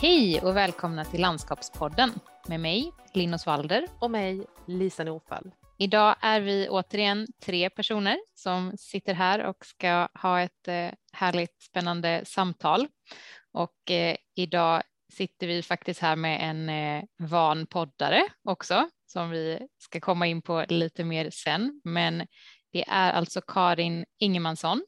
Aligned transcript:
Hej 0.00 0.40
och 0.42 0.56
välkomna 0.56 1.04
till 1.04 1.20
Landskapspodden 1.20 2.10
med 2.48 2.60
mig, 2.60 2.92
Linus 3.14 3.46
Walder. 3.46 3.86
Och 4.00 4.10
mig, 4.10 4.46
Lisa 4.66 5.04
Norfall. 5.04 5.50
Idag 5.78 6.16
är 6.20 6.40
vi 6.40 6.68
återigen 6.68 7.26
tre 7.42 7.70
personer 7.70 8.18
som 8.34 8.72
sitter 8.78 9.14
här 9.14 9.44
och 9.44 9.66
ska 9.66 10.08
ha 10.14 10.40
ett 10.40 10.68
eh, 10.68 10.90
härligt 11.12 11.62
spännande 11.62 12.22
samtal. 12.24 12.88
Och 13.52 13.90
eh, 13.90 14.16
idag 14.36 14.82
sitter 15.12 15.46
vi 15.46 15.62
faktiskt 15.62 16.00
här 16.00 16.16
med 16.16 16.50
en 16.50 16.68
eh, 16.68 17.04
van 17.18 17.66
poddare 17.66 18.22
också 18.44 18.88
som 19.06 19.30
vi 19.30 19.58
ska 19.78 20.00
komma 20.00 20.26
in 20.26 20.42
på 20.42 20.64
lite 20.68 21.04
mer 21.04 21.30
sen. 21.30 21.80
Men 21.84 22.26
det 22.72 22.84
är 22.88 23.12
alltså 23.12 23.40
Karin 23.40 24.04
Ingemansson 24.18 24.82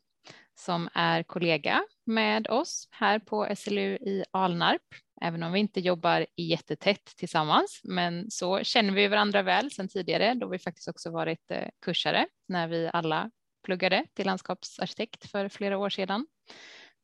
som 0.55 0.89
är 0.95 1.23
kollega 1.23 1.83
med 2.11 2.51
oss 2.51 2.89
här 2.91 3.19
på 3.19 3.49
SLU 3.57 3.95
i 3.95 4.25
Alnarp, 4.31 4.83
även 5.21 5.43
om 5.43 5.53
vi 5.53 5.61
inte 5.61 5.81
jobbar 5.81 6.27
jättetätt 6.37 7.05
tillsammans. 7.17 7.81
Men 7.85 8.31
så 8.31 8.63
känner 8.63 8.93
vi 8.93 9.09
varandra 9.09 9.43
väl 9.43 9.71
sedan 9.71 9.89
tidigare 9.89 10.35
då 10.35 10.49
vi 10.49 10.59
faktiskt 10.59 10.89
också 10.89 11.11
varit 11.11 11.51
eh, 11.51 11.69
kursare 11.85 12.27
när 12.49 12.69
vi 12.69 12.91
alla 12.93 13.31
pluggade 13.65 14.07
till 14.15 14.27
landskapsarkitekt 14.27 15.31
för 15.31 15.49
flera 15.49 15.79
år 15.79 15.91
sedan. 15.91 16.27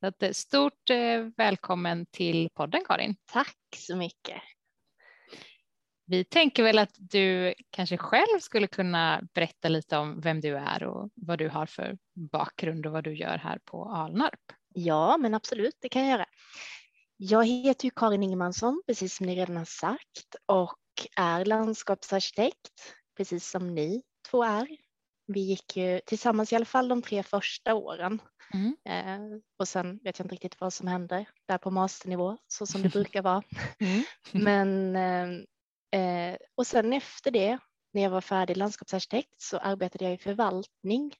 Så 0.00 0.06
att, 0.06 0.22
eh, 0.22 0.30
stort 0.30 0.90
eh, 0.90 1.20
välkommen 1.36 2.06
till 2.06 2.48
podden 2.54 2.82
Karin. 2.88 3.16
Tack 3.32 3.56
så 3.76 3.96
mycket. 3.96 4.42
Vi 6.08 6.24
tänker 6.24 6.62
väl 6.62 6.78
att 6.78 6.94
du 6.98 7.54
kanske 7.70 7.96
själv 7.96 8.40
skulle 8.40 8.66
kunna 8.66 9.22
berätta 9.34 9.68
lite 9.68 9.96
om 9.96 10.20
vem 10.20 10.40
du 10.40 10.56
är 10.56 10.84
och 10.84 11.10
vad 11.14 11.38
du 11.38 11.48
har 11.48 11.66
för 11.66 11.98
bakgrund 12.14 12.86
och 12.86 12.92
vad 12.92 13.04
du 13.04 13.16
gör 13.16 13.38
här 13.38 13.58
på 13.64 13.84
Alnarp. 13.84 14.40
Ja, 14.78 15.16
men 15.16 15.34
absolut, 15.34 15.76
det 15.80 15.88
kan 15.88 16.02
jag 16.02 16.10
göra. 16.10 16.26
Jag 17.16 17.46
heter 17.46 17.84
ju 17.84 17.90
Karin 17.90 18.22
Ingemansson, 18.22 18.82
precis 18.86 19.16
som 19.16 19.26
ni 19.26 19.36
redan 19.36 19.56
har 19.56 19.64
sagt, 19.64 20.36
och 20.46 20.78
är 21.16 21.44
landskapsarkitekt, 21.44 22.94
precis 23.16 23.50
som 23.50 23.74
ni 23.74 24.02
två 24.30 24.44
är. 24.44 24.68
Vi 25.26 25.40
gick 25.40 25.76
ju 25.76 26.00
tillsammans 26.06 26.52
i 26.52 26.56
alla 26.56 26.64
fall 26.64 26.88
de 26.88 27.02
tre 27.02 27.22
första 27.22 27.74
åren. 27.74 28.22
Mm. 28.54 28.76
Eh, 28.88 29.38
och 29.58 29.68
sen 29.68 29.98
vet 30.02 30.18
jag 30.18 30.24
inte 30.24 30.34
riktigt 30.34 30.60
vad 30.60 30.72
som 30.72 30.88
händer 30.88 31.28
där 31.48 31.58
på 31.58 31.70
masternivå, 31.70 32.38
så 32.46 32.66
som 32.66 32.82
det 32.82 32.88
brukar 32.92 33.22
vara. 33.22 33.42
Mm. 33.80 34.02
Men 34.32 34.96
eh, 34.96 35.46
Eh, 35.96 36.36
och 36.54 36.66
sen 36.66 36.92
efter 36.92 37.30
det, 37.30 37.58
när 37.92 38.02
jag 38.02 38.10
var 38.10 38.20
färdig 38.20 38.56
landskapsarkitekt, 38.56 39.40
så 39.40 39.58
arbetade 39.58 40.04
jag 40.04 40.14
i 40.14 40.18
förvaltning 40.18 41.14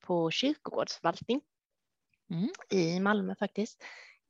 på 0.00 0.30
kyrkogårdsförvaltning 0.30 1.40
mm. 2.30 2.50
i 2.70 3.00
Malmö 3.00 3.34
faktiskt 3.34 3.82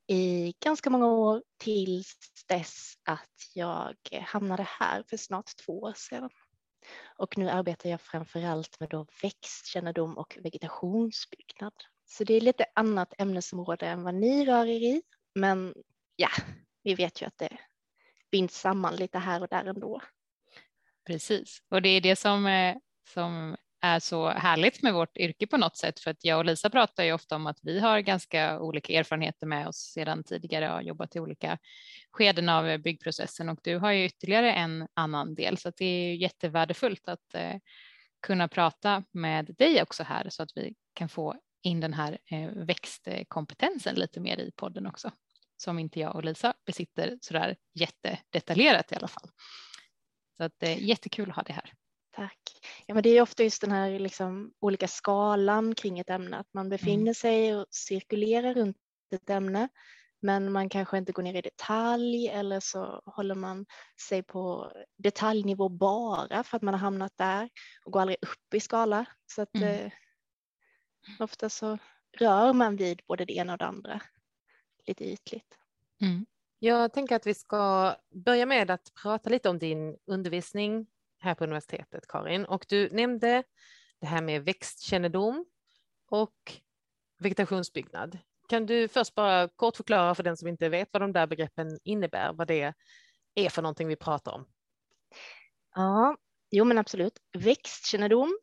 i 0.06 0.54
ganska 0.60 0.90
många 0.90 1.06
år 1.06 1.42
tills 1.58 2.16
dess 2.48 2.94
att 3.04 3.50
jag 3.54 3.96
hamnade 4.22 4.62
här 4.62 5.04
för 5.10 5.16
snart 5.16 5.56
två 5.66 5.80
år 5.80 5.92
sedan. 5.96 6.30
Och 7.18 7.38
nu 7.38 7.48
arbetar 7.48 7.90
jag 7.90 8.00
framför 8.00 8.44
allt 8.44 8.80
med 8.80 8.88
då 8.88 9.06
växtkännedom 9.22 10.18
och 10.18 10.38
vegetationsbyggnad. 10.42 11.72
Så 12.04 12.24
det 12.24 12.34
är 12.34 12.40
lite 12.40 12.66
annat 12.74 13.14
ämnesområde 13.18 13.86
än 13.86 14.02
vad 14.02 14.14
ni 14.14 14.44
rör 14.44 14.66
er 14.66 14.80
i. 14.80 15.02
Men 15.34 15.74
ja, 16.16 16.28
vi 16.82 16.94
vet 16.94 17.22
ju 17.22 17.26
att 17.26 17.38
det 17.38 17.58
binds 18.30 18.60
samman 18.60 18.96
lite 18.96 19.18
här 19.18 19.40
och 19.40 19.48
där 19.48 19.64
ändå. 19.64 20.00
Precis, 21.06 21.62
och 21.68 21.82
det 21.82 21.88
är 21.88 22.00
det 22.00 22.16
som, 22.16 22.46
eh, 22.46 22.76
som 23.08 23.56
är 23.86 24.00
så 24.00 24.28
härligt 24.28 24.82
med 24.82 24.94
vårt 24.94 25.16
yrke 25.16 25.46
på 25.46 25.56
något 25.56 25.76
sätt, 25.76 26.00
för 26.00 26.10
att 26.10 26.24
jag 26.24 26.38
och 26.38 26.44
Lisa 26.44 26.70
pratar 26.70 27.04
ju 27.04 27.12
ofta 27.12 27.36
om 27.36 27.46
att 27.46 27.58
vi 27.62 27.80
har 27.80 28.00
ganska 28.00 28.60
olika 28.60 28.92
erfarenheter 28.92 29.46
med 29.46 29.68
oss 29.68 29.76
sedan 29.76 30.24
tidigare 30.24 30.68
och 30.68 30.74
har 30.74 30.82
jobbat 30.82 31.16
i 31.16 31.20
olika 31.20 31.58
skeden 32.10 32.48
av 32.48 32.78
byggprocessen 32.78 33.48
och 33.48 33.58
du 33.62 33.78
har 33.78 33.92
ju 33.92 34.04
ytterligare 34.04 34.52
en 34.52 34.88
annan 34.94 35.34
del, 35.34 35.58
så 35.58 35.68
att 35.68 35.76
det 35.76 35.84
är 35.84 36.14
jättevärdefullt 36.14 37.08
att 37.08 37.34
eh, 37.34 37.56
kunna 38.22 38.48
prata 38.48 39.04
med 39.12 39.54
dig 39.58 39.82
också 39.82 40.02
här 40.02 40.30
så 40.30 40.42
att 40.42 40.50
vi 40.54 40.74
kan 40.94 41.08
få 41.08 41.34
in 41.62 41.80
den 41.80 41.94
här 41.94 42.18
eh, 42.30 42.48
växtkompetensen 42.48 43.94
lite 43.94 44.20
mer 44.20 44.36
i 44.36 44.52
podden 44.56 44.86
också 44.86 45.10
som 45.56 45.78
inte 45.78 46.00
jag 46.00 46.16
och 46.16 46.24
Lisa 46.24 46.54
besitter 46.66 47.18
så 47.20 47.34
där 47.34 47.56
jättedetaljerat 47.74 48.92
i 48.92 48.94
alla 48.94 49.08
fall. 49.08 49.30
Så 50.36 50.44
att 50.44 50.52
det 50.58 50.72
är 50.72 50.76
jättekul 50.76 51.30
att 51.30 51.36
ha 51.36 51.42
det 51.42 51.52
här. 51.52 51.72
Tack. 52.16 52.38
Ja, 52.86 52.94
men 52.94 53.02
det 53.02 53.10
är 53.10 53.22
ofta 53.22 53.42
just 53.42 53.60
den 53.60 53.72
här 53.72 53.98
liksom 53.98 54.52
olika 54.60 54.88
skalan 54.88 55.74
kring 55.74 55.98
ett 55.98 56.10
ämne, 56.10 56.36
att 56.38 56.54
man 56.54 56.68
befinner 56.68 57.02
mm. 57.02 57.14
sig 57.14 57.56
och 57.56 57.66
cirkulerar 57.70 58.54
runt 58.54 58.76
ett 59.14 59.30
ämne, 59.30 59.68
men 60.20 60.52
man 60.52 60.68
kanske 60.68 60.98
inte 60.98 61.12
går 61.12 61.22
ner 61.22 61.34
i 61.34 61.40
detalj 61.40 62.28
eller 62.28 62.60
så 62.60 63.02
håller 63.06 63.34
man 63.34 63.66
sig 64.08 64.22
på 64.22 64.72
detaljnivå 64.98 65.68
bara 65.68 66.44
för 66.44 66.56
att 66.56 66.62
man 66.62 66.74
har 66.74 66.78
hamnat 66.78 67.12
där 67.16 67.48
och 67.84 67.92
går 67.92 68.00
aldrig 68.00 68.18
upp 68.22 68.54
i 68.54 68.60
skala. 68.60 69.04
Så 69.26 69.42
att 69.42 69.56
mm. 69.56 69.68
eh, 69.68 69.92
ofta 71.18 71.48
så 71.48 71.78
rör 72.18 72.52
man 72.52 72.76
vid 72.76 73.02
både 73.08 73.24
det 73.24 73.36
ena 73.36 73.52
och 73.52 73.58
det 73.58 73.66
andra 73.66 74.00
lite 74.86 75.04
ytligt. 75.04 75.58
Mm. 76.00 76.26
Jag 76.58 76.92
tänker 76.92 77.16
att 77.16 77.26
vi 77.26 77.34
ska 77.34 77.94
börja 78.10 78.46
med 78.46 78.70
att 78.70 78.92
prata 79.02 79.30
lite 79.30 79.48
om 79.48 79.58
din 79.58 79.96
undervisning 80.06 80.86
här 81.18 81.34
på 81.34 81.44
universitetet, 81.44 82.08
Karin. 82.08 82.44
Och 82.44 82.66
du 82.68 82.88
nämnde 82.90 83.42
det 84.00 84.06
här 84.06 84.22
med 84.22 84.44
växtkännedom 84.44 85.46
och 86.10 86.52
vegetationsbyggnad. 87.18 88.18
Kan 88.48 88.66
du 88.66 88.88
först 88.88 89.14
bara 89.14 89.48
kort 89.48 89.76
förklara 89.76 90.14
för 90.14 90.22
den 90.22 90.36
som 90.36 90.48
inte 90.48 90.68
vet 90.68 90.88
vad 90.92 91.02
de 91.02 91.12
där 91.12 91.26
begreppen 91.26 91.78
innebär, 91.84 92.32
vad 92.32 92.48
det 92.48 92.74
är 93.34 93.48
för 93.48 93.62
någonting 93.62 93.88
vi 93.88 93.96
pratar 93.96 94.32
om? 94.32 94.46
Ja, 95.74 96.16
jo 96.50 96.64
men 96.64 96.78
absolut. 96.78 97.18
Växtkännedom, 97.38 98.38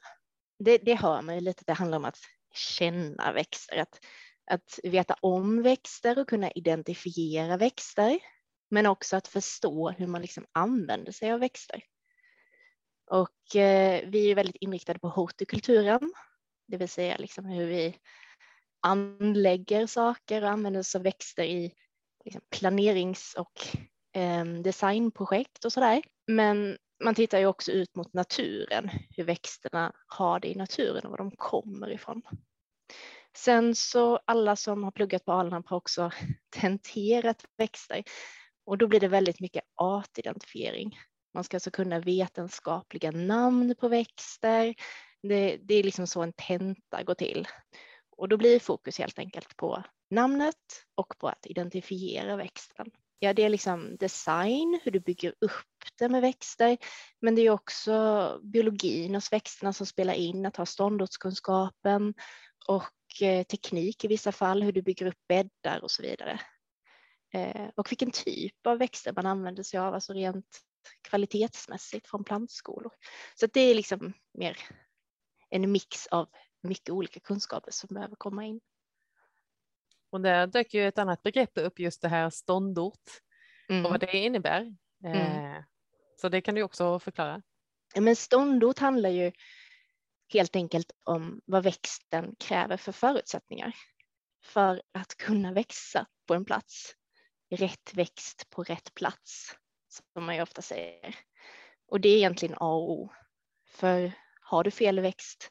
det, 0.59 0.77
det 0.77 0.95
hör 0.95 1.21
man 1.21 1.35
ju 1.35 1.41
lite, 1.41 1.63
det 1.67 1.73
handlar 1.73 1.97
om 1.97 2.05
att 2.05 2.19
känna 2.53 3.33
växter, 3.33 3.77
att 3.77 3.99
att 4.45 4.79
veta 4.83 5.15
om 5.21 5.61
växter 5.61 6.19
och 6.19 6.29
kunna 6.29 6.51
identifiera 6.51 7.57
växter, 7.57 8.19
men 8.69 8.85
också 8.85 9.15
att 9.15 9.27
förstå 9.27 9.89
hur 9.89 10.07
man 10.07 10.21
liksom 10.21 10.45
använder 10.51 11.11
sig 11.11 11.31
av 11.31 11.39
växter. 11.39 11.83
Och 13.11 13.55
eh, 13.55 14.09
vi 14.09 14.31
är 14.31 14.35
väldigt 14.35 14.55
inriktade 14.55 14.99
på 14.99 15.09
hot 15.09 15.41
i 15.41 15.45
kulturen, 15.45 16.13
det 16.67 16.77
vill 16.77 16.89
säga 16.89 17.17
liksom 17.17 17.45
hur 17.45 17.67
vi 17.67 17.97
anlägger 18.81 19.87
saker 19.87 20.43
och 20.43 20.49
använder 20.49 20.79
oss 20.79 20.95
av 20.95 21.03
växter 21.03 21.43
i 21.43 21.73
liksom 22.25 22.41
planerings 22.49 23.35
och 23.37 23.67
eh, 24.21 24.45
designprojekt 24.45 25.65
och 25.65 25.73
sådär. 25.73 26.01
Men 26.27 26.77
man 27.03 27.15
tittar 27.15 27.39
ju 27.39 27.45
också 27.45 27.71
ut 27.71 27.95
mot 27.95 28.13
naturen, 28.13 28.89
hur 29.09 29.23
växterna 29.23 29.93
har 30.07 30.39
det 30.39 30.47
i 30.47 30.55
naturen 30.55 31.05
och 31.05 31.11
var 31.11 31.17
de 31.17 31.31
kommer 31.31 31.91
ifrån. 31.91 32.21
Sen 33.37 33.75
så 33.75 34.19
alla 34.25 34.55
som 34.55 34.83
har 34.83 34.91
pluggat 34.91 35.25
på 35.25 35.31
Alnarp 35.31 35.69
har 35.69 35.77
också 35.77 36.11
tenterat 36.49 37.45
växter 37.57 38.03
och 38.65 38.77
då 38.77 38.87
blir 38.87 38.99
det 38.99 39.07
väldigt 39.07 39.39
mycket 39.39 39.63
artidentifiering. 39.75 40.97
Man 41.33 41.43
ska 41.43 41.57
alltså 41.57 41.71
kunna 41.71 41.99
vetenskapliga 41.99 43.11
namn 43.11 43.75
på 43.79 43.87
växter. 43.87 44.75
Det, 45.23 45.57
det 45.57 45.75
är 45.75 45.83
liksom 45.83 46.07
så 46.07 46.21
en 46.21 46.33
tenta 46.33 47.03
går 47.03 47.13
till. 47.13 47.47
Och 48.17 48.29
då 48.29 48.37
blir 48.37 48.59
fokus 48.59 48.99
helt 48.99 49.19
enkelt 49.19 49.57
på 49.57 49.83
namnet 50.09 50.55
och 50.95 51.17
på 51.17 51.27
att 51.27 51.45
identifiera 51.45 52.35
växten. 52.35 52.87
Ja, 53.19 53.33
det 53.33 53.43
är 53.43 53.49
liksom 53.49 53.97
design, 53.97 54.79
hur 54.83 54.91
du 54.91 54.99
bygger 54.99 55.33
upp 55.41 55.51
det 55.99 56.09
med 56.09 56.21
växter, 56.21 56.77
men 57.21 57.35
det 57.35 57.41
är 57.41 57.49
också 57.49 58.39
biologin 58.43 59.15
hos 59.15 59.31
växterna 59.31 59.73
som 59.73 59.85
spelar 59.85 60.13
in, 60.13 60.45
att 60.45 60.57
ha 60.57 60.65
ståndortskunskapen 60.65 62.13
och 62.67 62.91
Eh, 63.21 63.43
teknik 63.43 64.05
i 64.05 64.07
vissa 64.07 64.31
fall, 64.31 64.63
hur 64.63 64.71
du 64.71 64.81
bygger 64.81 65.05
upp 65.05 65.27
bäddar 65.27 65.83
och 65.83 65.91
så 65.91 66.01
vidare. 66.01 66.39
Eh, 67.33 67.69
och 67.75 67.91
vilken 67.91 68.11
typ 68.11 68.67
av 68.67 68.77
växter 68.77 69.13
man 69.15 69.25
använder 69.25 69.63
sig 69.63 69.79
av, 69.79 69.93
alltså 69.93 70.13
rent 70.13 70.59
kvalitetsmässigt 71.01 72.07
från 72.07 72.23
plantskolor. 72.23 72.91
Så 73.35 73.47
det 73.47 73.61
är 73.61 73.75
liksom 73.75 74.13
mer 74.33 74.57
en 75.49 75.71
mix 75.71 76.07
av 76.07 76.29
mycket 76.63 76.89
olika 76.89 77.19
kunskaper 77.19 77.71
som 77.71 77.93
behöver 77.93 78.15
komma 78.15 78.45
in. 78.45 78.61
Och 80.09 80.21
där 80.21 80.47
dök 80.47 80.73
ju 80.73 80.87
ett 80.87 80.97
annat 80.97 81.23
begrepp 81.23 81.57
upp, 81.57 81.79
just 81.79 82.01
det 82.01 82.07
här 82.07 82.29
ståndort 82.29 83.09
mm. 83.69 83.85
och 83.85 83.91
vad 83.91 83.99
det 83.99 84.17
innebär. 84.17 84.75
Mm. 85.05 85.55
Eh, 85.55 85.63
så 86.21 86.29
det 86.29 86.41
kan 86.41 86.55
du 86.55 86.63
också 86.63 86.99
förklara. 86.99 87.41
Men 87.95 88.15
ståndort 88.15 88.79
handlar 88.79 89.09
ju 89.09 89.31
helt 90.33 90.55
enkelt 90.55 90.91
om 91.03 91.41
vad 91.45 91.63
växten 91.63 92.35
kräver 92.39 92.77
för 92.77 92.91
förutsättningar 92.91 93.75
för 94.43 94.81
att 94.91 95.17
kunna 95.17 95.53
växa 95.53 96.05
på 96.27 96.33
en 96.33 96.45
plats. 96.45 96.95
Rätt 97.49 97.93
växt 97.93 98.49
på 98.49 98.63
rätt 98.63 98.93
plats, 98.93 99.55
som 99.93 100.25
man 100.25 100.35
ju 100.35 100.41
ofta 100.41 100.61
säger. 100.61 101.15
Och 101.87 102.01
det 102.01 102.09
är 102.09 102.17
egentligen 102.17 102.55
A 102.59 102.73
och 102.73 102.91
O. 102.91 103.09
För 103.67 104.11
har 104.41 104.63
du 104.63 104.71
fel 104.71 104.99
växt 104.99 105.49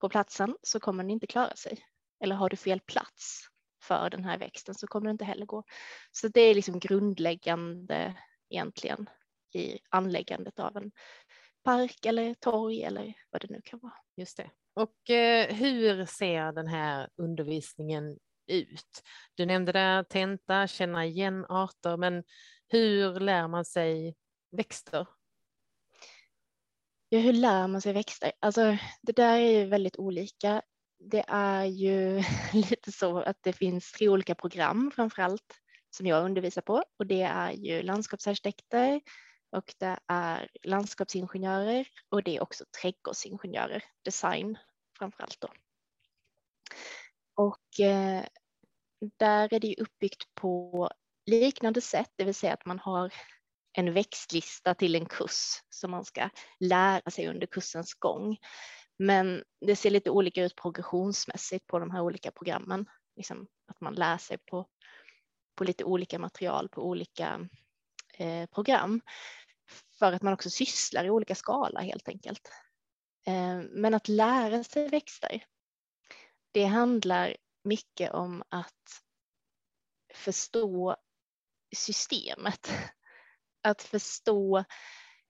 på 0.00 0.08
platsen 0.08 0.56
så 0.62 0.80
kommer 0.80 1.04
den 1.04 1.10
inte 1.10 1.26
klara 1.26 1.56
sig. 1.56 1.78
Eller 2.20 2.34
har 2.34 2.48
du 2.48 2.56
fel 2.56 2.80
plats 2.80 3.48
för 3.82 4.10
den 4.10 4.24
här 4.24 4.38
växten 4.38 4.74
så 4.74 4.86
kommer 4.86 5.06
det 5.06 5.10
inte 5.10 5.24
heller 5.24 5.46
gå. 5.46 5.64
Så 6.12 6.28
det 6.28 6.40
är 6.40 6.54
liksom 6.54 6.78
grundläggande 6.78 8.14
egentligen 8.50 9.10
i 9.54 9.78
anläggandet 9.90 10.58
av 10.58 10.76
en 10.76 10.92
park 11.64 12.06
eller 12.06 12.34
torg 12.34 12.82
eller 12.82 13.14
vad 13.30 13.42
det 13.42 13.50
nu 13.50 13.60
kan 13.64 13.78
vara. 13.82 13.94
Just 14.16 14.36
det. 14.36 14.50
Och 14.74 15.10
eh, 15.10 15.54
hur 15.54 16.06
ser 16.06 16.52
den 16.52 16.66
här 16.66 17.08
undervisningen 17.16 18.18
ut? 18.46 19.02
Du 19.34 19.46
nämnde 19.46 19.72
där 19.72 20.02
tenta, 20.02 20.66
känna 20.66 21.06
igen 21.06 21.44
arter, 21.48 21.96
men 21.96 22.24
hur 22.68 23.20
lär 23.20 23.48
man 23.48 23.64
sig 23.64 24.14
växter? 24.50 25.06
Ja, 27.08 27.18
hur 27.18 27.32
lär 27.32 27.68
man 27.68 27.80
sig 27.80 27.92
växter? 27.92 28.32
Alltså, 28.40 28.76
det 29.02 29.12
där 29.12 29.38
är 29.38 29.50
ju 29.50 29.66
väldigt 29.66 29.96
olika. 29.96 30.62
Det 30.98 31.24
är 31.28 31.64
ju 31.64 32.22
lite 32.52 32.92
så 32.92 33.20
att 33.20 33.36
det 33.42 33.52
finns 33.52 33.92
tre 33.92 34.08
olika 34.08 34.34
program 34.34 34.90
framför 34.94 35.22
allt 35.22 35.60
som 35.90 36.06
jag 36.06 36.24
undervisar 36.24 36.62
på 36.62 36.84
och 36.98 37.06
det 37.06 37.22
är 37.22 37.52
ju 37.52 37.82
landskapsarkitekter 37.82 39.00
och 39.50 39.74
det 39.78 39.98
är 40.06 40.48
landskapsingenjörer 40.62 41.88
och 42.08 42.22
det 42.22 42.36
är 42.36 42.42
också 42.42 42.64
trädgårdsingenjörer, 42.82 43.84
design 44.04 44.58
framför 44.98 45.22
allt 45.22 45.40
då. 45.40 45.48
Och 47.34 47.80
eh, 47.80 48.24
där 49.16 49.54
är 49.54 49.60
det 49.60 49.66
ju 49.66 49.74
uppbyggt 49.74 50.34
på 50.34 50.90
liknande 51.26 51.80
sätt, 51.80 52.10
det 52.16 52.24
vill 52.24 52.34
säga 52.34 52.54
att 52.54 52.66
man 52.66 52.78
har 52.78 53.12
en 53.72 53.92
växtlista 53.92 54.74
till 54.74 54.94
en 54.94 55.06
kurs 55.06 55.62
som 55.70 55.90
man 55.90 56.04
ska 56.04 56.28
lära 56.60 57.10
sig 57.10 57.28
under 57.28 57.46
kursens 57.46 57.94
gång. 57.94 58.38
Men 58.98 59.44
det 59.60 59.76
ser 59.76 59.90
lite 59.90 60.10
olika 60.10 60.44
ut 60.44 60.56
progressionsmässigt 60.56 61.66
på 61.66 61.78
de 61.78 61.90
här 61.90 62.00
olika 62.00 62.30
programmen. 62.30 62.86
Liksom 63.16 63.46
att 63.66 63.80
man 63.80 63.94
lär 63.94 64.18
sig 64.18 64.38
på, 64.38 64.68
på 65.54 65.64
lite 65.64 65.84
olika 65.84 66.18
material 66.18 66.68
på 66.68 66.82
olika 66.82 67.48
eh, 68.14 68.46
program. 68.46 69.00
För 69.98 70.12
att 70.12 70.22
man 70.22 70.32
också 70.32 70.50
sysslar 70.50 71.04
i 71.04 71.10
olika 71.10 71.34
skala 71.34 71.80
helt 71.80 72.08
enkelt. 72.08 72.50
Eh, 73.26 73.60
men 73.70 73.94
att 73.94 74.08
lära 74.08 74.64
sig 74.64 74.88
växter, 74.88 75.44
det 76.52 76.64
handlar 76.64 77.36
mycket 77.64 78.12
om 78.12 78.42
att 78.48 79.02
förstå 80.14 80.96
systemet. 81.76 82.72
Att 83.62 83.82
förstå 83.82 84.64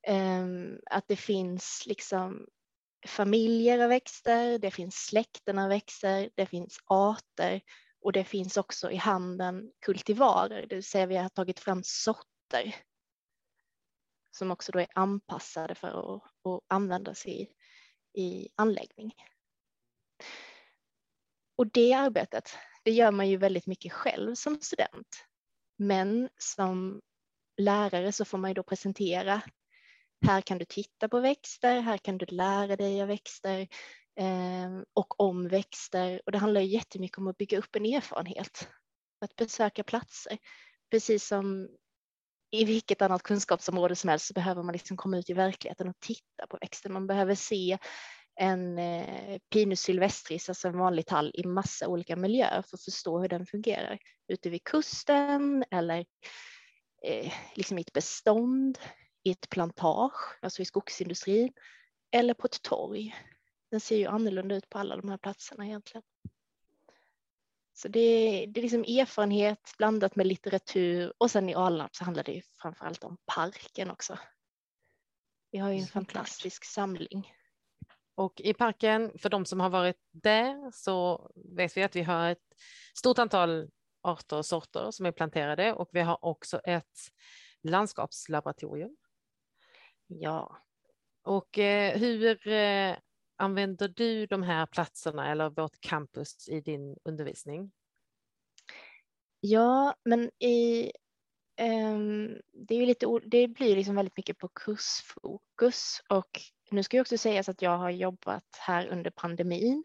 um, 0.09 0.81
att 0.91 1.09
det 1.09 1.17
finns 1.17 1.83
liksom 1.87 2.47
familjer 3.07 3.79
av 3.79 3.89
växter, 3.89 4.59
det 4.59 4.71
finns 4.71 4.95
släkten 4.95 5.59
av 5.59 5.69
växter, 5.69 6.31
det 6.35 6.47
finns 6.47 6.79
arter 6.85 7.61
och 8.01 8.13
det 8.13 8.25
finns 8.25 8.57
också 8.57 8.91
i 8.91 8.97
handeln 8.97 9.73
kultivarer, 9.81 10.67
det 10.67 10.75
vill 10.75 10.85
säga 10.85 11.07
vi 11.07 11.17
har 11.17 11.29
tagit 11.29 11.61
fram 11.61 11.83
sorter 11.85 12.75
som 14.37 14.51
också 14.51 14.73
då 14.73 14.79
är 14.79 14.87
anpassade 14.95 15.75
för 15.75 16.17
att, 16.17 16.23
att 16.23 16.65
användas 16.69 17.27
i, 17.27 17.49
i 18.13 18.49
anläggning. 18.55 19.15
Och 21.57 21.67
det 21.67 21.93
arbetet, 21.93 22.59
det 22.85 22.91
gör 22.91 23.11
man 23.11 23.29
ju 23.29 23.37
väldigt 23.37 23.67
mycket 23.67 23.93
själv 23.93 24.35
som 24.35 24.61
student. 24.61 25.09
Men 25.77 26.29
som 26.39 27.01
lärare 27.57 28.13
så 28.13 28.25
får 28.25 28.39
man 28.39 28.51
ju 28.51 28.55
då 28.55 28.63
presentera. 28.63 29.43
Här 30.27 30.41
kan 30.41 30.59
du 30.59 30.65
titta 30.65 31.09
på 31.09 31.21
växter, 31.21 31.81
här 31.81 31.99
kan 31.99 32.19
du 32.19 32.27
lära 32.27 32.77
dig 32.77 33.03
av 33.03 33.09
växter 33.09 33.69
eh, 34.21 34.81
och 34.93 35.21
om 35.21 35.49
växter. 35.49 36.23
Och 36.27 36.33
det 36.33 36.39
handlar 36.39 36.61
ju 36.61 36.67
jättemycket 36.67 37.19
om 37.19 37.29
att 37.29 37.39
bygga 37.39 37.59
upp 37.59 37.77
en 37.77 37.87
erfarenhet. 37.87 38.69
Att 39.21 39.37
besöka 39.37 39.85
platser. 39.85 40.39
Precis 40.91 41.27
som 41.27 41.69
i 42.51 42.65
vilket 42.65 43.03
annat 43.03 43.23
kunskapsområde 43.23 43.97
som 43.97 44.11
helst 44.11 44.27
så 44.27 44.35
behöver 44.35 44.63
man 44.63 44.73
liksom 44.73 44.97
komma 44.97 45.19
ut 45.19 45.31
i 45.31 45.33
verkligheten 45.33 45.89
och 45.89 46.01
titta 46.01 46.47
på 46.51 46.59
växter. 46.61 46.91
Man 46.91 47.07
behöver 47.07 47.35
se 47.35 47.79
en 48.37 48.79
eh, 48.79 49.39
Pinus 49.51 49.81
sylvestris, 49.81 50.49
alltså 50.49 50.69
en 50.69 50.79
vanlig 50.79 51.07
tall 51.07 51.33
i 51.35 51.47
massa 51.47 51.89
olika 51.89 52.17
miljöer 52.17 52.63
för 52.63 52.77
att 52.77 52.85
förstå 52.85 53.21
hur 53.21 53.29
den 53.29 53.47
fungerar. 53.47 53.99
Ute 54.29 54.51
vid 54.51 54.65
kusten 54.65 55.65
eller 55.71 56.07
eh, 57.03 57.33
liksom 57.55 57.79
i 57.79 57.81
ett 57.81 57.93
bestånd, 57.93 58.79
i 59.25 59.31
ett 59.31 59.49
plantage, 59.51 60.39
alltså 60.43 60.63
i 60.63 60.65
skogsindustrin, 60.65 61.53
eller 62.11 62.35
på 62.35 62.47
ett 62.47 62.63
torg. 62.63 63.15
Den 63.71 63.81
ser 63.81 63.97
ju 63.97 64.07
annorlunda 64.07 64.55
ut 64.55 64.69
på 64.69 64.79
alla 64.79 64.97
de 64.97 65.09
här 65.09 65.19
platserna 65.19 65.67
egentligen. 65.67 66.03
Så 67.73 67.89
det 67.89 68.01
är, 68.01 68.47
det 68.47 68.61
är 68.61 68.63
liksom 68.63 68.85
erfarenhet 68.85 69.75
blandat 69.79 70.17
med 70.17 70.27
litteratur 70.27 71.13
och 71.19 71.31
sen 71.31 71.49
i 71.49 71.55
Alnarp 71.55 71.97
så 71.97 72.05
handlar 72.05 72.25
det 72.25 72.33
ju 72.33 72.43
framförallt 72.63 73.05
om 73.05 73.17
parken 73.27 73.91
också. 73.91 74.19
Vi 75.51 75.59
har 75.59 75.71
ju 75.73 75.79
en 75.79 75.87
fantastisk 75.87 76.65
samling. 76.65 77.33
Och 78.17 78.41
i 78.41 78.55
parken, 78.55 79.19
för 79.19 79.29
de 79.29 79.45
som 79.45 79.61
har 79.61 79.71
varit 79.71 79.97
där, 80.11 80.71
så 80.73 81.31
vet 81.35 81.77
vi 81.77 81.83
att 81.83 81.97
vi 81.97 82.03
har 82.03 82.31
ett 82.31 82.45
stort 82.99 83.19
antal 83.19 83.71
arter 84.03 84.37
och 84.37 84.47
sorter 84.47 84.91
som 84.91 85.07
är 85.07 85.13
planterade 85.13 85.73
och 85.73 85.89
vi 85.93 86.01
har 86.01 86.25
också 86.25 86.59
ett 86.59 86.99
landskapslaboratorium. 87.63 88.97
Ja. 90.07 90.59
Och 91.23 91.59
eh, 91.59 91.99
hur 91.99 92.49
eh, 92.49 92.97
använder 93.37 93.89
du 93.89 94.27
de 94.27 94.43
här 94.43 94.67
platserna 94.67 95.31
eller 95.31 95.51
vårt 95.51 95.81
campus 95.81 96.49
i 96.49 96.61
din 96.61 96.97
undervisning? 97.05 97.73
Ja, 99.41 99.95
men 100.05 100.31
i, 100.39 100.93
eh, 101.57 101.99
det, 102.53 102.75
är 102.75 102.87
lite, 102.87 103.21
det 103.25 103.49
blir 103.49 103.77
liksom 103.77 103.95
väldigt 103.95 104.17
mycket 104.17 104.39
på 104.39 104.49
kursfokus 104.49 106.01
och 106.09 106.41
nu 106.71 106.83
ska 106.83 106.97
jag 106.97 107.05
också 107.05 107.19
säga 107.19 107.43
att 107.47 107.63
jag 107.63 107.79
har 107.79 107.91
jobbat 107.91 108.57
här 108.59 108.87
under 108.87 109.11
pandemin. 109.11 109.85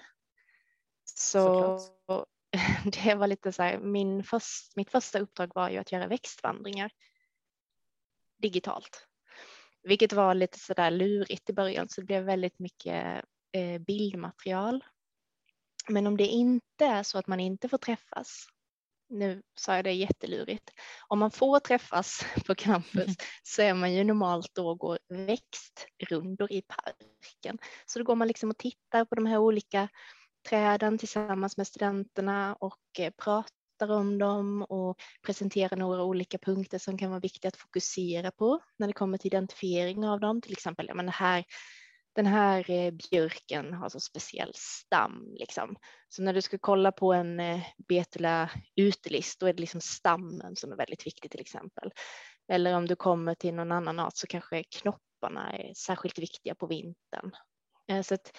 Så 1.06 1.78
Såklart. 1.80 2.28
det 3.04 3.16
var 3.16 3.28
lite 3.28 3.52
så 3.52 3.64
här, 3.64 3.80
min 3.80 4.24
först, 4.24 4.76
mitt 4.76 4.92
första 4.92 5.20
uppdrag 5.20 5.52
var 5.56 5.70
ju 5.70 5.78
att 5.78 5.92
göra 5.92 6.08
växtvandringar 6.08 6.92
digitalt. 8.38 9.08
Vilket 9.84 10.14
var 10.14 10.34
lite 10.34 10.60
så 10.60 10.74
där 10.74 10.92
lurigt 10.92 11.50
i 11.50 11.54
början 11.54 11.90
så 11.90 12.02
det 12.02 12.06
blev 12.06 12.24
väldigt 12.24 12.60
mycket 12.60 13.26
eh, 13.52 13.82
bildmaterial. 13.82 14.84
Men 15.88 16.08
om 16.08 16.18
det 16.18 16.28
inte 16.28 16.86
är 16.86 17.04
så 17.04 17.18
att 17.18 17.28
man 17.28 17.40
inte 17.40 17.70
får 17.70 17.78
träffas, 17.78 18.48
nu 19.12 19.42
sa 19.56 19.76
jag 19.76 19.84
det 19.84 19.92
jättelurigt, 19.92 20.70
om 21.08 21.20
man 21.20 21.32
får 21.32 21.60
träffas 21.60 22.26
på 22.48 22.56
campus 22.56 23.16
så 23.44 23.62
är 23.62 23.74
man 23.74 23.94
ju 23.94 24.04
normalt 24.04 24.52
då 24.54 24.70
och 24.70 24.80
går 24.80 25.00
växtrundor 25.10 26.52
i 26.52 26.62
parken. 26.62 27.58
Så 27.86 28.00
då 28.00 28.06
går 28.06 28.16
man 28.16 28.28
liksom 28.28 28.50
och 28.50 28.58
tittar 28.58 29.06
på 29.06 29.16
de 29.16 29.26
här 29.26 29.38
olika 29.38 29.90
träden 30.50 30.98
tillsammans 30.98 31.58
med 31.58 31.68
studenterna 31.68 32.56
och 32.60 33.00
eh, 33.00 33.12
pratar 33.24 33.92
om 33.92 34.18
dem 34.18 34.62
och 34.64 34.98
presenterar 35.22 35.78
några 35.78 36.04
olika 36.04 36.38
punkter 36.38 36.78
som 36.78 36.98
kan 36.98 37.10
vara 37.10 37.20
viktiga 37.20 37.50
att 37.50 37.58
fokusera 37.58 38.32
på 38.32 38.60
när 38.78 38.88
det 38.88 38.94
kommer 38.94 39.18
till 39.18 39.34
identifiering 39.34 40.08
av 40.08 40.20
dem. 40.20 40.42
Till 40.42 40.52
exempel, 40.52 40.86
ja, 40.88 40.94
men 40.94 41.10
här, 41.10 41.44
den 42.16 42.26
här 42.26 42.70
eh, 42.70 42.92
björken 42.92 43.74
har 43.74 43.90
så 43.90 44.00
speciell 44.00 44.52
stam. 44.56 45.36
Liksom. 45.40 45.76
Så 46.10 46.22
när 46.24 46.34
du 46.34 46.42
ska 46.42 46.58
kolla 46.58 46.92
på 46.92 47.14
en 47.14 47.40
eh, 47.40 47.62
Betula 47.88 48.50
utelist, 48.76 49.40
då 49.40 49.46
är 49.46 49.54
det 49.54 49.62
liksom 49.62 49.82
stammen 49.82 50.56
som 50.56 50.72
är 50.72 50.78
väldigt 50.78 51.08
viktig 51.08 51.32
till 51.32 51.42
exempel. 51.42 51.92
Eller 52.52 52.76
om 52.76 52.88
du 52.88 52.96
kommer 52.96 53.36
till 53.36 53.54
någon 53.54 53.72
annan 53.72 54.00
art 54.00 54.18
så 54.18 54.28
kanske 54.28 54.64
knopparna 54.64 55.58
är 55.58 55.74
särskilt 55.74 56.20
viktiga 56.20 56.56
på 56.56 56.68
vintern. 56.68 57.32
Eh, 57.88 58.02
så 58.02 58.14
att 58.14 58.38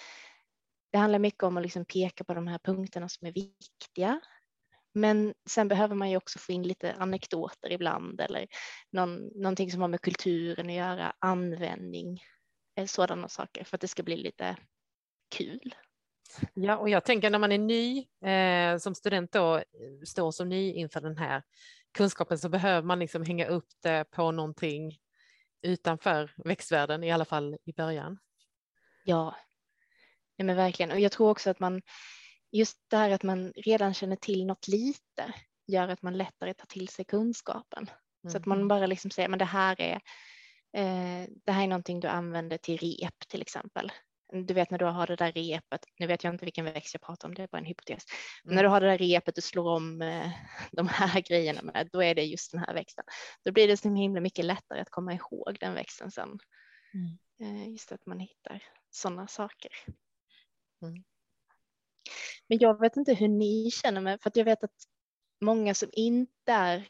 det 0.91 0.97
handlar 0.97 1.19
mycket 1.19 1.43
om 1.43 1.57
att 1.57 1.63
liksom 1.63 1.85
peka 1.85 2.23
på 2.23 2.33
de 2.33 2.47
här 2.47 2.59
punkterna 2.63 3.09
som 3.09 3.27
är 3.27 3.31
viktiga. 3.31 4.21
Men 4.93 5.33
sen 5.49 5.67
behöver 5.67 5.95
man 5.95 6.09
ju 6.09 6.17
också 6.17 6.39
få 6.39 6.51
in 6.51 6.63
lite 6.63 6.93
anekdoter 6.93 7.71
ibland 7.71 8.21
eller 8.21 8.47
någon, 8.91 9.27
någonting 9.27 9.71
som 9.71 9.81
har 9.81 9.87
med 9.87 10.01
kulturen 10.01 10.67
att 10.67 10.73
göra, 10.73 11.13
användning, 11.19 12.21
sådana 12.87 13.27
saker 13.27 13.63
för 13.63 13.77
att 13.77 13.81
det 13.81 13.87
ska 13.87 14.03
bli 14.03 14.17
lite 14.17 14.57
kul. 15.35 15.75
Ja, 16.53 16.77
och 16.77 16.89
jag 16.89 17.05
tänker 17.05 17.29
när 17.29 17.39
man 17.39 17.51
är 17.51 17.57
ny 17.57 18.07
eh, 18.29 18.77
som 18.77 18.95
student 18.95 19.31
då, 19.31 19.63
står 20.05 20.31
som 20.31 20.49
ny 20.49 20.73
inför 20.73 21.01
den 21.01 21.17
här 21.17 21.43
kunskapen 21.91 22.37
så 22.37 22.49
behöver 22.49 22.87
man 22.87 22.99
liksom 22.99 23.23
hänga 23.23 23.47
upp 23.47 23.67
det 23.83 24.05
på 24.11 24.31
någonting 24.31 24.97
utanför 25.61 26.31
växtvärlden, 26.45 27.03
i 27.03 27.11
alla 27.11 27.25
fall 27.25 27.57
i 27.65 27.73
början. 27.73 28.19
Ja, 29.03 29.35
Ja, 30.35 30.45
men 30.45 30.55
verkligen. 30.55 30.91
Och 30.91 30.99
jag 30.99 31.11
tror 31.11 31.29
också 31.29 31.49
att 31.49 31.59
man, 31.59 31.81
just 32.51 32.77
det 32.87 32.97
här 32.97 33.09
att 33.09 33.23
man 33.23 33.51
redan 33.55 33.93
känner 33.93 34.15
till 34.15 34.45
något 34.45 34.67
lite 34.67 35.33
gör 35.67 35.87
att 35.87 36.01
man 36.01 36.17
lättare 36.17 36.53
tar 36.53 36.65
till 36.65 36.87
sig 36.87 37.05
kunskapen. 37.05 37.89
Mm. 38.23 38.31
Så 38.31 38.37
att 38.37 38.45
man 38.45 38.57
mm. 38.57 38.67
bara 38.67 38.85
liksom 38.85 39.11
säger, 39.11 39.29
men 39.29 39.39
det 39.39 39.45
här 39.45 39.81
är, 39.81 39.93
eh, 39.93 39.99
det 41.45 41.51
här 41.51 41.63
är 41.63 41.67
någonting 41.67 41.99
du 41.99 42.07
använder 42.07 42.57
till 42.57 42.77
rep 42.77 43.19
till 43.27 43.41
exempel. 43.41 43.91
du 44.47 44.53
vet 44.53 44.71
när 44.71 44.77
du 44.77 44.85
har 44.85 45.07
det 45.07 45.15
där 45.15 45.31
repet, 45.31 45.85
nu 45.99 46.07
vet 46.07 46.23
jag 46.23 46.33
inte 46.33 46.45
vilken 46.45 46.65
växt 46.65 46.93
jag 46.93 47.01
pratar 47.01 47.27
om, 47.27 47.33
det 47.35 47.43
är 47.43 47.47
bara 47.47 47.57
en 47.57 47.65
hypotes. 47.65 48.03
Men 48.43 48.51
Mm. 48.51 48.55
när 48.55 48.63
du 48.63 48.69
har 48.69 48.81
det 48.81 48.87
där 48.87 48.97
repet 48.97 49.35
du 49.35 49.41
slår 49.41 49.69
om 49.75 50.01
eh, 50.01 50.31
de 50.71 50.87
här 50.87 51.21
grejerna 51.21 51.61
med, 51.61 51.89
då 51.91 52.03
är 52.03 52.15
det 52.15 52.23
just 52.23 52.51
den 52.51 52.59
här 52.59 52.73
växten. 52.73 53.05
Då 53.45 53.51
blir 53.51 53.67
det 53.67 53.77
så 53.77 53.95
himla 53.95 54.21
mycket 54.21 54.45
lättare 54.45 54.81
att 54.81 54.89
komma 54.89 55.13
ihåg 55.13 55.57
den 55.59 55.73
växten 55.73 56.11
sen. 56.11 56.39
Mm. 56.93 57.17
Eh, 57.39 57.69
just 57.71 57.91
att 57.91 58.05
man 58.05 58.19
hittar 58.19 58.63
sådana 58.89 59.27
saker. 59.27 59.71
Mm. 60.81 61.03
Men 62.47 62.57
jag 62.59 62.79
vet 62.79 62.97
inte 62.97 63.13
hur 63.13 63.27
ni 63.27 63.71
känner 63.71 64.01
mig, 64.01 64.17
för 64.19 64.29
att 64.29 64.35
jag 64.35 64.45
vet 64.45 64.63
att 64.63 64.75
många 65.41 65.73
som 65.73 65.89
inte 65.93 66.51
är 66.51 66.87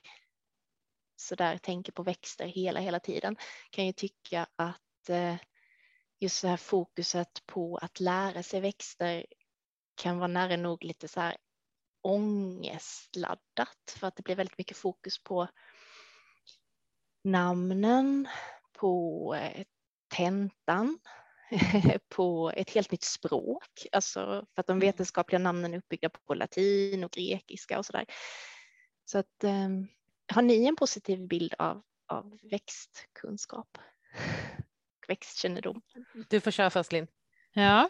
så 1.15 1.35
där 1.35 1.57
tänker 1.57 1.91
på 1.91 2.03
växter 2.03 2.45
hela, 2.47 2.79
hela 2.79 2.99
tiden 2.99 3.35
kan 3.69 3.85
ju 3.85 3.93
tycka 3.93 4.47
att 4.55 5.09
eh, 5.09 5.35
just 6.19 6.41
det 6.41 6.47
här 6.47 6.57
fokuset 6.57 7.45
på 7.45 7.77
att 7.77 7.99
lära 7.99 8.43
sig 8.43 8.61
växter 8.61 9.25
kan 9.95 10.17
vara 10.17 10.27
nära 10.27 10.57
nog 10.57 10.83
lite 10.83 11.07
så 11.07 11.19
här 11.19 11.37
ångestladdat 12.01 13.95
för 13.97 14.07
att 14.07 14.15
det 14.15 14.23
blir 14.23 14.35
väldigt 14.35 14.57
mycket 14.57 14.77
fokus 14.77 15.23
på 15.23 15.47
namnen, 17.23 18.27
på 18.71 19.35
eh, 19.35 19.63
tentan, 20.15 20.99
på 22.09 22.51
ett 22.55 22.69
helt 22.69 22.91
nytt 22.91 23.03
språk, 23.03 23.87
alltså 23.91 24.45
för 24.55 24.61
att 24.61 24.67
de 24.67 24.79
vetenskapliga 24.79 25.39
namnen 25.39 25.73
är 25.73 25.77
uppbyggda 25.77 26.09
på 26.09 26.33
latin 26.33 27.03
och 27.03 27.11
grekiska 27.11 27.77
och 27.77 27.85
så 27.85 27.91
där. 27.91 28.05
Så 29.05 29.17
att 29.17 29.43
eh, 29.43 29.69
har 30.27 30.41
ni 30.41 30.65
en 30.65 30.75
positiv 30.75 31.27
bild 31.27 31.53
av, 31.57 31.81
av 32.07 32.37
växtkunskap? 32.51 33.77
Växtkännedom? 35.07 35.81
Du 36.29 36.39
får 36.39 36.51
köra 36.51 36.69
först 36.69 36.91
Linn. 36.91 37.07
Ja, 37.53 37.89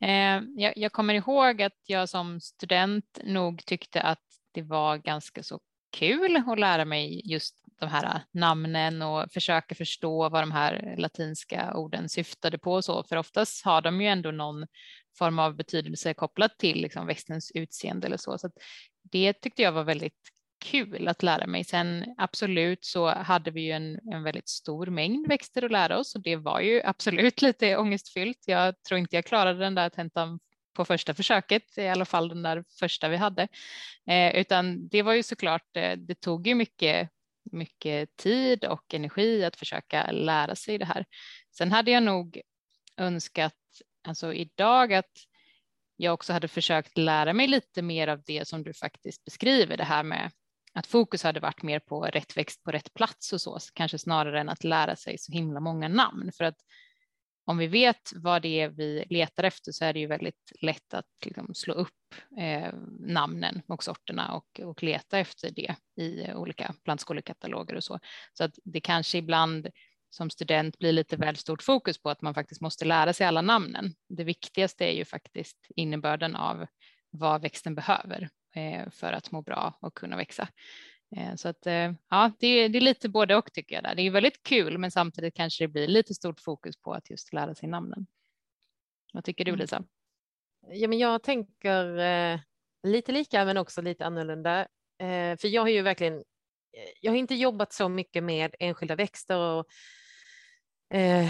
eh, 0.00 0.42
jag, 0.56 0.76
jag 0.76 0.92
kommer 0.92 1.14
ihåg 1.14 1.62
att 1.62 1.80
jag 1.86 2.08
som 2.08 2.40
student 2.40 3.18
nog 3.24 3.64
tyckte 3.66 4.02
att 4.02 4.22
det 4.52 4.62
var 4.62 4.96
ganska 4.96 5.42
så 5.42 5.60
kul 5.92 6.36
att 6.46 6.60
lära 6.60 6.84
mig 6.84 7.22
just 7.24 7.64
de 7.80 7.86
här 7.86 8.22
namnen 8.30 9.02
och 9.02 9.32
försöka 9.32 9.74
förstå 9.74 10.28
vad 10.28 10.42
de 10.42 10.52
här 10.52 10.94
latinska 10.98 11.74
orden 11.74 12.08
syftade 12.08 12.58
på 12.58 12.72
och 12.72 12.84
så, 12.84 13.02
för 13.02 13.16
oftast 13.16 13.64
har 13.64 13.82
de 13.82 14.00
ju 14.00 14.06
ändå 14.06 14.30
någon 14.30 14.66
form 15.18 15.38
av 15.38 15.56
betydelse 15.56 16.14
kopplat 16.14 16.58
till 16.58 16.82
liksom 16.82 17.06
växtens 17.06 17.52
utseende 17.54 18.06
eller 18.06 18.16
så. 18.16 18.38
så 18.38 18.46
att 18.46 18.58
det 19.02 19.32
tyckte 19.32 19.62
jag 19.62 19.72
var 19.72 19.84
väldigt 19.84 20.32
kul 20.70 21.08
att 21.08 21.22
lära 21.22 21.46
mig. 21.46 21.64
Sen 21.64 22.14
absolut 22.18 22.84
så 22.84 23.08
hade 23.08 23.50
vi 23.50 23.60
ju 23.60 23.70
en, 23.72 24.00
en 24.12 24.22
väldigt 24.22 24.48
stor 24.48 24.86
mängd 24.86 25.28
växter 25.28 25.64
att 25.64 25.72
lära 25.72 25.98
oss 25.98 26.14
och 26.14 26.22
det 26.22 26.36
var 26.36 26.60
ju 26.60 26.82
absolut 26.84 27.42
lite 27.42 27.76
ångestfyllt. 27.76 28.42
Jag 28.46 28.82
tror 28.82 28.98
inte 28.98 29.16
jag 29.16 29.24
klarade 29.24 29.58
den 29.58 29.74
där 29.74 29.88
tentan 29.88 30.38
på 30.74 30.84
första 30.84 31.14
försöket, 31.14 31.78
i 31.78 31.88
alla 31.88 32.04
fall 32.04 32.28
den 32.28 32.42
där 32.42 32.64
första 32.78 33.08
vi 33.08 33.16
hade, 33.16 33.48
eh, 34.06 34.36
utan 34.36 34.88
det 34.88 35.02
var 35.02 35.12
ju 35.12 35.22
såklart, 35.22 35.76
eh, 35.76 35.96
det 35.96 36.14
tog 36.14 36.46
ju 36.46 36.54
mycket 36.54 37.10
mycket 37.52 38.16
tid 38.16 38.64
och 38.64 38.94
energi 38.94 39.44
att 39.44 39.56
försöka 39.56 40.10
lära 40.10 40.54
sig 40.54 40.78
det 40.78 40.84
här. 40.84 41.04
Sen 41.56 41.72
hade 41.72 41.90
jag 41.90 42.02
nog 42.02 42.40
önskat, 42.96 43.54
alltså 44.08 44.34
idag, 44.34 44.94
att 44.94 45.12
jag 45.96 46.14
också 46.14 46.32
hade 46.32 46.48
försökt 46.48 46.98
lära 46.98 47.32
mig 47.32 47.46
lite 47.46 47.82
mer 47.82 48.08
av 48.08 48.22
det 48.22 48.48
som 48.48 48.62
du 48.62 48.74
faktiskt 48.74 49.24
beskriver, 49.24 49.76
det 49.76 49.84
här 49.84 50.02
med 50.02 50.30
att 50.76 50.86
fokus 50.86 51.22
hade 51.22 51.40
varit 51.40 51.62
mer 51.62 51.78
på 51.78 52.00
rätt 52.00 52.36
växt 52.36 52.62
på 52.62 52.70
rätt 52.70 52.94
plats 52.94 53.32
och 53.32 53.40
så, 53.40 53.58
kanske 53.74 53.98
snarare 53.98 54.40
än 54.40 54.48
att 54.48 54.64
lära 54.64 54.96
sig 54.96 55.18
så 55.18 55.32
himla 55.32 55.60
många 55.60 55.88
namn. 55.88 56.32
För 56.32 56.44
att 56.44 56.56
om 57.44 57.58
vi 57.58 57.66
vet 57.66 58.12
vad 58.14 58.42
det 58.42 58.60
är 58.60 58.68
vi 58.68 59.04
letar 59.10 59.44
efter 59.44 59.72
så 59.72 59.84
är 59.84 59.92
det 59.92 60.00
ju 60.00 60.06
väldigt 60.06 60.52
lätt 60.60 60.94
att 60.94 61.06
liksom 61.24 61.54
slå 61.54 61.74
upp 61.74 62.14
eh, 62.40 62.74
namnen 63.00 63.62
och 63.66 63.82
sorterna 63.82 64.34
och, 64.34 64.60
och 64.60 64.82
leta 64.82 65.18
efter 65.18 65.50
det 65.50 65.76
i 66.02 66.32
olika 66.32 66.74
plantskolekataloger 66.84 67.74
och 67.74 67.84
så. 67.84 67.98
Så 68.32 68.44
att 68.44 68.58
det 68.64 68.80
kanske 68.80 69.18
ibland 69.18 69.68
som 70.10 70.30
student 70.30 70.78
blir 70.78 70.92
lite 70.92 71.16
väl 71.16 71.36
stort 71.36 71.62
fokus 71.62 71.98
på 72.02 72.10
att 72.10 72.22
man 72.22 72.34
faktiskt 72.34 72.60
måste 72.60 72.84
lära 72.84 73.12
sig 73.12 73.26
alla 73.26 73.42
namnen. 73.42 73.94
Det 74.08 74.24
viktigaste 74.24 74.84
är 74.84 74.92
ju 74.92 75.04
faktiskt 75.04 75.66
innebörden 75.76 76.36
av 76.36 76.66
vad 77.10 77.42
växten 77.42 77.74
behöver 77.74 78.28
för 78.90 79.12
att 79.12 79.32
må 79.32 79.42
bra 79.42 79.78
och 79.80 79.94
kunna 79.94 80.16
växa. 80.16 80.48
Eh, 81.16 81.34
så 81.34 81.48
att 81.48 81.66
ja, 82.10 82.32
det 82.38 82.46
är, 82.46 82.68
det 82.68 82.78
är 82.78 82.80
lite 82.80 83.08
både 83.08 83.36
och 83.36 83.52
tycker 83.52 83.74
jag. 83.74 83.84
Där. 83.84 83.94
Det 83.94 84.02
är 84.02 84.10
väldigt 84.10 84.42
kul, 84.42 84.78
men 84.78 84.90
samtidigt 84.90 85.34
kanske 85.34 85.64
det 85.64 85.68
blir 85.68 85.88
lite 85.88 86.14
stort 86.14 86.40
fokus 86.40 86.76
på 86.76 86.92
att 86.92 87.10
just 87.10 87.32
lära 87.32 87.54
sig 87.54 87.68
namnen. 87.68 88.06
Vad 89.12 89.24
tycker 89.24 89.44
du 89.44 89.56
Lisa? 89.56 89.84
Ja, 90.68 90.88
men 90.88 90.98
jag 90.98 91.22
tänker 91.22 91.98
eh, 91.98 92.40
lite 92.82 93.12
lika, 93.12 93.44
men 93.44 93.56
också 93.56 93.82
lite 93.82 94.06
annorlunda. 94.06 94.60
Eh, 94.98 95.36
för 95.36 95.46
jag 95.48 95.62
har 95.62 95.68
ju 95.68 95.82
verkligen, 95.82 96.24
jag 97.00 97.12
har 97.12 97.16
inte 97.16 97.34
jobbat 97.34 97.72
så 97.72 97.88
mycket 97.88 98.24
med 98.24 98.54
enskilda 98.58 98.94
växter 98.94 99.38
och 99.38 99.66
eh, 100.96 101.28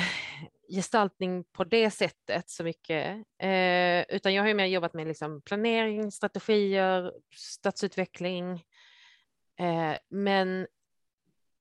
gestaltning 0.68 1.44
på 1.44 1.64
det 1.64 1.90
sättet 1.90 2.50
så 2.50 2.64
mycket, 2.64 3.16
eh, 3.42 4.16
utan 4.16 4.35
jag 4.35 4.42
har 4.42 4.49
ju 4.49 4.54
mer 4.54 4.66
jobbat 4.66 4.94
med 4.94 5.06
liksom 5.06 5.42
planering, 5.42 6.12
strategier, 6.12 7.12
stadsutveckling. 7.37 8.52
Eh, 9.58 9.96
men 10.11 10.66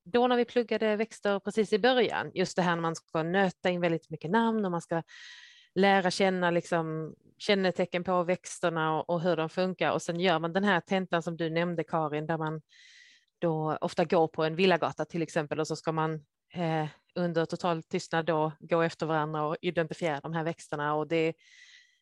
då 0.04 0.26
när 0.26 0.36
vi 0.36 0.44
pluggade 0.44 0.96
växter 0.96 1.38
precis 1.38 1.72
i 1.72 1.78
början, 1.78 2.30
just 2.34 2.56
det 2.56 2.62
här 2.62 2.76
när 2.76 2.82
man 2.82 2.96
ska 2.96 3.22
nöta 3.22 3.70
in 3.70 3.80
väldigt 3.80 4.10
mycket 4.10 4.30
namn 4.30 4.64
och 4.64 4.70
man 4.70 4.82
ska 4.82 5.02
lära 5.74 6.10
känna 6.10 6.50
liksom 6.50 7.14
kännetecken 7.38 8.04
på 8.04 8.22
växterna 8.22 8.96
och, 8.96 9.10
och, 9.10 9.20
hur 9.20 9.36
de 9.36 9.48
funkar 9.48 9.92
och 9.92 10.02
sen 10.02 10.20
gör 10.20 10.38
man 10.38 10.52
den 10.52 10.64
här 10.64 10.80
tentan 10.80 11.22
som 11.22 11.36
du 11.36 11.50
nämnde 11.50 11.84
Karin 11.84 12.26
där 12.26 12.38
man 12.38 12.62
då 13.38 13.78
ofta 13.80 14.04
går 14.04 14.28
på 14.28 14.44
en 14.44 14.56
villagata 14.56 15.04
till 15.04 15.22
exempel 15.22 15.60
och 15.60 15.66
så 15.66 15.76
ska 15.76 15.92
man 15.92 16.24
eh, 16.56 16.88
under 17.14 17.44
total 17.44 17.82
tystnad 17.82 18.26
då 18.26 18.52
gå 18.60 18.82
efter 18.82 19.06
varandra 19.06 19.42
och 19.42 19.56
identifiera 19.60 20.20
de 20.20 20.32
här 20.32 20.44
växterna 20.44 20.94
och 20.94 21.08
det 21.08 21.16
är 21.16 21.34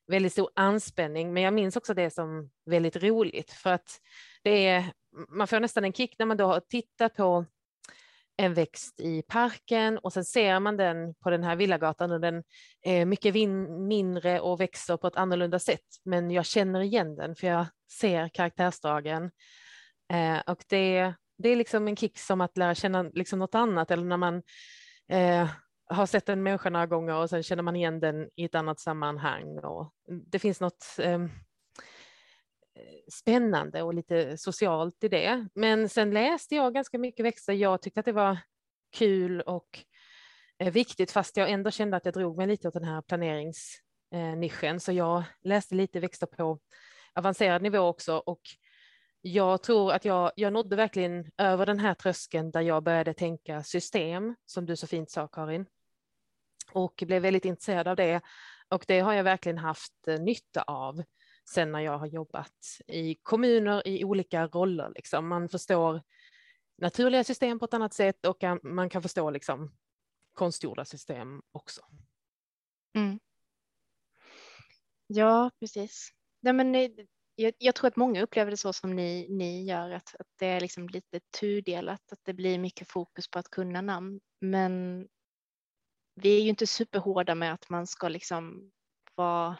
väldigt 0.06 0.32
stor 0.32 0.50
anspänning 0.54 1.32
men 1.32 1.42
jag 1.42 1.54
minns 1.54 1.76
också 1.76 1.94
det 1.94 2.10
som 2.10 2.50
väldigt 2.66 2.96
roligt 2.96 3.52
för 3.52 3.72
att 3.72 4.00
det 4.42 4.66
är 4.66 4.92
man 5.28 5.46
får 5.46 5.60
nästan 5.60 5.84
en 5.84 5.92
kick 5.92 6.18
när 6.18 6.26
man 6.26 6.36
då 6.36 6.46
har 6.46 6.60
tittat 6.60 7.14
på 7.14 7.44
en 8.36 8.54
växt 8.54 9.00
i 9.00 9.22
parken 9.22 9.98
och 9.98 10.12
sen 10.12 10.24
ser 10.24 10.60
man 10.60 10.76
den 10.76 11.14
på 11.14 11.30
den 11.30 11.44
här 11.44 11.56
villagatan 11.56 12.10
och 12.10 12.20
den 12.20 12.44
är 12.82 13.04
mycket 13.04 13.34
mindre 13.68 14.40
och 14.40 14.60
växer 14.60 14.96
på 14.96 15.06
ett 15.06 15.16
annorlunda 15.16 15.58
sätt. 15.58 15.80
Men 16.04 16.30
jag 16.30 16.46
känner 16.46 16.80
igen 16.80 17.16
den 17.16 17.36
för 17.36 17.46
jag 17.46 17.66
ser 17.92 18.28
karaktärsdragen. 18.28 19.30
Eh, 20.12 20.38
och 20.46 20.64
det, 20.68 21.14
det 21.38 21.48
är 21.48 21.56
liksom 21.56 21.88
en 21.88 21.96
kick 21.96 22.18
som 22.18 22.40
att 22.40 22.56
lära 22.56 22.74
känna 22.74 23.02
liksom 23.02 23.38
något 23.38 23.54
annat 23.54 23.90
eller 23.90 24.04
när 24.04 24.16
man 24.16 24.42
eh, 25.08 25.48
har 25.86 26.06
sett 26.06 26.28
en 26.28 26.42
människa 26.42 26.70
några 26.70 26.86
gånger 26.86 27.14
och 27.14 27.30
sen 27.30 27.42
känner 27.42 27.62
man 27.62 27.76
igen 27.76 28.00
den 28.00 28.28
i 28.36 28.44
ett 28.44 28.54
annat 28.54 28.80
sammanhang. 28.80 29.58
Och 29.58 29.92
det 30.26 30.38
finns 30.38 30.60
något 30.60 30.86
eh, 30.98 31.26
spännande 33.12 33.82
och 33.82 33.94
lite 33.94 34.36
socialt 34.38 35.04
i 35.04 35.08
det. 35.08 35.48
Men 35.54 35.88
sen 35.88 36.10
läste 36.10 36.54
jag 36.54 36.74
ganska 36.74 36.98
mycket 36.98 37.24
växter. 37.26 37.52
Jag 37.52 37.82
tyckte 37.82 38.00
att 38.00 38.06
det 38.06 38.12
var 38.12 38.38
kul 38.96 39.40
och 39.40 39.68
eh, 40.58 40.72
viktigt 40.72 41.12
fast 41.12 41.36
jag 41.36 41.50
ändå 41.50 41.70
kände 41.70 41.96
att 41.96 42.04
jag 42.04 42.14
drog 42.14 42.36
mig 42.36 42.46
lite 42.46 42.68
åt 42.68 42.74
den 42.74 42.84
här 42.84 43.02
planeringsnischen. 43.02 44.74
Eh, 44.76 44.78
Så 44.78 44.92
jag 44.92 45.22
läste 45.44 45.74
lite 45.74 46.00
växter 46.00 46.26
på 46.26 46.58
avancerad 47.14 47.62
nivå 47.62 47.78
också 47.78 48.16
och 48.16 48.40
jag 49.26 49.62
tror 49.62 49.92
att 49.92 50.04
jag, 50.04 50.32
jag 50.36 50.52
nådde 50.52 50.76
verkligen 50.76 51.30
över 51.38 51.66
den 51.66 51.78
här 51.78 51.94
tröskeln 51.94 52.50
där 52.50 52.60
jag 52.60 52.82
började 52.82 53.14
tänka 53.14 53.62
system, 53.62 54.34
som 54.46 54.66
du 54.66 54.76
så 54.76 54.86
fint 54.86 55.10
sa 55.10 55.28
Karin, 55.28 55.66
och 56.72 57.02
blev 57.06 57.22
väldigt 57.22 57.44
intresserad 57.44 57.88
av 57.88 57.96
det. 57.96 58.20
Och 58.68 58.84
det 58.88 59.00
har 59.00 59.12
jag 59.12 59.24
verkligen 59.24 59.58
haft 59.58 60.08
eh, 60.08 60.20
nytta 60.20 60.62
av 60.62 61.02
sen 61.48 61.72
när 61.72 61.80
jag 61.80 61.98
har 61.98 62.06
jobbat 62.06 62.80
i 62.86 63.14
kommuner 63.14 63.88
i 63.88 64.04
olika 64.04 64.46
roller. 64.46 64.92
Liksom. 64.94 65.28
Man 65.28 65.48
förstår 65.48 66.02
naturliga 66.78 67.24
system 67.24 67.58
på 67.58 67.64
ett 67.64 67.74
annat 67.74 67.94
sätt 67.94 68.26
och 68.26 68.42
man 68.62 68.88
kan 68.88 69.02
förstå 69.02 69.30
liksom, 69.30 69.76
konstgjorda 70.32 70.84
system 70.84 71.42
också. 71.52 71.80
Mm. 72.94 73.20
Ja, 75.06 75.50
precis. 75.60 76.08
Ja, 76.40 76.52
men, 76.52 76.74
eh, 76.74 76.90
jag, 77.34 77.52
jag, 77.58 77.74
tror 77.74 77.88
att 77.88 77.96
många 77.96 78.22
upplever 78.22 78.50
det 78.50 78.56
så 78.56 78.72
som 78.72 78.96
ni, 78.96 79.26
ni 79.30 79.64
gör, 79.64 79.90
att, 79.90 80.14
att 80.18 80.26
det 80.38 80.46
är 80.46 80.60
liksom 80.60 80.88
lite 80.88 81.20
tudelat, 81.40 82.12
att 82.12 82.20
det 82.22 82.32
blir 82.32 82.58
mycket 82.58 82.88
fokus 82.88 83.28
på 83.28 83.38
att 83.38 83.50
kunna 83.50 83.80
namn. 83.80 84.20
Men 84.40 85.06
vi 86.14 86.36
är 86.36 86.42
ju 86.42 86.48
inte 86.48 86.66
superhårda 86.66 87.34
med 87.34 87.52
att 87.52 87.68
man 87.68 87.86
ska 87.86 88.08
liksom 88.08 88.72
vara 89.14 89.56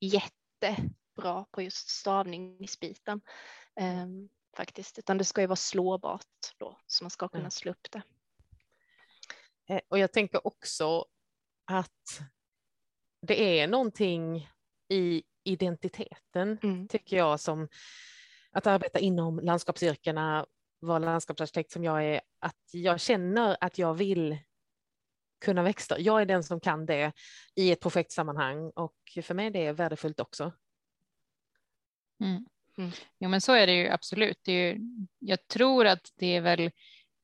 jätte 0.00 0.76
bra 1.16 1.46
på 1.50 1.62
just 1.62 1.88
stavningsbiten 1.88 3.20
eh, 3.80 4.06
faktiskt, 4.56 4.98
utan 4.98 5.18
det 5.18 5.24
ska 5.24 5.40
ju 5.40 5.46
vara 5.46 5.56
slåbart 5.56 6.54
då 6.58 6.80
så 6.86 7.04
man 7.04 7.10
ska 7.10 7.28
kunna 7.28 7.40
mm. 7.40 7.50
slå 7.50 7.70
upp 7.70 7.86
det. 7.90 8.02
Och 9.88 9.98
jag 9.98 10.12
tänker 10.12 10.46
också 10.46 11.06
att 11.64 12.20
det 13.26 13.60
är 13.60 13.68
någonting 13.68 14.48
i 14.88 15.22
identiteten 15.48 16.58
mm. 16.62 16.88
tycker 16.88 17.16
jag 17.16 17.40
som 17.40 17.68
att 18.52 18.66
arbeta 18.66 18.98
inom 18.98 19.40
landskapsyrkena, 19.40 20.46
vara 20.80 20.98
landskapsarkitekt 20.98 21.70
som 21.70 21.84
jag 21.84 22.04
är, 22.04 22.20
att 22.38 22.70
jag 22.72 23.00
känner 23.00 23.56
att 23.60 23.78
jag 23.78 23.94
vill 23.94 24.38
kunna 25.44 25.62
växter. 25.62 25.96
Jag 26.00 26.22
är 26.22 26.26
den 26.26 26.44
som 26.44 26.60
kan 26.60 26.86
det 26.86 27.12
i 27.54 27.72
ett 27.72 27.80
projektsammanhang 27.80 28.70
och 28.70 28.96
för 29.22 29.34
mig 29.34 29.46
är 29.46 29.50
det 29.50 29.72
värdefullt 29.72 30.20
också. 30.20 30.52
Mm. 32.20 32.46
Mm. 32.78 32.90
Jo, 33.18 33.28
men 33.28 33.40
så 33.40 33.52
är 33.52 33.66
det 33.66 33.72
ju 33.72 33.88
absolut. 33.88 34.40
Det 34.44 34.52
är 34.52 34.74
ju, 34.74 34.80
jag 35.18 35.48
tror 35.48 35.86
att 35.86 36.12
det 36.16 36.36
är 36.36 36.40
väl 36.40 36.70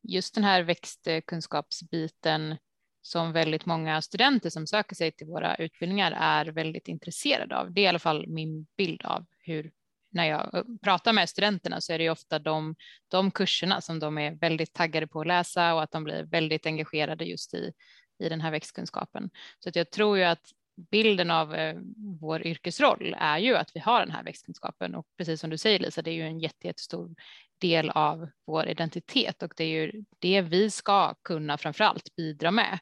just 0.03 0.35
den 0.35 0.45
här 0.45 0.63
växtkunskapsbiten 0.63 2.57
som 3.03 3.33
väldigt 3.33 3.67
många 3.67 4.03
studenter 4.03 4.51
som 4.51 4.67
söker 4.67 4.95
sig 4.95 5.13
till 5.13 5.27
våra 5.27 5.55
utbildningar 5.55 6.13
är 6.19 6.47
väldigt 6.47 6.89
intresserade 6.89 7.57
av. 7.57 7.73
Det 7.73 7.81
är 7.81 7.83
i 7.83 7.87
alla 7.87 7.99
fall 7.99 8.27
min 8.29 8.67
bild 8.77 9.03
av 9.05 9.25
hur 9.39 9.73
när 10.11 10.25
jag 10.25 10.55
eh, 10.55 10.63
pratar 10.83 11.13
med 11.13 11.29
studenterna 11.29 11.81
så 11.81 11.93
är 11.93 11.99
det 11.99 12.11
ofta 12.11 12.39
de, 12.39 12.75
de 13.09 13.31
kurserna 13.31 13.81
som 13.81 13.99
de 13.99 14.19
är 14.19 14.35
väldigt 14.35 14.73
taggade 14.73 15.07
på 15.07 15.21
att 15.21 15.27
läsa 15.27 15.75
och 15.75 15.83
att 15.83 15.91
de 15.91 16.05
blir 16.05 16.23
väldigt 16.23 16.67
engagerade 16.67 17.25
just 17.25 17.55
i, 17.55 17.73
i 18.19 18.29
den 18.29 18.41
här 18.41 18.51
växtkunskapen. 18.51 19.31
Så 19.59 19.69
att 19.69 19.77
jag 19.77 19.91
tror 19.91 20.19
ju 20.19 20.25
att 20.25 20.53
bilden 20.91 21.31
av 21.31 21.55
eh, 21.55 21.77
vår 22.21 22.47
yrkesroll 22.47 23.17
är 23.19 23.39
ju 23.39 23.57
att 23.57 23.77
vi 23.77 23.81
har 23.81 24.01
den 24.01 24.11
här 24.11 24.25
växtkunskapen 24.25 24.95
och 24.95 25.07
precis 25.17 25.41
som 25.41 25.51
du 25.51 25.59
säger 25.59 25.79
Lisa, 25.79 26.03
det 26.03 26.11
är 26.11 26.15
ju 26.15 26.27
en 26.27 26.41
jättestor 26.41 27.15
del 27.63 27.91
av 27.91 28.29
vår 28.47 28.69
identitet 28.69 29.43
och 29.43 29.53
det 29.57 29.65
är 29.65 29.69
ju 29.69 30.05
det 30.19 30.41
vi 30.41 30.71
ska 30.71 31.15
kunna 31.15 31.59
framförallt 31.59 32.17
bidra 32.17 32.51
med 32.51 32.79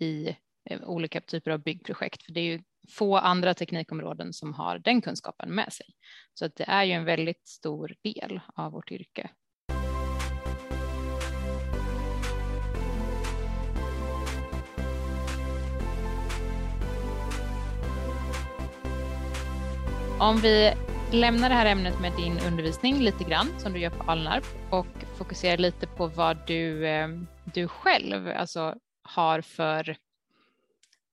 i 0.00 0.36
eh, 0.70 0.82
olika 0.82 1.20
typer 1.20 1.50
av 1.50 1.58
byggprojekt. 1.58 2.22
För 2.22 2.32
det 2.32 2.40
är 2.40 2.44
ju 2.44 2.62
få 2.88 3.16
andra 3.16 3.54
teknikområden 3.54 4.32
som 4.32 4.54
har 4.54 4.78
den 4.78 5.02
kunskapen 5.02 5.54
med 5.54 5.72
sig. 5.72 5.86
Så 6.34 6.44
att 6.44 6.56
det 6.56 6.64
är 6.64 6.84
ju 6.84 6.92
en 6.92 7.04
väldigt 7.04 7.48
stor 7.48 7.94
del 8.02 8.40
av 8.54 8.72
vårt 8.72 8.90
yrke. 8.90 9.30
Om 20.20 20.36
vi 20.36 20.72
lämna 21.12 21.48
det 21.48 21.54
här 21.54 21.66
ämnet 21.66 22.00
med 22.00 22.12
din 22.16 22.38
undervisning 22.38 22.98
lite 22.98 23.24
grann 23.24 23.60
som 23.60 23.72
du 23.72 23.78
gör 23.78 23.90
på 23.90 24.10
Alnarp 24.10 24.44
och 24.70 24.86
fokusera 25.18 25.56
lite 25.56 25.86
på 25.86 26.06
vad 26.06 26.46
du, 26.46 26.86
eh, 26.86 27.08
du 27.54 27.68
själv 27.68 28.28
alltså, 28.28 28.74
har 29.02 29.40
för 29.40 29.96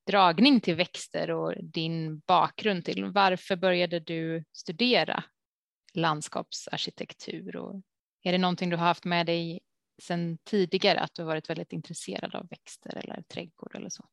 dragning 0.08 0.62
till 0.62 0.76
växter 0.76 1.32
och 1.32 1.54
din 1.64 2.20
bakgrund 2.20 2.86
till. 2.86 3.06
Varför 3.06 3.56
började 3.56 4.00
du 4.00 4.44
studera 4.54 5.24
landskapsarkitektur? 5.94 7.56
Och 7.56 7.82
är 8.24 8.32
det 8.32 8.38
någonting 8.38 8.70
du 8.70 8.76
har 8.76 8.86
haft 8.86 9.06
med 9.06 9.26
dig 9.26 9.60
sedan 10.02 10.38
tidigare 10.44 11.00
att 11.00 11.14
du 11.14 11.24
varit 11.24 11.50
väldigt 11.50 11.74
intresserad 11.74 12.36
av 12.36 12.48
växter 12.50 12.98
eller 12.98 13.22
trädgård 13.22 13.76
eller 13.76 13.90
så? 13.90 14.06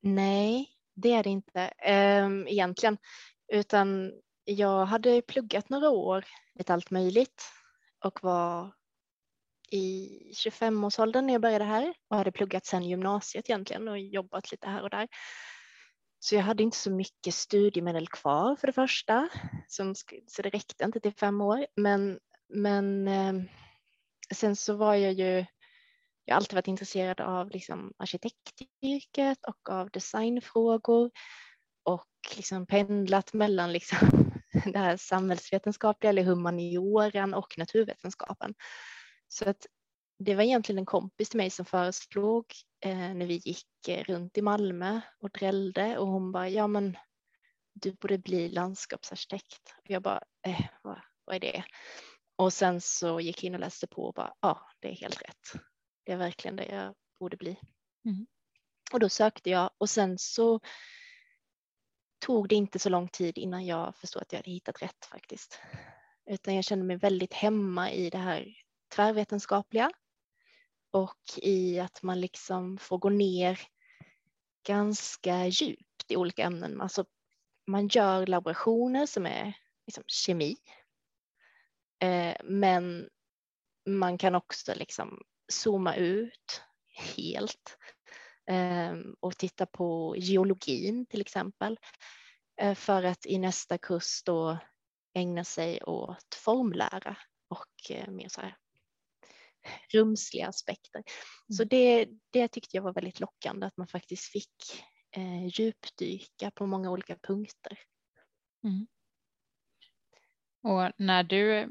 Nej, 0.00 0.68
det 0.94 1.12
är 1.12 1.22
det 1.22 1.30
inte 1.30 1.72
um, 2.24 2.48
egentligen, 2.48 2.98
utan 3.52 4.12
jag 4.44 4.86
hade 4.86 5.22
pluggat 5.22 5.68
några 5.68 5.90
år, 5.90 6.24
lite 6.54 6.74
allt 6.74 6.90
möjligt 6.90 7.42
och 8.04 8.18
var 8.22 8.72
i 9.70 10.08
25-årsåldern 10.34 11.26
när 11.26 11.34
jag 11.34 11.42
började 11.42 11.64
här 11.64 11.94
och 12.08 12.16
hade 12.16 12.32
pluggat 12.32 12.66
sedan 12.66 12.82
gymnasiet 12.82 13.50
egentligen 13.50 13.88
och 13.88 13.98
jobbat 13.98 14.50
lite 14.50 14.68
här 14.68 14.82
och 14.82 14.90
där. 14.90 15.08
Så 16.18 16.34
jag 16.34 16.42
hade 16.42 16.62
inte 16.62 16.76
så 16.76 16.90
mycket 16.90 17.34
studiemedel 17.34 18.08
kvar 18.08 18.56
för 18.56 18.66
det 18.66 18.72
första, 18.72 19.28
som, 19.68 19.94
så 20.26 20.42
det 20.42 20.50
räckte 20.50 20.84
inte 20.84 21.00
till 21.00 21.14
fem 21.14 21.40
år. 21.40 21.66
Men, 21.76 22.18
men 22.48 23.08
eh, 23.08 23.34
sen 24.34 24.56
så 24.56 24.76
var 24.76 24.94
jag 24.94 25.12
ju, 25.12 25.46
jag 26.24 26.34
har 26.34 26.36
alltid 26.36 26.54
varit 26.54 26.68
intresserad 26.68 27.20
av 27.20 27.50
liksom 27.50 27.92
arkitektyrket 27.98 29.38
och 29.46 29.70
av 29.70 29.90
designfrågor 29.90 31.10
och 31.84 32.36
liksom 32.36 32.66
pendlat 32.66 33.32
mellan 33.32 33.72
liksom 33.72 33.98
det 34.72 34.78
här 34.78 34.96
samhällsvetenskapliga 34.96 36.10
eller 36.10 36.22
humanioran 36.22 37.34
och 37.34 37.58
naturvetenskapen. 37.58 38.54
Så 39.28 39.48
att 39.48 39.66
det 40.18 40.34
var 40.34 40.42
egentligen 40.42 40.78
en 40.78 40.86
kompis 40.86 41.28
till 41.28 41.38
mig 41.38 41.50
som 41.50 41.64
föreslog 41.64 42.44
eh, 42.80 43.14
när 43.14 43.26
vi 43.26 43.34
gick 43.34 43.88
eh, 43.88 44.04
runt 44.04 44.38
i 44.38 44.42
Malmö 44.42 45.00
och 45.20 45.30
drällde 45.30 45.98
och 45.98 46.06
hon 46.06 46.32
bara, 46.32 46.48
ja 46.48 46.66
men 46.66 46.96
du 47.72 47.92
borde 47.92 48.18
bli 48.18 48.48
landskapsarkitekt. 48.48 49.74
Och 49.78 49.90
jag 49.90 50.02
bara, 50.02 50.20
eh, 50.46 50.66
vad, 50.82 51.00
vad 51.24 51.36
är 51.36 51.40
det? 51.40 51.64
Och 52.36 52.52
sen 52.52 52.80
så 52.80 53.20
gick 53.20 53.44
jag 53.44 53.48
in 53.48 53.54
och 53.54 53.60
läste 53.60 53.86
på 53.86 54.04
och 54.04 54.14
bara, 54.14 54.34
ja 54.40 54.70
det 54.80 54.88
är 54.88 54.94
helt 54.94 55.22
rätt. 55.22 55.62
Det 56.04 56.12
är 56.12 56.16
verkligen 56.16 56.56
det 56.56 56.66
jag 56.66 56.94
borde 57.20 57.36
bli. 57.36 57.60
Mm. 58.04 58.26
Och 58.92 59.00
då 59.00 59.08
sökte 59.08 59.50
jag 59.50 59.70
och 59.78 59.90
sen 59.90 60.18
så 60.18 60.60
tog 62.24 62.48
det 62.48 62.54
inte 62.54 62.78
så 62.78 62.88
lång 62.88 63.08
tid 63.08 63.38
innan 63.38 63.66
jag 63.66 63.96
förstod 63.96 64.22
att 64.22 64.32
jag 64.32 64.38
hade 64.38 64.50
hittat 64.50 64.82
rätt 64.82 65.04
faktiskt. 65.04 65.58
Utan 66.26 66.54
jag 66.54 66.64
kände 66.64 66.84
mig 66.84 66.96
väldigt 66.96 67.34
hemma 67.34 67.90
i 67.92 68.10
det 68.10 68.18
här 68.18 68.54
tvärvetenskapliga 68.94 69.90
och 70.90 71.20
i 71.36 71.80
att 71.80 72.02
man 72.02 72.20
liksom 72.20 72.78
får 72.78 72.98
gå 72.98 73.08
ner 73.08 73.60
ganska 74.66 75.46
djupt 75.46 76.04
i 76.10 76.16
olika 76.16 76.42
ämnen. 76.42 76.80
Alltså 76.80 77.04
man 77.66 77.88
gör 77.88 78.26
laborationer 78.26 79.06
som 79.06 79.26
är 79.26 79.56
liksom 79.86 80.04
kemi, 80.06 80.56
eh, 82.02 82.36
men 82.44 83.08
man 83.86 84.18
kan 84.18 84.34
också 84.34 84.74
liksom 84.74 85.22
zooma 85.48 85.96
ut 85.96 86.62
helt 87.16 87.78
och 89.20 89.36
titta 89.36 89.66
på 89.66 90.14
geologin 90.18 91.06
till 91.06 91.20
exempel 91.20 91.78
eh, 92.60 92.74
för 92.74 93.02
att 93.02 93.26
i 93.26 93.38
nästa 93.38 93.78
kurs 93.78 94.22
då 94.24 94.58
ägna 95.14 95.44
sig 95.44 95.82
åt 95.82 96.34
formlära 96.34 97.16
och 97.48 97.90
eh, 97.90 98.10
mer 98.10 98.28
så 98.28 98.40
här 98.40 98.56
rumsliga 99.92 100.48
aspekter. 100.48 101.02
Så 101.48 101.62
mm. 101.62 101.68
det, 101.68 102.08
det 102.30 102.48
tyckte 102.48 102.76
jag 102.76 102.82
var 102.82 102.92
väldigt 102.92 103.20
lockande 103.20 103.66
att 103.66 103.76
man 103.76 103.88
faktiskt 103.88 104.24
fick 104.24 104.84
eh, 105.16 105.46
djupdyka 105.46 106.50
på 106.50 106.66
många 106.66 106.90
olika 106.90 107.16
punkter. 107.16 107.78
Mm. 108.64 108.86
Och 110.62 110.92
när 110.96 111.22
du 111.22 111.68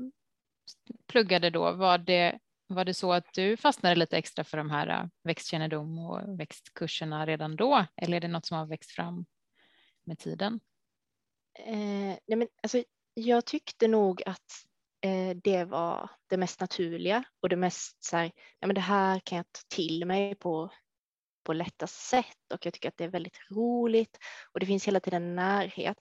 pluggade 1.07 1.49
då, 1.49 1.71
var 1.71 1.97
det, 1.97 2.39
var 2.73 2.85
det 2.85 2.93
så 2.93 3.13
att 3.13 3.33
du 3.33 3.57
fastnade 3.57 3.95
lite 3.95 4.17
extra 4.17 4.43
för 4.43 4.57
de 4.57 4.69
här 4.69 4.87
äh, 4.87 5.05
växtkännedom 5.23 5.99
och 5.99 6.39
växtkurserna 6.39 7.25
redan 7.25 7.55
då? 7.55 7.85
Eller 7.95 8.17
är 8.17 8.21
det 8.21 8.27
något 8.27 8.45
som 8.45 8.57
har 8.57 8.65
växt 8.65 8.91
fram 8.91 9.25
med 10.03 10.19
tiden? 10.19 10.59
Eh, 11.59 12.17
nej 12.27 12.37
men 12.37 12.47
alltså, 12.63 12.83
jag 13.13 13.45
tyckte 13.45 13.87
nog 13.87 14.23
att 14.25 14.65
Eh, 15.03 15.35
det 15.35 15.65
var 15.65 16.09
det 16.27 16.37
mest 16.37 16.59
naturliga 16.59 17.23
och 17.41 17.49
det 17.49 17.55
mest 17.55 18.03
så 18.03 18.17
här, 18.17 18.31
ja 18.59 18.67
men 18.67 18.75
det 18.75 18.81
här 18.81 19.19
kan 19.19 19.35
jag 19.35 19.45
ta 19.51 19.75
till 19.75 20.05
mig 20.05 20.35
på, 20.35 20.71
på 21.43 21.53
lätta 21.53 21.87
sätt 21.87 22.51
och 22.53 22.65
jag 22.65 22.73
tycker 22.73 22.89
att 22.89 22.97
det 22.97 23.03
är 23.03 23.09
väldigt 23.09 23.39
roligt 23.51 24.17
och 24.53 24.59
det 24.59 24.65
finns 24.65 24.87
hela 24.87 24.99
tiden 24.99 25.35
närhet. 25.35 25.97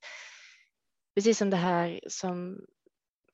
Precis 1.14 1.38
som 1.38 1.50
det 1.50 1.56
här 1.56 2.00
som 2.08 2.60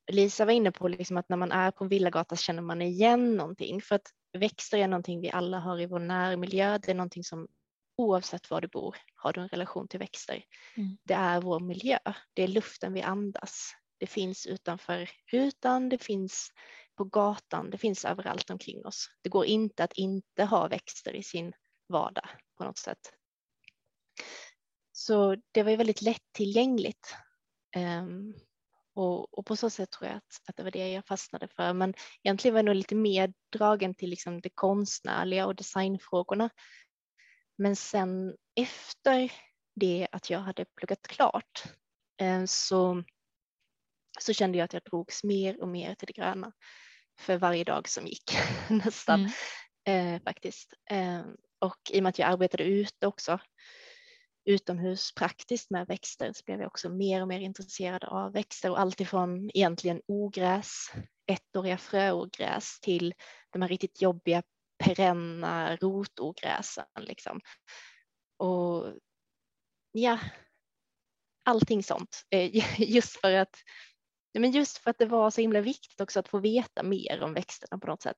Lisa 0.09 0.45
var 0.45 0.53
inne 0.53 0.73
på, 0.73 0.89
liksom 0.89 1.17
att 1.17 1.29
när 1.29 1.37
man 1.37 1.53
är 1.53 1.71
på 1.71 1.85
en 1.85 1.89
villagata 1.89 2.37
känner 2.37 2.63
man 2.63 2.83
igen 2.83 3.37
någonting 3.37 3.83
för 3.83 3.95
att 3.95 4.11
växter 4.39 4.79
är 4.79 4.89
någonting 4.89 5.21
vi 5.21 5.31
alla 5.31 5.59
har 5.59 5.81
i 5.81 5.87
vår 5.87 5.99
närmiljö. 5.99 6.79
Det 6.79 6.91
är 6.91 6.95
någonting 6.95 7.25
som 7.25 7.49
oavsett 7.97 8.51
var 8.51 8.61
du 8.61 8.69
bor 8.69 8.97
har 9.15 9.33
du 9.33 9.41
en 9.41 9.49
relation 9.49 9.89
till 9.89 9.99
växter. 9.99 10.45
Mm. 10.77 10.99
Det 11.05 11.15
är 11.15 11.41
vår 11.41 11.61
miljö, 11.61 11.99
det 12.35 12.43
är 12.43 12.49
luften 12.49 12.93
vi 12.93 13.03
andas, 13.03 13.73
det 13.99 14.07
finns 14.07 14.47
utanför 14.47 15.11
rutan, 15.33 15.89
det 15.89 15.99
finns 15.99 16.53
på 16.97 17.05
gatan, 17.05 17.71
det 17.71 17.79
finns 17.79 18.05
överallt 18.05 18.51
omkring 18.51 18.87
oss. 18.87 19.11
Det 19.23 19.29
går 19.29 19.47
inte 19.47 19.85
att 19.85 19.93
inte 19.93 20.45
ha 20.45 20.69
växter 20.69 21.17
i 21.17 21.23
sin 21.23 21.53
vardag 21.89 22.29
på 22.59 22.65
något 22.65 22.79
sätt. 22.79 23.13
Så 24.93 25.37
det 25.53 25.63
var 25.63 25.71
ju 25.71 25.77
väldigt 25.77 26.03
lättillgängligt. 26.03 27.15
Um, 27.77 28.35
och, 28.99 29.39
och, 29.39 29.47
på 29.47 29.57
så 29.57 29.71
sätt 29.71 29.91
tror 29.91 30.09
jag 30.09 30.17
att, 30.17 30.41
att 30.49 30.57
det 30.57 30.63
var 30.63 30.71
det 30.71 30.93
jag 30.93 31.07
fastnade 31.07 31.49
för. 31.49 31.73
Men 31.73 31.95
egentligen 32.23 32.55
var 32.55 32.59
jag 32.59 32.65
nog 32.65 32.75
lite 32.75 32.95
mer 32.95 33.33
dragen 33.53 33.95
till 33.95 34.11
liksom 34.11 34.41
det 34.41 34.51
konstnärliga 34.55 35.47
och 35.47 35.55
designfrågorna. 35.55 36.51
Men 37.59 37.77
sen 37.77 38.37
efter 38.61 39.33
det 39.75 40.09
att 40.13 40.31
jag 40.31 40.41
hade 40.41 40.65
pluggat 40.65 41.07
klart 41.07 41.65
um, 42.23 42.47
så 42.47 43.05
så 44.21 44.33
kände 44.33 44.59
jag 44.59 44.65
att 44.65 44.73
jag 44.73 44.83
drogs 44.83 45.25
mer 45.25 45.63
och 45.63 45.69
mer 45.69 45.95
till 45.95 46.07
det 46.07 46.13
gröna 46.13 46.53
för 47.19 47.37
varje 47.37 47.65
dag 47.65 47.89
som 47.89 48.07
gick 48.07 48.33
nästan 48.69 49.31
mm. 49.87 50.17
eh, 50.17 50.23
faktiskt. 50.23 50.75
Eh, 50.91 51.23
och 51.59 51.91
i 51.91 51.99
och 51.99 52.03
med 52.03 52.11
att 52.11 52.19
jag 52.19 52.31
arbetade 52.33 52.65
ute 52.65 53.07
också 53.07 53.39
utomhus 54.49 55.15
praktiskt 55.15 55.71
med 55.71 55.87
växter 55.87 56.33
så 56.33 56.43
blev 56.45 56.61
jag 56.61 56.67
också 56.67 56.89
mer 56.89 57.23
och 57.23 57.29
mer 57.29 57.41
intresserad 57.41 58.05
av 58.05 58.33
växter 58.33 58.71
och 58.71 58.81
alltifrån 58.81 59.51
egentligen 59.55 60.01
ogräs, 60.07 60.93
ettåriga 61.27 61.79
fröogräs 61.79 62.81
till 62.81 63.15
de 63.51 63.63
här 63.63 63.69
riktigt 63.69 64.03
jobbiga 64.03 64.43
perenna 64.85 65.77
rotogräsen. 65.77 66.85
Liksom. 67.01 67.41
Och 68.37 68.95
ja, 69.93 70.19
allting 71.45 71.83
sånt. 71.83 72.25
Eh, 72.31 72.81
just 72.91 73.21
för 73.21 73.33
att 73.33 73.57
men 74.39 74.51
just 74.51 74.79
för 74.79 74.91
att 74.91 74.99
det 74.99 75.07
var 75.07 75.31
så 75.31 75.41
himla 75.41 75.61
viktigt 75.61 76.01
också 76.01 76.21
att 76.21 76.29
få 76.29 76.39
veta 76.39 76.83
mer 76.83 77.23
om 77.23 77.35
växterna 77.35 77.79
på 77.79 77.87
något 77.87 78.03
sätt 78.03 78.17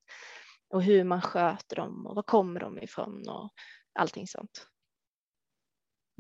och 0.69 0.83
hur 0.83 1.05
man 1.05 1.23
sköter 1.23 1.77
dem 1.77 2.07
och 2.07 2.15
var 2.15 2.23
kommer 2.23 2.61
de 2.61 2.79
ifrån 2.79 3.29
och 3.29 3.53
allting 3.95 4.27
sånt. 4.27 4.70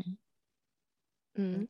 Mm. 0.06 1.54
mm. 1.54 1.68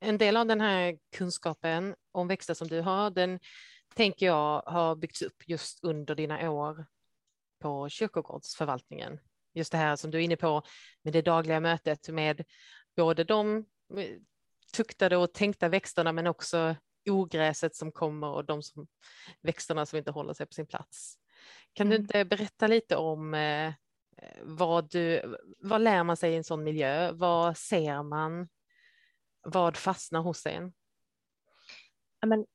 En 0.00 0.18
del 0.18 0.36
av 0.36 0.46
den 0.46 0.60
här 0.60 0.98
kunskapen 1.16 1.94
om 2.12 2.28
växter 2.28 2.54
som 2.54 2.68
du 2.68 2.80
har, 2.80 3.10
den 3.10 3.40
tänker 3.94 4.26
jag 4.26 4.62
har 4.66 4.96
byggts 4.96 5.22
upp 5.22 5.48
just 5.48 5.84
under 5.84 6.14
dina 6.14 6.50
år 6.50 6.86
på 7.60 7.88
kyrkogårdsförvaltningen. 7.88 9.18
Just 9.54 9.72
det 9.72 9.78
här 9.78 9.96
som 9.96 10.10
du 10.10 10.18
är 10.18 10.22
inne 10.22 10.36
på 10.36 10.62
med 11.02 11.12
det 11.12 11.22
dagliga 11.22 11.60
mötet 11.60 12.08
med 12.08 12.44
både 12.96 13.24
de 13.24 13.64
tuktade 14.72 15.16
och 15.16 15.32
tänkta 15.32 15.68
växterna 15.68 16.12
men 16.12 16.26
också 16.26 16.76
ogräset 17.10 17.76
som 17.76 17.92
kommer 17.92 18.28
och 18.28 18.44
de 18.44 18.62
som, 18.62 18.86
växterna 19.40 19.86
som 19.86 19.98
inte 19.98 20.10
håller 20.10 20.34
sig 20.34 20.46
på 20.46 20.52
sin 20.52 20.66
plats. 20.66 21.18
Kan 21.72 21.88
du 21.88 21.96
mm. 21.96 22.02
inte 22.02 22.24
berätta 22.24 22.66
lite 22.66 22.96
om 22.96 23.34
eh, 23.34 23.72
vad, 24.42 24.90
du, 24.90 25.36
vad 25.58 25.80
lär 25.80 26.04
man 26.04 26.16
sig 26.16 26.32
i 26.32 26.36
en 26.36 26.44
sån 26.44 26.64
miljö? 26.64 27.12
Vad 27.12 27.56
ser 27.56 28.02
man? 28.02 28.48
Vad 29.42 29.76
fastnar 29.76 30.20
hos 30.20 30.46
en? 30.46 30.72
Ja, 32.20 32.26
men 32.26 32.46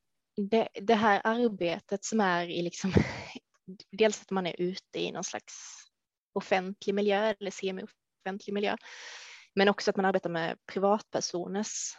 det, 0.50 0.68
det 0.74 0.96
här 0.96 1.22
arbetet 1.24 2.04
som 2.04 2.22
är 2.22 2.48
i 2.48 2.62
liksom, 2.62 2.94
dels 3.92 4.22
att 4.22 4.32
man 4.32 4.48
är 4.48 4.56
ute 4.62 5.00
i 5.00 5.12
någon 5.12 5.24
slags 5.24 5.86
offentlig 6.34 6.96
miljö 6.96 7.34
eller 7.40 7.52
semi-offentlig 7.52 8.54
miljö, 8.54 8.76
men 9.56 9.70
också 9.70 9.90
att 9.90 9.96
man 9.96 10.06
arbetar 10.06 10.30
med 10.30 10.58
privatpersoners 10.66 11.98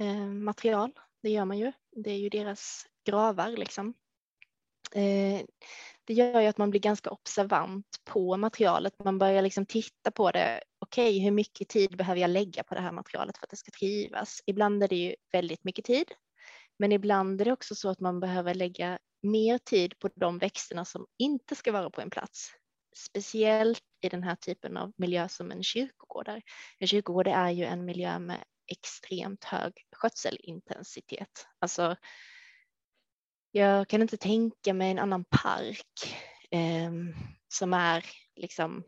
eh, 0.00 0.26
material. 0.26 0.92
Det 1.22 1.30
gör 1.30 1.44
man 1.44 1.58
ju. 1.58 1.72
Det 1.90 2.10
är 2.10 2.18
ju 2.18 2.28
deras 2.28 2.86
gravar 3.06 3.48
liksom. 3.48 3.94
Eh, 4.94 5.42
det 6.04 6.14
gör 6.14 6.40
ju 6.40 6.46
att 6.46 6.58
man 6.58 6.70
blir 6.70 6.80
ganska 6.80 7.10
observant 7.10 7.86
på 8.04 8.36
materialet. 8.36 9.04
Man 9.04 9.18
börjar 9.18 9.42
liksom 9.42 9.66
titta 9.66 10.10
på 10.10 10.30
det. 10.30 10.60
Okej, 10.78 11.10
okay, 11.10 11.24
hur 11.24 11.30
mycket 11.30 11.68
tid 11.68 11.96
behöver 11.96 12.20
jag 12.20 12.30
lägga 12.30 12.62
på 12.62 12.74
det 12.74 12.80
här 12.80 12.92
materialet 12.92 13.38
för 13.38 13.46
att 13.46 13.50
det 13.50 13.56
ska 13.56 13.70
trivas? 13.70 14.40
Ibland 14.46 14.82
är 14.82 14.88
det 14.88 14.96
ju 14.96 15.14
väldigt 15.32 15.64
mycket 15.64 15.84
tid, 15.84 16.06
men 16.78 16.92
ibland 16.92 17.40
är 17.40 17.44
det 17.44 17.52
också 17.52 17.74
så 17.74 17.88
att 17.88 18.00
man 18.00 18.20
behöver 18.20 18.54
lägga 18.54 18.98
mer 19.22 19.58
tid 19.58 19.98
på 19.98 20.10
de 20.14 20.38
växterna 20.38 20.84
som 20.84 21.06
inte 21.18 21.54
ska 21.54 21.72
vara 21.72 21.90
på 21.90 22.00
en 22.00 22.10
plats. 22.10 22.50
Speciellt 22.96 23.82
i 24.02 24.08
den 24.08 24.22
här 24.22 24.36
typen 24.36 24.76
av 24.76 24.92
miljö 24.96 25.28
som 25.28 25.50
en 25.50 25.62
kyrkogård 25.62 26.28
är. 26.28 26.42
En 26.78 26.88
kyrkogård 26.88 27.28
är 27.28 27.50
ju 27.50 27.64
en 27.64 27.84
miljö 27.84 28.18
med 28.18 28.44
extremt 28.66 29.44
hög 29.44 29.72
skötselintensitet. 29.92 31.46
Alltså, 31.58 31.96
jag 33.56 33.88
kan 33.88 34.02
inte 34.02 34.16
tänka 34.16 34.74
mig 34.74 34.90
en 34.90 34.98
annan 34.98 35.24
park 35.24 36.16
eh, 36.50 36.92
som 37.48 37.72
är 37.74 38.04
liksom 38.36 38.84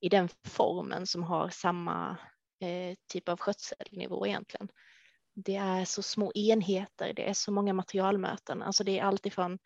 i 0.00 0.08
den 0.08 0.28
formen 0.44 1.06
som 1.06 1.22
har 1.22 1.48
samma 1.48 2.16
eh, 2.60 2.96
typ 3.12 3.28
av 3.28 3.38
skötselnivå 3.38 4.26
egentligen. 4.26 4.68
Det 5.34 5.56
är 5.56 5.84
så 5.84 6.02
små 6.02 6.32
enheter, 6.34 7.12
det 7.12 7.28
är 7.28 7.34
så 7.34 7.52
många 7.52 7.72
materialmöten, 7.72 8.62
alltså 8.62 8.84
det 8.84 8.98
är 8.98 9.02
alltifrån 9.02 9.58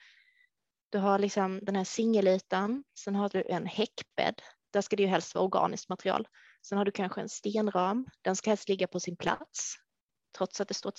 du 0.91 0.99
har 0.99 1.19
liksom 1.19 1.61
den 1.63 1.77
här 1.77 1.85
singelytan, 1.85 2.85
sen 2.99 3.15
har 3.15 3.29
du 3.29 3.43
en 3.49 3.67
häckbädd, 3.67 4.43
där 4.73 4.81
ska 4.81 4.97
det 4.97 5.03
ju 5.03 5.09
helst 5.09 5.35
vara 5.35 5.45
organiskt 5.45 5.89
material. 5.89 6.29
Sen 6.69 6.79
har 6.79 6.85
du 6.85 6.91
kanske 6.91 7.21
en 7.21 7.29
stenram, 7.29 8.07
den 8.23 8.37
ska 8.37 8.51
helst 8.51 8.69
ligga 8.69 8.87
på 8.87 9.01
sin 9.01 9.17
plats, 9.17 9.75
trots 10.39 10.61
att 10.61 10.69
det 10.69 10.75
står 10.75 10.93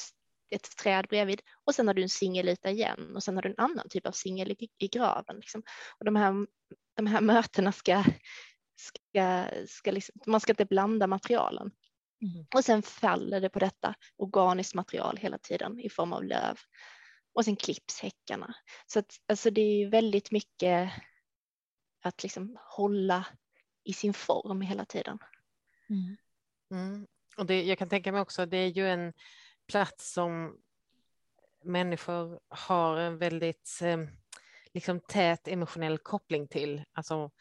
ett, 0.49 0.77
träd 0.77 1.05
bredvid. 1.09 1.41
Och 1.65 1.75
sen 1.75 1.87
har 1.87 1.93
du 1.93 2.01
en 2.01 2.09
singelyta 2.09 2.71
igen 2.71 3.15
och 3.15 3.23
sen 3.23 3.35
har 3.35 3.41
du 3.41 3.49
en 3.49 3.55
annan 3.57 3.89
typ 3.89 4.07
av 4.07 4.11
singel 4.11 4.51
i, 4.51 4.69
i 4.77 4.87
graven. 4.87 5.35
Liksom. 5.35 5.63
Och 5.99 6.05
de 6.05 6.15
här, 6.15 6.47
de 6.95 7.07
här 7.07 7.21
mötena 7.21 7.71
ska, 7.71 8.03
ska, 8.75 9.45
ska 9.67 9.91
liksom, 9.91 10.15
man 10.25 10.39
ska 10.39 10.51
inte 10.51 10.65
blanda 10.65 11.07
materialen. 11.07 11.71
Mm. 12.21 12.45
Och 12.55 12.65
sen 12.65 12.81
faller 12.81 13.41
det 13.41 13.49
på 13.49 13.59
detta 13.59 13.95
organiskt 14.17 14.73
material 14.73 15.17
hela 15.17 15.37
tiden 15.37 15.79
i 15.79 15.89
form 15.89 16.13
av 16.13 16.23
löv. 16.23 16.57
Och 17.33 17.45
sen 17.45 17.55
klipps 17.55 18.01
häckarna. 18.01 18.55
Så 18.85 18.99
att, 18.99 19.15
alltså 19.27 19.49
det 19.49 19.61
är 19.61 19.89
väldigt 19.89 20.31
mycket 20.31 20.91
att 22.01 22.23
liksom 22.23 22.57
hålla 22.61 23.25
i 23.83 23.93
sin 23.93 24.13
form 24.13 24.61
hela 24.61 24.85
tiden. 24.85 25.19
Mm. 25.89 26.17
Mm. 26.71 27.07
Och 27.37 27.45
det, 27.45 27.63
jag 27.63 27.77
kan 27.77 27.89
tänka 27.89 28.11
mig 28.11 28.21
också, 28.21 28.45
det 28.45 28.57
är 28.57 28.67
ju 28.67 28.87
en 28.87 29.13
plats 29.67 30.13
som 30.13 30.57
människor 31.63 32.39
har 32.49 32.97
en 32.97 33.17
väldigt 33.17 33.79
eh, 33.81 33.97
liksom 34.73 34.99
tät 34.99 35.47
emotionell 35.47 35.97
koppling 35.97 36.47
till. 36.47 36.83
Alltså 36.93 37.31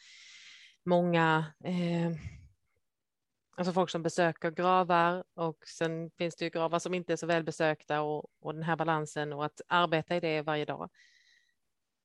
många, 0.85 1.55
eh, 1.65 2.13
alltså 3.57 3.73
folk 3.73 3.91
som 3.91 4.03
besöker 4.03 4.51
gravar 4.51 5.25
och 5.35 5.59
sen 5.69 6.11
finns 6.11 6.37
det 6.37 6.45
ju 6.45 6.51
gravar 6.51 6.79
som 6.79 6.95
inte 6.95 7.13
är 7.13 7.17
så 7.17 7.27
välbesökta 7.27 8.03
och, 8.03 8.31
och 8.41 8.55
den 8.55 8.63
här 8.63 8.77
balansen 8.77 9.33
och 9.33 9.45
att 9.45 9.61
arbeta 9.69 10.17
i 10.17 10.21
det 10.21 10.43
varje 10.43 10.65
dag 10.65 10.91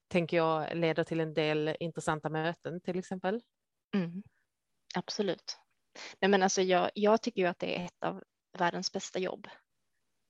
tänker 0.07 0.37
jag 0.37 0.77
leder 0.77 1.03
till 1.03 1.19
en 1.19 1.33
del 1.33 1.75
intressanta 1.79 2.29
möten 2.29 2.81
till 2.81 2.99
exempel. 2.99 3.41
Mm. 3.95 4.23
Absolut. 4.95 5.57
Nej, 6.19 6.29
men 6.29 6.43
alltså 6.43 6.61
jag, 6.61 6.91
jag 6.93 7.21
tycker 7.21 7.41
ju 7.41 7.47
att 7.47 7.59
det 7.59 7.79
är 7.79 7.85
ett 7.85 8.03
av 8.03 8.23
världens 8.57 8.91
bästa 8.91 9.19
jobb 9.19 9.47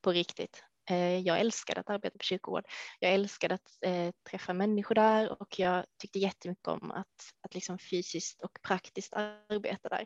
på 0.02 0.12
riktigt. 0.12 0.64
Eh, 0.90 1.20
jag 1.20 1.40
älskade 1.40 1.80
att 1.80 1.90
arbeta 1.90 2.18
på 2.18 2.24
kyrkogård. 2.24 2.66
Jag 3.00 3.14
älskade 3.14 3.56
att 3.56 3.78
eh, 3.82 4.12
träffa 4.30 4.54
människor 4.54 4.96
där 4.96 5.42
och 5.42 5.60
jag 5.60 5.86
tyckte 5.98 6.20
jättemycket 6.20 6.68
om 6.68 6.92
att, 6.92 7.34
att 7.42 7.54
liksom 7.54 7.80
fysiskt 7.80 8.42
och 8.42 8.60
praktiskt 8.62 9.14
arbeta 9.14 9.90
där. 9.90 10.06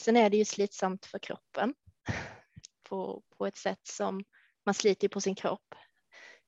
Sen 0.00 0.16
är 0.16 0.30
det 0.30 0.36
ju 0.36 0.44
slitsamt 0.44 1.06
för 1.06 1.18
kroppen 1.18 1.74
på, 2.88 3.22
på 3.36 3.46
ett 3.46 3.56
sätt 3.56 3.86
som 3.86 4.24
man 4.66 4.74
sliter 4.74 5.08
på 5.08 5.20
sin 5.20 5.34
kropp. 5.34 5.74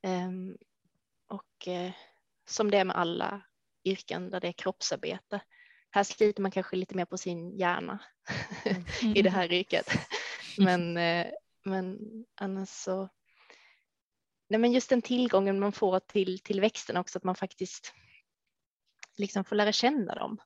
Um, 0.07 0.57
och 1.29 1.69
eh, 1.69 1.93
som 2.49 2.71
det 2.71 2.79
är 2.79 2.85
med 2.85 2.97
alla 2.97 3.43
yrken 3.85 4.31
där 4.31 4.41
det 4.41 4.49
är 4.49 4.53
kroppsarbete 4.53 5.41
här 5.97 6.05
sliter 6.05 6.43
man 6.43 6.51
kanske 6.51 6.77
lite 6.77 6.97
mer 6.97 7.05
på 7.05 7.19
sin 7.19 7.59
hjärna 7.59 7.99
mm. 8.65 8.85
i 9.17 9.23
det 9.23 9.31
här 9.31 9.53
yrket. 9.53 9.87
Men, 10.59 10.97
eh, 10.97 11.27
men 11.67 11.99
annars 12.35 12.69
så, 12.69 13.09
nej 14.49 14.61
men 14.61 14.73
just 14.73 14.91
den 14.91 15.03
tillgången 15.03 15.61
man 15.61 15.73
får 15.73 16.01
till, 16.01 16.39
till 16.39 16.61
växterna 16.61 17.01
också, 17.01 17.19
att 17.19 17.25
man 17.25 17.35
faktiskt 17.35 17.93
liksom 19.17 19.45
får 19.45 19.57
lära 19.57 19.73
känna 19.73 20.15
dem. 20.15 20.39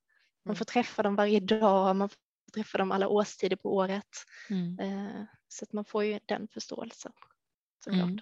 Man 0.45 0.57
får 0.57 0.65
mm. 0.65 0.73
träffa 0.73 1.03
dem 1.03 1.17
varje 1.17 1.41
dag, 1.41 1.97
man 1.97 2.09
får 2.09 2.19
träffa 2.55 2.79
dem 2.79 2.93
alla 2.93 3.09
årstider 3.09 3.57
på 3.57 3.75
året. 3.75 4.09
Mm. 4.51 4.79
Eh, 4.79 5.25
så 5.49 5.65
att 5.65 5.73
man 5.73 5.85
får 5.85 6.05
ju 6.05 6.21
den 6.27 6.49
förståelsen 6.49 7.13
såklart. 7.85 8.03
Mm. 8.03 8.21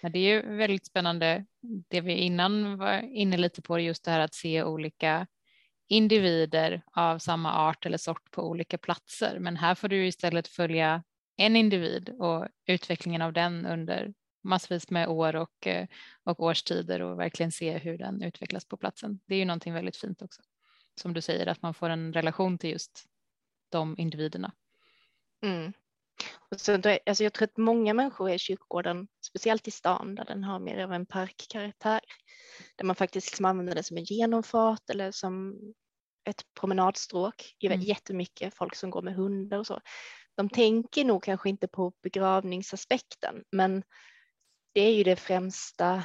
Ja, 0.00 0.08
det 0.08 0.18
är 0.18 0.34
ju 0.34 0.56
väldigt 0.56 0.86
spännande 0.86 1.46
det 1.88 2.00
vi 2.00 2.12
innan 2.12 2.78
var 2.78 3.00
inne 3.00 3.36
lite 3.36 3.62
på, 3.62 3.78
just 3.78 4.04
det 4.04 4.10
här 4.10 4.20
att 4.20 4.34
se 4.34 4.62
olika 4.62 5.26
individer 5.88 6.82
av 6.92 7.18
samma 7.18 7.54
art 7.54 7.86
eller 7.86 7.98
sort 7.98 8.30
på 8.30 8.42
olika 8.42 8.78
platser. 8.78 9.38
Men 9.38 9.56
här 9.56 9.74
får 9.74 9.88
du 9.88 10.06
istället 10.06 10.48
följa 10.48 11.02
en 11.38 11.56
individ 11.56 12.08
och 12.18 12.48
utvecklingen 12.66 13.22
av 13.22 13.32
den 13.32 13.66
under 13.66 14.14
massvis 14.44 14.90
med 14.90 15.08
år 15.08 15.36
och, 15.36 15.66
eh, 15.66 15.86
och 16.24 16.40
årstider 16.40 17.02
och 17.02 17.18
verkligen 17.18 17.52
se 17.52 17.78
hur 17.78 17.98
den 17.98 18.22
utvecklas 18.22 18.64
på 18.64 18.76
platsen. 18.76 19.20
Det 19.26 19.34
är 19.34 19.38
ju 19.38 19.44
någonting 19.44 19.74
väldigt 19.74 19.96
fint 19.96 20.22
också. 20.22 20.42
Som 21.00 21.14
du 21.14 21.20
säger, 21.20 21.46
att 21.46 21.62
man 21.62 21.74
får 21.74 21.90
en 21.90 22.12
relation 22.12 22.58
till 22.58 22.70
just 22.70 23.04
de 23.68 23.94
individerna. 23.98 24.52
Mm. 25.42 25.72
Och 26.50 26.60
så 26.60 26.74
alltså 27.06 27.24
jag 27.24 27.32
tror 27.32 27.44
att 27.48 27.56
många 27.56 27.94
människor 27.94 28.30
är 28.30 28.38
kyrkogården, 28.38 29.08
speciellt 29.26 29.68
i 29.68 29.70
stan 29.70 30.14
där 30.14 30.24
den 30.24 30.44
har 30.44 30.58
mer 30.58 30.84
av 30.84 30.92
en 30.92 31.06
parkkaraktär, 31.06 32.00
där 32.76 32.84
man 32.84 32.96
faktiskt 32.96 33.30
liksom 33.30 33.44
använder 33.44 33.74
den 33.74 33.84
som 33.84 33.96
en 33.96 34.04
genomfart 34.04 34.90
eller 34.90 35.10
som 35.10 35.58
ett 36.24 36.42
promenadstråk. 36.60 37.54
Det 37.60 37.66
är 37.66 37.70
mm. 37.70 37.84
jättemycket 37.86 38.54
folk 38.54 38.74
som 38.74 38.90
går 38.90 39.02
med 39.02 39.14
hundar 39.14 39.58
och 39.58 39.66
så. 39.66 39.80
De 40.38 40.48
tänker 40.48 41.04
nog 41.04 41.22
kanske 41.22 41.48
inte 41.48 41.68
på 41.68 41.92
begravningsaspekten, 42.02 43.44
men 43.50 43.82
det 44.72 44.80
är 44.80 44.94
ju 44.94 45.04
det 45.04 45.16
främsta 45.16 46.04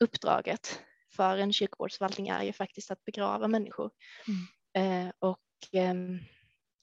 uppdraget 0.00 0.80
för 1.12 1.38
en 1.38 1.52
kyrkogårdsförvaltning 1.52 2.28
är 2.28 2.42
ju 2.42 2.52
faktiskt 2.52 2.90
att 2.90 3.04
begrava 3.04 3.48
människor. 3.48 3.90
Mm. 4.28 5.06
Eh, 5.06 5.12
och 5.18 5.78
eh, 5.80 5.94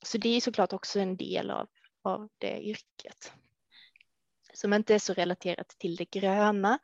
så 0.06 0.17
det 0.17 0.30
är 0.30 0.41
såklart 0.41 0.73
också 0.73 1.00
en 1.00 1.17
del 1.17 1.52
av, 1.52 1.67
av 2.04 2.30
det 2.38 2.62
yrket 2.62 3.34
som 4.54 4.73
inte 4.73 4.95
är 4.95 5.00
så 5.00 5.13
relaterat 5.13 5.69
till 5.69 5.95
det 5.95 6.06
gröna, 6.06 6.80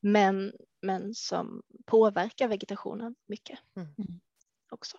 men, 0.00 0.52
men 0.82 1.14
som 1.14 1.62
påverkar 1.86 2.48
vegetationen 2.48 3.14
mycket 3.26 3.58
mm. 3.76 4.20
också. 4.70 4.98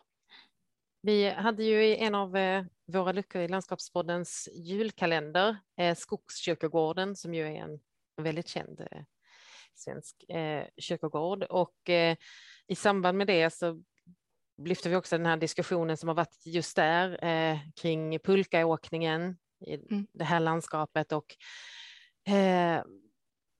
Vi 1.01 1.29
hade 1.29 1.63
ju 1.63 1.85
i 1.85 1.97
en 1.97 2.15
av 2.15 2.37
eh, 2.37 2.63
våra 2.85 3.11
luckor 3.11 3.41
i 3.41 3.47
Landskapspoddens 3.47 4.49
julkalender 4.53 5.57
eh, 5.77 5.95
Skogskyrkogården 5.95 7.15
som 7.15 7.33
ju 7.33 7.47
är 7.47 7.61
en 7.61 7.79
väldigt 8.17 8.47
känd 8.47 8.81
eh, 8.91 9.03
svensk 9.75 10.25
kyrkogård 10.77 11.43
och 11.43 11.89
i 12.67 12.75
samband 12.75 13.17
med 13.17 13.27
det 13.27 13.49
så 13.49 13.83
lyfter 14.57 14.89
vi 14.89 14.95
också 14.95 15.17
den 15.17 15.25
här 15.25 15.37
diskussionen 15.37 15.97
som 15.97 16.07
har 16.09 16.15
varit 16.15 16.45
just 16.45 16.75
där 16.75 17.19
kring 17.81 18.19
pulkaåkningen 18.19 19.37
i 19.65 19.73
mm. 19.73 20.07
det 20.13 20.23
här 20.23 20.39
landskapet 20.39 21.11
och 21.11 21.35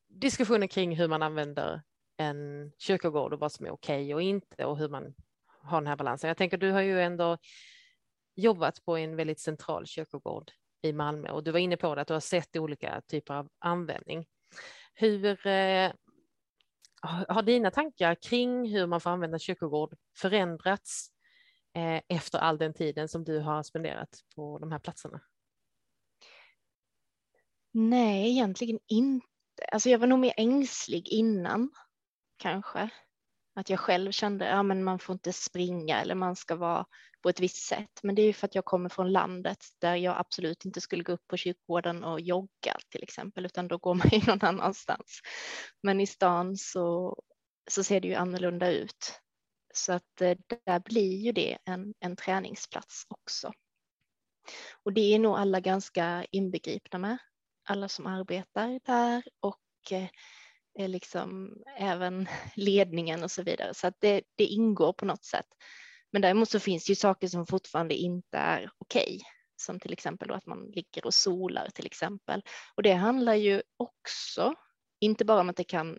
diskussioner 0.08 0.68
kring 0.68 0.96
hur 0.96 1.08
man 1.08 1.24
använder 1.24 1.82
en 2.18 2.72
kyrkogård 2.78 3.34
och 3.34 3.40
vad 3.40 3.52
som 3.52 3.66
är 3.66 3.72
okej 3.72 4.04
okay 4.04 4.14
och 4.14 4.22
inte 4.22 4.66
och 4.66 4.78
hur 4.78 4.90
man 4.90 5.16
ha 5.64 5.78
den 5.78 5.88
här 5.88 5.96
balansen. 5.96 6.28
Jag 6.28 6.38
tänker, 6.38 6.58
du 6.58 6.72
har 6.72 6.82
ju 6.82 7.02
ändå 7.02 7.38
jobbat 8.36 8.86
på 8.86 8.98
en 8.98 9.16
väldigt 9.16 9.40
central 9.40 9.86
kyrkogård 9.86 10.52
i 10.82 10.94
Malmö 10.94 11.30
och 11.30 11.44
du 11.44 11.52
var 11.52 11.60
inne 11.60 11.78
på 11.78 11.96
det 11.96 12.02
att 12.02 12.08
du 12.08 12.14
har 12.14 12.22
sett 12.22 12.56
olika 12.56 13.02
typer 13.08 13.34
av 13.34 13.50
användning. 13.60 14.26
Hur 14.94 15.48
eh, 15.48 15.92
har 17.02 17.42
dina 17.42 17.72
tankar 17.72 18.16
kring 18.16 18.70
hur 18.70 18.88
man 18.88 19.02
får 19.02 19.10
använda 19.10 19.40
kyrkogård 19.40 19.96
förändrats 20.18 21.12
eh, 21.76 22.02
efter 22.08 22.40
all 22.40 22.58
den 22.58 22.74
tiden 22.74 23.10
som 23.10 23.24
du 23.24 23.40
har 23.40 23.64
spenderat 23.64 24.20
på 24.36 24.60
de 24.60 24.72
här 24.72 24.80
platserna? 24.80 25.22
Nej, 27.72 28.32
egentligen 28.32 28.80
inte. 28.88 29.26
Alltså 29.72 29.90
jag 29.90 30.00
var 30.00 30.08
nog 30.08 30.20
mer 30.20 30.34
ängslig 30.38 31.08
innan 31.08 31.72
kanske. 32.38 32.90
Att 33.56 33.70
jag 33.70 33.80
själv 33.80 34.12
kände 34.12 34.46
att 34.46 34.56
ja, 34.56 34.64
man 34.64 35.00
får 35.00 35.14
inte 35.14 35.34
springa 35.34 36.02
eller 36.02 36.16
man 36.16 36.36
ska 36.36 36.56
vara 36.56 36.86
på 37.22 37.30
ett 37.30 37.40
visst 37.40 37.68
sätt. 37.68 38.00
Men 38.04 38.16
det 38.16 38.22
är 38.22 38.26
ju 38.26 38.34
för 38.34 38.48
att 38.48 38.56
jag 38.56 38.66
kommer 38.66 38.90
från 38.90 39.12
landet 39.12 39.58
där 39.80 39.96
jag 39.96 40.18
absolut 40.18 40.66
inte 40.66 40.82
skulle 40.82 41.04
gå 41.04 41.12
upp 41.12 41.28
på 41.28 41.38
kyrkogården 41.38 42.04
och 42.04 42.22
jogga 42.22 42.76
till 42.90 43.04
exempel, 43.04 43.46
utan 43.46 43.68
då 43.68 43.78
går 43.78 43.94
man 43.96 44.10
ju 44.12 44.22
någon 44.28 44.44
annanstans. 44.44 45.20
Men 45.84 46.02
i 46.02 46.08
stan 46.08 46.58
så, 46.58 47.18
så 47.72 47.84
ser 47.84 48.02
det 48.02 48.08
ju 48.08 48.16
annorlunda 48.16 48.72
ut. 48.72 49.22
Så 49.74 49.94
att 49.94 50.22
eh, 50.22 50.38
där 50.66 50.80
blir 50.80 51.18
ju 51.18 51.32
det 51.32 51.58
en, 51.66 51.94
en 52.00 52.16
träningsplats 52.16 53.06
också. 53.08 53.52
Och 54.84 54.94
det 54.94 55.16
är 55.16 55.20
nog 55.20 55.36
alla 55.36 55.60
ganska 55.60 56.26
inbegripna 56.32 57.00
med, 57.00 57.18
alla 57.68 57.90
som 57.90 58.08
arbetar 58.08 58.80
där 58.86 59.24
och 59.40 59.92
eh, 59.92 60.10
liksom 60.78 61.58
även 61.78 62.28
ledningen 62.56 63.24
och 63.24 63.32
så 63.32 63.44
vidare. 63.44 63.74
Så 63.74 63.88
att 63.88 63.96
det, 64.00 64.22
det 64.36 64.46
ingår 64.46 64.94
på 64.94 65.06
något 65.06 65.26
sätt. 65.26 65.48
Men 66.12 66.22
däremot 66.22 66.50
så 66.50 66.60
finns 66.60 66.86
det 66.86 66.92
ju 66.92 66.96
saker 66.96 67.28
som 67.28 67.46
fortfarande 67.46 67.96
inte 67.96 68.38
är 68.38 68.72
okej, 68.78 69.02
okay, 69.04 69.20
som 69.62 69.80
till 69.80 69.94
exempel 69.94 70.28
då 70.28 70.34
att 70.34 70.46
man 70.46 70.72
ligger 70.76 71.06
och 71.06 71.14
solar 71.14 71.70
till 71.70 71.86
exempel. 71.86 72.44
Och 72.76 72.84
det 72.84 72.94
handlar 72.94 73.36
ju 73.36 73.62
också, 73.78 74.54
inte 75.02 75.26
bara 75.26 75.42
om 75.42 75.50
att 75.50 75.56
det 75.56 75.64
kan 75.64 75.98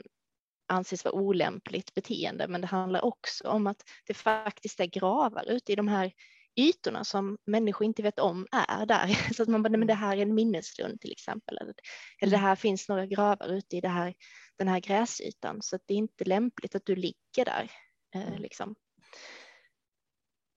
anses 0.69 1.05
vara 1.05 1.15
olämpligt 1.15 1.95
beteende, 1.95 2.49
men 2.49 2.61
det 2.61 2.67
handlar 2.67 3.05
också 3.05 3.49
om 3.49 3.67
att 3.67 3.83
det 4.07 4.15
faktiskt 4.15 4.81
är 4.81 4.87
gravar 4.87 5.45
ute 5.51 5.73
i 5.73 5.77
de 5.77 5.89
här 5.89 6.13
ytorna 6.57 7.05
som 7.05 7.39
människor 7.47 7.85
inte 7.85 8.03
vet 8.03 8.19
om 8.19 8.47
är 8.53 8.87
där. 8.87 9.07
Så 9.35 9.43
att 9.43 9.49
man 9.49 9.63
bara, 9.63 9.77
men 9.77 9.87
det 9.87 9.95
här 9.95 10.17
är 10.17 10.23
en 10.23 10.35
minneslund 10.35 11.01
till 11.01 11.13
exempel. 11.13 11.59
Eller, 11.59 11.75
eller 12.23 12.31
det 12.31 12.37
mm. 12.37 12.49
här 12.49 12.57
finns 12.57 12.89
några 12.89 13.07
gravar 13.07 13.49
ute 13.49 13.77
i 13.77 13.81
det 13.81 13.89
här, 13.89 14.15
den 14.61 14.69
här 14.69 14.81
gräsytan. 14.81 15.63
Så 15.63 15.77
att 15.77 15.83
det 15.87 15.95
är 15.95 15.99
inte 15.99 16.25
lämpligt 16.25 16.75
att 16.75 16.87
du 16.87 16.97
ligger 16.97 17.45
där. 17.45 17.71
Eh, 18.15 18.29
mm. 18.29 18.43
liksom. 18.43 18.75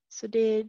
Så 0.09 0.27
det, 0.27 0.67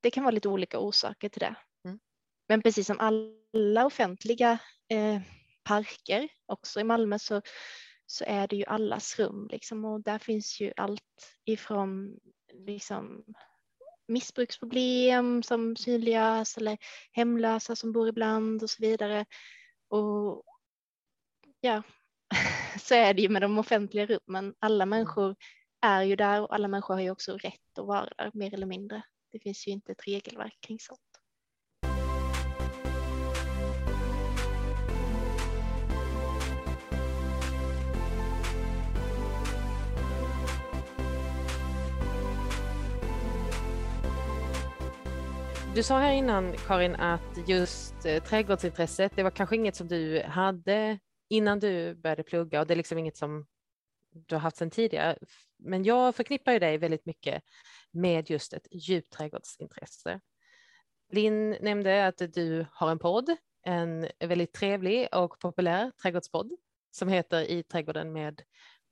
det 0.00 0.10
kan 0.10 0.24
vara 0.24 0.34
lite 0.34 0.48
olika 0.48 0.78
orsaker 0.78 1.28
till 1.28 1.40
det. 1.40 1.54
Mm. 1.84 2.00
Men 2.48 2.62
precis 2.62 2.86
som 2.86 3.00
alla 3.00 3.86
offentliga 3.86 4.58
eh, 4.88 5.20
parker, 5.64 6.28
också 6.46 6.80
i 6.80 6.84
Malmö, 6.84 7.18
så, 7.18 7.42
så 8.06 8.24
är 8.24 8.48
det 8.48 8.56
ju 8.56 8.64
allas 8.64 9.18
rum. 9.18 9.48
Liksom, 9.50 9.84
och 9.84 10.02
där 10.02 10.18
finns 10.18 10.60
ju 10.60 10.72
allt 10.76 11.36
ifrån 11.44 12.18
liksom, 12.52 13.24
missbruksproblem 14.08 15.42
som 15.42 15.76
synliggörs 15.76 16.56
eller 16.56 16.78
hemlösa 17.12 17.76
som 17.76 17.92
bor 17.92 18.08
ibland 18.08 18.62
och 18.62 18.70
så 18.70 18.82
vidare. 18.82 19.26
Och 19.88 20.44
ja, 21.60 21.82
så 22.78 22.94
är 22.94 23.14
det 23.14 23.22
ju 23.22 23.28
med 23.28 23.42
de 23.42 23.58
offentliga 23.58 24.06
rummen. 24.06 24.54
Alla 24.58 24.82
mm. 24.82 24.88
människor 24.88 25.36
är 25.82 26.02
ju 26.02 26.16
där 26.16 26.42
och 26.42 26.54
alla 26.54 26.68
människor 26.68 26.94
har 26.94 27.00
ju 27.00 27.10
också 27.10 27.36
rätt 27.36 27.78
att 27.78 27.86
vara 27.86 28.08
där 28.18 28.30
mer 28.34 28.54
eller 28.54 28.66
mindre. 28.66 29.02
Det 29.32 29.38
finns 29.38 29.66
ju 29.66 29.72
inte 29.72 29.92
ett 29.92 30.06
regelverk 30.06 30.58
kring 30.60 30.78
sånt. 30.80 31.00
Du 45.74 45.82
sa 45.82 45.98
här 45.98 46.12
innan 46.12 46.52
Karin 46.66 46.94
att 46.94 47.48
just 47.48 48.06
eh, 48.06 48.22
trädgårdsintresset, 48.22 49.12
det 49.16 49.22
var 49.22 49.30
kanske 49.30 49.56
inget 49.56 49.76
som 49.76 49.88
du 49.88 50.22
hade 50.22 50.98
innan 51.30 51.58
du 51.58 51.94
började 51.94 52.22
plugga 52.22 52.60
och 52.60 52.66
det 52.66 52.74
är 52.74 52.76
liksom 52.76 52.98
inget 52.98 53.16
som 53.16 53.46
du 54.10 54.34
har 54.34 54.40
haft 54.40 54.56
sedan 54.56 54.70
tidigare. 54.70 55.18
Men 55.58 55.84
jag 55.84 56.14
förknippar 56.14 56.52
ju 56.52 56.58
dig 56.58 56.78
väldigt 56.78 57.06
mycket 57.06 57.42
med 57.90 58.30
just 58.30 58.52
ett 58.52 58.66
djupt 58.70 59.12
trädgårdsintresse. 59.12 60.20
Linn 61.12 61.50
nämnde 61.50 62.06
att 62.06 62.18
du 62.34 62.66
har 62.72 62.90
en 62.90 62.98
podd, 62.98 63.36
en 63.62 64.08
väldigt 64.18 64.52
trevlig 64.52 65.08
och 65.12 65.38
populär 65.38 65.90
trädgårdspodd 66.02 66.52
som 66.90 67.08
heter 67.08 67.40
I 67.40 67.62
trädgården 67.62 68.12
med 68.12 68.42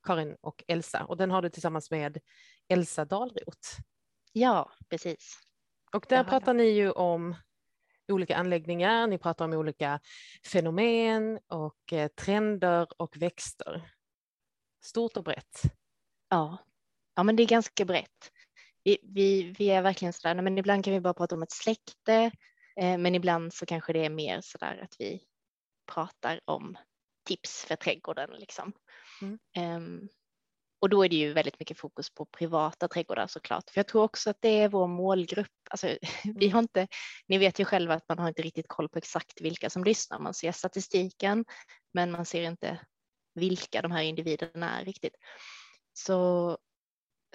Karin 0.02 0.36
och 0.40 0.64
Elsa 0.68 1.04
och 1.04 1.16
den 1.16 1.30
har 1.30 1.42
du 1.42 1.50
tillsammans 1.50 1.90
med 1.90 2.18
Elsa 2.68 3.04
Dahlroth. 3.04 3.68
Ja, 4.32 4.72
precis. 4.90 5.38
Och 5.92 6.06
där 6.08 6.24
pratar 6.24 6.54
ni 6.54 6.64
ju 6.64 6.90
om 6.90 7.36
olika 8.12 8.36
anläggningar, 8.36 9.06
ni 9.06 9.18
pratar 9.18 9.44
om 9.44 9.52
olika 9.52 10.00
fenomen 10.52 11.38
och 11.48 11.92
eh, 11.92 12.08
trender 12.08 12.86
och 12.96 13.16
växter. 13.16 13.90
Stort 14.84 15.16
och 15.16 15.24
brett. 15.24 15.62
Ja, 16.28 16.58
ja 17.16 17.22
men 17.22 17.36
det 17.36 17.42
är 17.42 17.46
ganska 17.46 17.84
brett. 17.84 18.32
Vi, 18.84 18.98
vi, 19.02 19.54
vi 19.58 19.70
är 19.70 19.82
verkligen 19.82 20.12
sådär, 20.12 20.42
men 20.42 20.58
ibland 20.58 20.84
kan 20.84 20.92
vi 20.92 21.00
bara 21.00 21.14
prata 21.14 21.34
om 21.34 21.42
ett 21.42 21.52
släkte, 21.52 22.30
eh, 22.76 22.98
men 22.98 23.14
ibland 23.14 23.54
så 23.54 23.66
kanske 23.66 23.92
det 23.92 24.04
är 24.04 24.10
mer 24.10 24.40
sådär 24.40 24.80
att 24.82 24.96
vi 24.98 25.20
pratar 25.94 26.40
om 26.44 26.76
tips 27.24 27.64
för 27.64 27.76
trädgården 27.76 28.30
liksom. 28.38 28.72
Mm. 29.22 29.38
Um, 29.76 30.08
och 30.80 30.88
då 30.88 31.04
är 31.04 31.08
det 31.08 31.16
ju 31.16 31.32
väldigt 31.32 31.60
mycket 31.60 31.78
fokus 31.78 32.10
på 32.10 32.24
privata 32.24 32.88
trädgårdar 32.88 33.26
såklart. 33.26 33.70
För 33.70 33.78
jag 33.78 33.86
tror 33.86 34.02
också 34.02 34.30
att 34.30 34.36
det 34.40 34.48
är 34.60 34.68
vår 34.68 34.86
målgrupp. 34.86 35.52
Alltså, 35.70 35.96
vi 36.34 36.48
har 36.48 36.58
inte, 36.58 36.88
ni 37.26 37.38
vet 37.38 37.58
ju 37.58 37.64
själva 37.64 37.94
att 37.94 38.08
man 38.08 38.18
har 38.18 38.28
inte 38.28 38.42
riktigt 38.42 38.68
koll 38.68 38.88
på 38.88 38.98
exakt 38.98 39.40
vilka 39.40 39.70
som 39.70 39.84
lyssnar. 39.84 40.18
Man 40.18 40.34
ser 40.34 40.52
statistiken, 40.52 41.44
men 41.94 42.10
man 42.10 42.24
ser 42.24 42.42
inte 42.42 42.80
vilka 43.34 43.82
de 43.82 43.90
här 43.90 44.02
individerna 44.02 44.80
är 44.80 44.84
riktigt. 44.84 45.14
Så, 45.92 46.58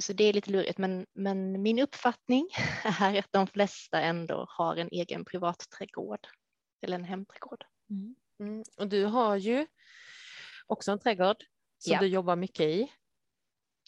så 0.02 0.14
det 0.14 0.24
är 0.24 0.34
lite 0.34 0.52
lurigt, 0.52 0.78
men, 0.78 1.06
men 1.14 1.62
min 1.62 1.80
uppfattning 1.80 2.50
är 3.00 3.20
att 3.20 3.32
de 3.32 3.48
flesta 3.48 4.02
ändå 4.02 4.46
har 4.50 4.76
en 4.76 4.90
egen 4.92 5.26
privat 5.26 5.66
trädgård 5.78 6.28
eller 6.82 6.96
en 6.96 7.04
hemträdgård. 7.04 7.66
Mm. 7.90 8.16
Mm. 8.40 8.64
Och 8.78 8.88
du 8.88 9.06
har 9.06 9.36
ju 9.36 9.68
också 10.68 10.92
en 10.92 11.00
trädgård 11.00 11.38
som 11.78 11.94
ja. 11.94 12.00
du 12.00 12.08
jobbar 12.08 12.36
mycket 12.36 12.66
i. 12.66 12.92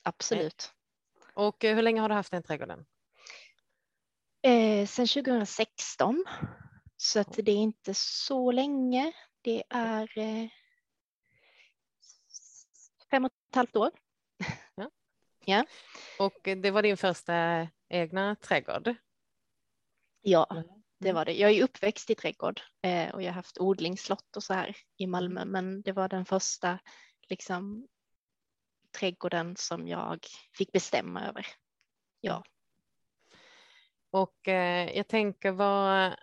Absolut. 0.05 0.73
Och 1.33 1.63
eh, 1.63 1.75
hur 1.75 1.81
länge 1.81 2.01
har 2.01 2.09
du 2.09 2.15
haft 2.15 2.31
den 2.31 2.43
trädgården? 2.43 2.85
Eh, 4.41 4.87
sen 4.87 5.07
2016. 5.07 6.25
Så 6.97 7.19
att 7.19 7.33
det 7.33 7.51
är 7.51 7.55
inte 7.55 7.93
så 7.93 8.51
länge. 8.51 9.13
Det 9.41 9.63
är 9.69 10.19
eh, 10.19 10.49
fem 13.11 13.25
och 13.25 13.31
ett 13.49 13.55
halvt 13.55 13.75
år. 13.75 13.91
Ja. 14.75 14.89
ja. 15.45 15.65
Och 16.19 16.39
det 16.43 16.71
var 16.71 16.81
din 16.81 16.97
första 16.97 17.67
egna 17.89 18.35
trädgård? 18.35 18.95
Ja, 20.21 20.63
det 20.99 21.09
mm. 21.09 21.15
var 21.15 21.25
det. 21.25 21.33
Jag 21.33 21.51
är 21.51 21.63
uppväxt 21.63 22.09
i 22.09 22.15
trädgård 22.15 22.61
eh, 22.81 23.13
och 23.13 23.21
jag 23.21 23.27
har 23.27 23.35
haft 23.35 23.57
odlingsslott 23.57 24.35
och 24.35 24.43
så 24.43 24.53
här 24.53 24.77
i 24.97 25.07
Malmö, 25.07 25.45
men 25.45 25.81
det 25.81 25.91
var 25.91 26.09
den 26.09 26.25
första 26.25 26.79
liksom 27.29 27.87
trädgården 28.99 29.55
som 29.55 29.87
jag 29.87 30.19
fick 30.57 30.71
bestämma 30.71 31.27
över. 31.27 31.47
Ja. 32.21 32.43
Och 34.11 34.47
eh, 34.47 34.97
jag 34.97 35.07
tänker 35.07 35.51
vad, 35.51 36.15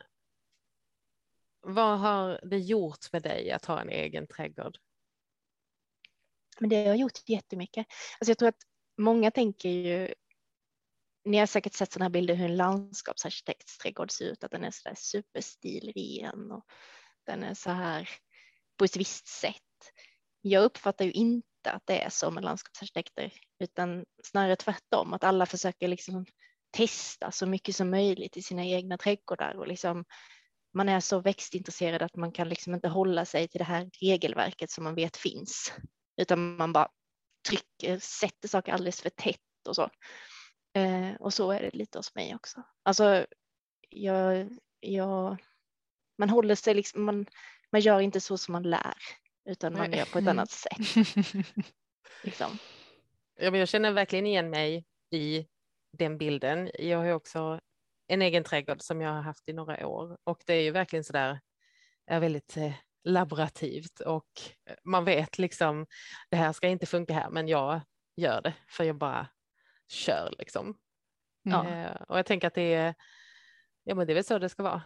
vad 1.60 1.98
har 1.98 2.40
det 2.42 2.58
gjort 2.58 3.12
med 3.12 3.22
dig 3.22 3.50
att 3.50 3.64
ha 3.64 3.80
en 3.80 3.90
egen 3.90 4.26
trädgård? 4.26 4.78
Men 6.58 6.70
det 6.70 6.86
har 6.86 6.94
gjort 6.94 7.28
jättemycket. 7.28 7.86
Alltså 8.20 8.30
jag 8.30 8.38
tror 8.38 8.48
att 8.48 8.62
många 8.98 9.30
tänker 9.30 9.68
ju, 9.68 10.14
ni 11.24 11.38
har 11.38 11.46
säkert 11.46 11.74
sett 11.74 11.92
sådana 11.92 12.04
här 12.04 12.10
bilder 12.10 12.34
hur 12.34 12.44
en 12.44 12.56
landskapsarkitekts 12.56 13.78
trädgård 13.78 14.10
ser 14.10 14.24
ut, 14.24 14.44
att 14.44 14.50
den 14.50 14.64
är 14.64 14.70
så 14.70 14.88
där 14.88 14.96
superstilren 14.98 16.52
och 16.52 16.64
den 17.26 17.42
är 17.42 17.54
så 17.54 17.70
här 17.70 18.08
på 18.76 18.84
ett 18.84 18.96
visst 18.96 19.26
sätt. 19.26 19.92
Jag 20.40 20.64
uppfattar 20.64 21.04
ju 21.04 21.12
inte 21.12 21.51
att 21.70 21.82
det 21.86 22.02
är 22.02 22.10
så 22.10 22.30
med 22.30 22.44
landskapsarkitekter, 22.44 23.32
utan 23.58 24.04
snarare 24.24 24.56
tvärtom, 24.56 25.12
att 25.12 25.24
alla 25.24 25.46
försöker 25.46 25.88
liksom 25.88 26.26
testa 26.70 27.30
så 27.30 27.46
mycket 27.46 27.76
som 27.76 27.90
möjligt 27.90 28.36
i 28.36 28.42
sina 28.42 28.64
egna 28.64 28.98
trädgårdar 28.98 29.54
och 29.54 29.66
liksom 29.66 30.04
man 30.74 30.88
är 30.88 31.00
så 31.00 31.20
växtintresserad 31.20 32.02
att 32.02 32.16
man 32.16 32.32
kan 32.32 32.48
liksom 32.48 32.74
inte 32.74 32.88
hålla 32.88 33.24
sig 33.24 33.48
till 33.48 33.58
det 33.58 33.64
här 33.64 33.90
regelverket 34.00 34.70
som 34.70 34.84
man 34.84 34.94
vet 34.94 35.16
finns, 35.16 35.72
utan 36.16 36.56
man 36.56 36.72
bara 36.72 36.88
trycker, 37.48 37.98
sätter 37.98 38.48
saker 38.48 38.72
alldeles 38.72 39.00
för 39.00 39.10
tätt 39.10 39.66
och 39.68 39.76
så. 39.76 39.90
Eh, 40.74 41.14
och 41.20 41.34
så 41.34 41.50
är 41.50 41.60
det 41.60 41.70
lite 41.74 41.98
hos 41.98 42.14
mig 42.14 42.34
också. 42.34 42.62
Alltså, 42.82 43.26
jag, 43.88 44.50
jag, 44.80 45.36
man 46.18 46.30
håller 46.30 46.54
sig 46.54 46.74
liksom, 46.74 47.04
man, 47.04 47.26
man 47.72 47.80
gör 47.80 48.00
inte 48.00 48.20
så 48.20 48.38
som 48.38 48.52
man 48.52 48.62
lär, 48.62 48.94
utan 49.44 49.72
man 49.72 49.92
gör 49.92 50.04
på 50.04 50.18
ett 50.18 50.28
annat 50.28 50.50
sätt. 50.50 51.06
liksom. 52.22 52.58
jag 53.36 53.68
känner 53.68 53.92
verkligen 53.92 54.26
igen 54.26 54.50
mig 54.50 54.86
i 55.10 55.46
den 55.92 56.18
bilden. 56.18 56.70
Jag 56.78 56.98
har 56.98 57.04
ju 57.04 57.12
också 57.12 57.60
en 58.06 58.22
egen 58.22 58.44
trädgård 58.44 58.82
som 58.82 59.00
jag 59.00 59.10
har 59.10 59.22
haft 59.22 59.48
i 59.48 59.52
några 59.52 59.86
år 59.86 60.18
och 60.24 60.42
det 60.46 60.54
är 60.54 60.62
ju 60.62 60.70
verkligen 60.70 61.04
så 61.04 61.12
där 61.12 61.40
är 62.06 62.20
väldigt 62.20 62.56
eh, 62.56 62.74
laborativt 63.04 64.00
och 64.00 64.30
man 64.84 65.04
vet 65.04 65.38
liksom 65.38 65.86
det 66.30 66.36
här 66.36 66.52
ska 66.52 66.68
inte 66.68 66.86
funka 66.86 67.14
här 67.14 67.30
men 67.30 67.48
jag 67.48 67.80
gör 68.16 68.42
det 68.42 68.54
för 68.68 68.84
jag 68.84 68.96
bara 68.96 69.28
kör 69.88 70.34
liksom. 70.38 70.78
Ja. 71.42 71.68
Eh, 71.68 72.02
och 72.08 72.18
jag 72.18 72.26
tänker 72.26 72.46
att 72.46 72.54
det 72.54 72.74
är, 72.74 72.94
ja 73.84 73.94
men 73.94 74.06
det 74.06 74.12
är 74.12 74.14
väl 74.14 74.24
så 74.24 74.38
det 74.38 74.48
ska 74.48 74.62
vara. 74.62 74.82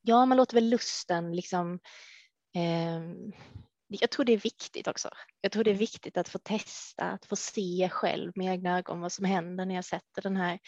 Ja, 0.00 0.26
man 0.26 0.36
låter 0.36 0.54
väl 0.54 0.68
lusten 0.68 1.36
liksom 1.36 1.74
eh, 1.74 1.80
jag 3.88 4.10
tror 4.10 4.24
det 4.24 4.32
är 4.32 4.38
viktigt 4.38 4.88
också. 4.88 5.10
Jag 5.40 5.52
tror 5.52 5.64
det 5.64 5.70
är 5.70 5.72
mm. 5.72 5.80
viktigt 5.80 6.16
att 6.16 6.28
få 6.28 6.38
testa, 6.38 7.04
att 7.04 7.26
få 7.26 7.36
se 7.36 7.88
själv 7.92 8.32
med 8.34 8.52
egna 8.52 8.78
ögon 8.78 9.00
vad 9.00 9.12
som 9.12 9.24
händer 9.24 9.66
när 9.66 9.74
jag 9.74 9.84
sätter 9.84 10.22
den 10.22 10.36
här 10.36 10.58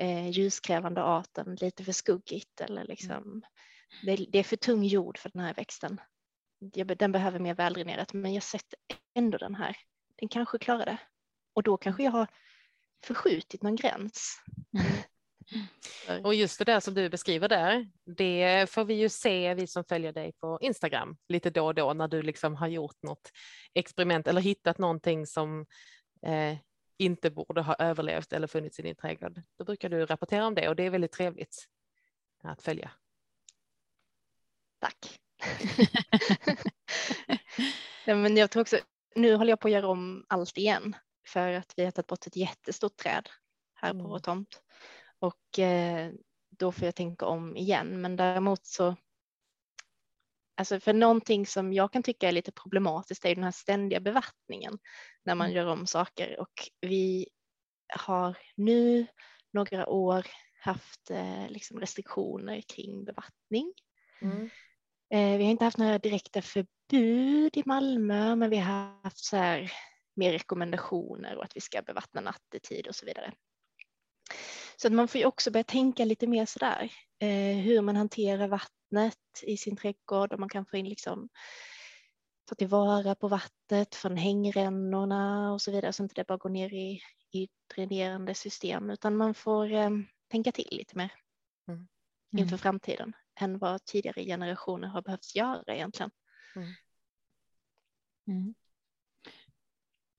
eh, 0.00 0.30
ljuskrävande 0.30 1.02
arten 1.02 1.54
lite 1.60 1.84
för 1.84 1.92
skuggigt 1.92 2.60
eller 2.60 2.84
liksom 2.84 3.16
mm. 3.16 3.42
det, 4.02 4.26
det, 4.32 4.38
är 4.38 4.44
för 4.44 4.56
tung 4.56 4.84
jord 4.84 5.18
för 5.18 5.30
den 5.34 5.42
här 5.42 5.54
växten. 5.54 6.00
Den 6.98 7.12
behöver 7.12 7.38
mer 7.38 7.54
väldränerat 7.54 8.12
men 8.12 8.34
jag 8.34 8.42
sätter 8.42 8.78
ändå 9.14 9.38
den 9.38 9.54
här. 9.54 9.76
Den 10.16 10.28
kanske 10.28 10.58
klarar 10.58 10.86
det 10.86 10.98
och 11.54 11.62
då 11.62 11.76
kanske 11.76 12.02
jag 12.02 12.10
har 12.10 12.26
förskjutit 13.04 13.62
någon 13.62 13.76
gräns. 13.76 14.42
Mm. 14.78 14.92
Och 16.24 16.34
just 16.34 16.58
det 16.58 16.64
där 16.64 16.80
som 16.80 16.94
du 16.94 17.08
beskriver 17.08 17.48
där, 17.48 17.90
det 18.16 18.70
får 18.70 18.84
vi 18.84 18.94
ju 18.94 19.08
se, 19.08 19.54
vi 19.54 19.66
som 19.66 19.84
följer 19.84 20.12
dig 20.12 20.32
på 20.40 20.58
Instagram 20.60 21.16
lite 21.28 21.50
då 21.50 21.66
och 21.66 21.74
då 21.74 21.94
när 21.94 22.08
du 22.08 22.22
liksom 22.22 22.56
har 22.56 22.68
gjort 22.68 23.02
något 23.02 23.30
experiment 23.74 24.26
eller 24.26 24.40
hittat 24.40 24.78
någonting 24.78 25.26
som 25.26 25.66
eh, 26.26 26.58
inte 26.98 27.30
borde 27.30 27.60
ha 27.60 27.74
överlevt 27.74 28.32
eller 28.32 28.46
funnits 28.46 28.78
i 28.78 28.82
din 28.82 28.96
trädgård. 28.96 29.42
Då 29.58 29.64
brukar 29.64 29.88
du 29.88 30.06
rapportera 30.06 30.46
om 30.46 30.54
det 30.54 30.68
och 30.68 30.76
det 30.76 30.82
är 30.82 30.90
väldigt 30.90 31.12
trevligt 31.12 31.66
att 32.42 32.62
följa. 32.62 32.90
Tack. 34.78 35.20
ja, 38.06 38.14
men 38.14 38.36
jag 38.36 38.50
tror 38.50 38.60
också, 38.60 38.78
nu 39.14 39.34
håller 39.34 39.52
jag 39.52 39.60
på 39.60 39.68
att 39.68 39.72
göra 39.72 39.88
om 39.88 40.24
allt 40.28 40.58
igen 40.58 40.96
för 41.26 41.52
att 41.52 41.72
vi 41.76 41.84
har 41.84 41.90
tagit 41.90 42.06
bort 42.06 42.26
ett 42.26 42.36
jättestort 42.36 42.96
träd 42.96 43.28
här 43.74 43.90
mm. 43.90 44.02
på 44.02 44.08
vår 44.08 44.18
tomt 44.18 44.62
och 45.20 45.58
eh, 45.58 46.12
då 46.50 46.72
får 46.72 46.84
jag 46.84 46.94
tänka 46.94 47.26
om 47.26 47.56
igen. 47.56 48.00
Men 48.00 48.16
däremot 48.16 48.66
så, 48.66 48.96
alltså 50.56 50.80
för 50.80 50.92
någonting 50.92 51.46
som 51.46 51.72
jag 51.72 51.92
kan 51.92 52.02
tycka 52.02 52.28
är 52.28 52.32
lite 52.32 52.52
problematiskt 52.52 53.24
är 53.24 53.34
den 53.34 53.44
här 53.44 53.50
ständiga 53.50 54.00
bevattningen 54.00 54.78
när 55.24 55.34
man 55.34 55.46
mm. 55.46 55.56
gör 55.56 55.66
om 55.66 55.86
saker 55.86 56.40
och 56.40 56.68
vi 56.80 57.28
har 57.98 58.38
nu 58.54 59.06
några 59.52 59.88
år 59.88 60.26
haft 60.60 61.10
eh, 61.10 61.48
liksom 61.48 61.80
restriktioner 61.80 62.60
kring 62.60 63.04
bevattning. 63.04 63.72
Mm. 64.22 64.50
Eh, 65.10 65.38
vi 65.38 65.44
har 65.44 65.50
inte 65.50 65.64
haft 65.64 65.78
några 65.78 65.98
direkta 65.98 66.42
förbud 66.42 67.56
i 67.56 67.62
Malmö, 67.66 68.36
men 68.36 68.50
vi 68.50 68.56
har 68.56 69.02
haft 69.02 69.24
så 69.24 69.36
här 69.36 69.72
mer 70.14 70.32
rekommendationer 70.32 71.36
och 71.36 71.44
att 71.44 71.56
vi 71.56 71.60
ska 71.60 71.82
bevattna 71.82 72.20
nattetid 72.20 72.86
och 72.86 72.94
så 72.94 73.06
vidare. 73.06 73.32
Så 74.80 74.86
att 74.86 74.92
man 74.92 75.08
får 75.08 75.18
ju 75.18 75.26
också 75.26 75.50
börja 75.50 75.64
tänka 75.64 76.04
lite 76.04 76.26
mer 76.26 76.46
sådär 76.46 76.92
eh, 77.18 77.56
hur 77.56 77.80
man 77.80 77.96
hanterar 77.96 78.48
vattnet 78.48 79.16
i 79.42 79.56
sin 79.56 79.76
trädgård 79.76 80.32
och 80.32 80.40
man 80.40 80.48
kan 80.48 80.66
få 80.66 80.76
in 80.76 80.88
liksom 80.88 81.28
ta 82.44 82.54
tillvara 82.54 83.14
på 83.14 83.28
vattnet 83.28 83.94
från 83.94 84.16
hängrännorna 84.16 85.52
och 85.52 85.62
så 85.62 85.70
vidare 85.70 85.92
så 85.92 86.02
inte 86.02 86.14
det 86.14 86.26
bara 86.26 86.38
går 86.38 86.50
ner 86.50 86.74
i, 86.74 87.00
i 87.32 87.48
dränerande 87.74 88.34
system 88.34 88.90
utan 88.90 89.16
man 89.16 89.34
får 89.34 89.72
eh, 89.72 89.90
tänka 90.30 90.52
till 90.52 90.68
lite 90.70 90.96
mer 90.96 91.12
mm. 91.68 91.88
inför 92.32 92.54
mm. 92.54 92.58
framtiden 92.58 93.12
än 93.40 93.58
vad 93.58 93.84
tidigare 93.84 94.24
generationer 94.24 94.88
har 94.88 95.02
behövt 95.02 95.34
göra 95.34 95.74
egentligen. 95.74 96.10
Mm. 96.56 98.54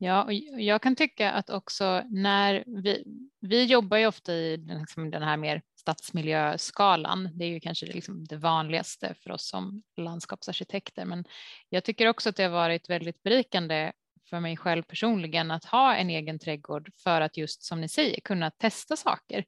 Ja, 0.03 0.23
och 0.23 0.33
jag 0.61 0.81
kan 0.81 0.95
tycka 0.95 1.31
att 1.31 1.49
också 1.49 2.03
när 2.09 2.63
vi, 2.67 3.03
vi 3.41 3.63
jobbar 3.63 3.97
ju 3.97 4.07
ofta 4.07 4.33
i 4.33 4.57
den, 4.57 4.79
liksom 4.79 5.11
den 5.11 5.23
här 5.23 5.37
mer 5.37 5.61
stadsmiljöskalan. 5.75 7.29
Det 7.33 7.45
är 7.45 7.49
ju 7.49 7.59
kanske 7.59 7.85
liksom 7.85 8.25
det 8.25 8.37
vanligaste 8.37 9.15
för 9.23 9.31
oss 9.31 9.49
som 9.49 9.83
landskapsarkitekter, 9.97 11.05
men 11.05 11.25
jag 11.69 11.83
tycker 11.83 12.07
också 12.07 12.29
att 12.29 12.35
det 12.35 12.43
har 12.43 12.49
varit 12.49 12.89
väldigt 12.89 13.23
berikande 13.23 13.91
för 14.29 14.39
mig 14.39 14.57
själv 14.57 14.83
personligen 14.83 15.51
att 15.51 15.65
ha 15.65 15.95
en 15.95 16.09
egen 16.09 16.39
trädgård 16.39 16.91
för 17.03 17.21
att 17.21 17.37
just 17.37 17.63
som 17.63 17.81
ni 17.81 17.89
säger 17.89 18.21
kunna 18.21 18.51
testa 18.51 18.95
saker 18.95 19.45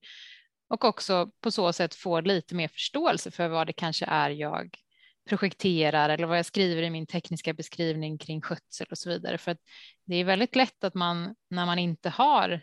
och 0.68 0.86
också 0.86 1.32
på 1.42 1.52
så 1.52 1.74
sätt 1.74 1.96
få 1.96 2.22
lite 2.22 2.56
mer 2.56 2.68
förståelse 2.68 3.32
för 3.32 3.48
vad 3.48 3.68
det 3.68 3.74
kanske 3.74 4.06
är 4.06 4.30
jag 4.30 4.83
projekterar 5.26 6.10
eller 6.10 6.28
vad 6.28 6.38
jag 6.38 6.46
skriver 6.46 6.84
i 6.84 6.90
min 6.90 7.08
tekniska 7.08 7.54
beskrivning 7.54 8.18
kring 8.18 8.42
skötsel 8.42 8.88
och 8.92 8.98
så 8.98 9.10
vidare. 9.10 9.38
För 9.38 9.52
att 9.52 9.62
det 10.06 10.16
är 10.16 10.24
väldigt 10.24 10.56
lätt 10.56 10.84
att 10.84 10.94
man 10.94 11.36
när 11.50 11.66
man 11.66 11.80
inte 11.80 12.10
har 12.10 12.62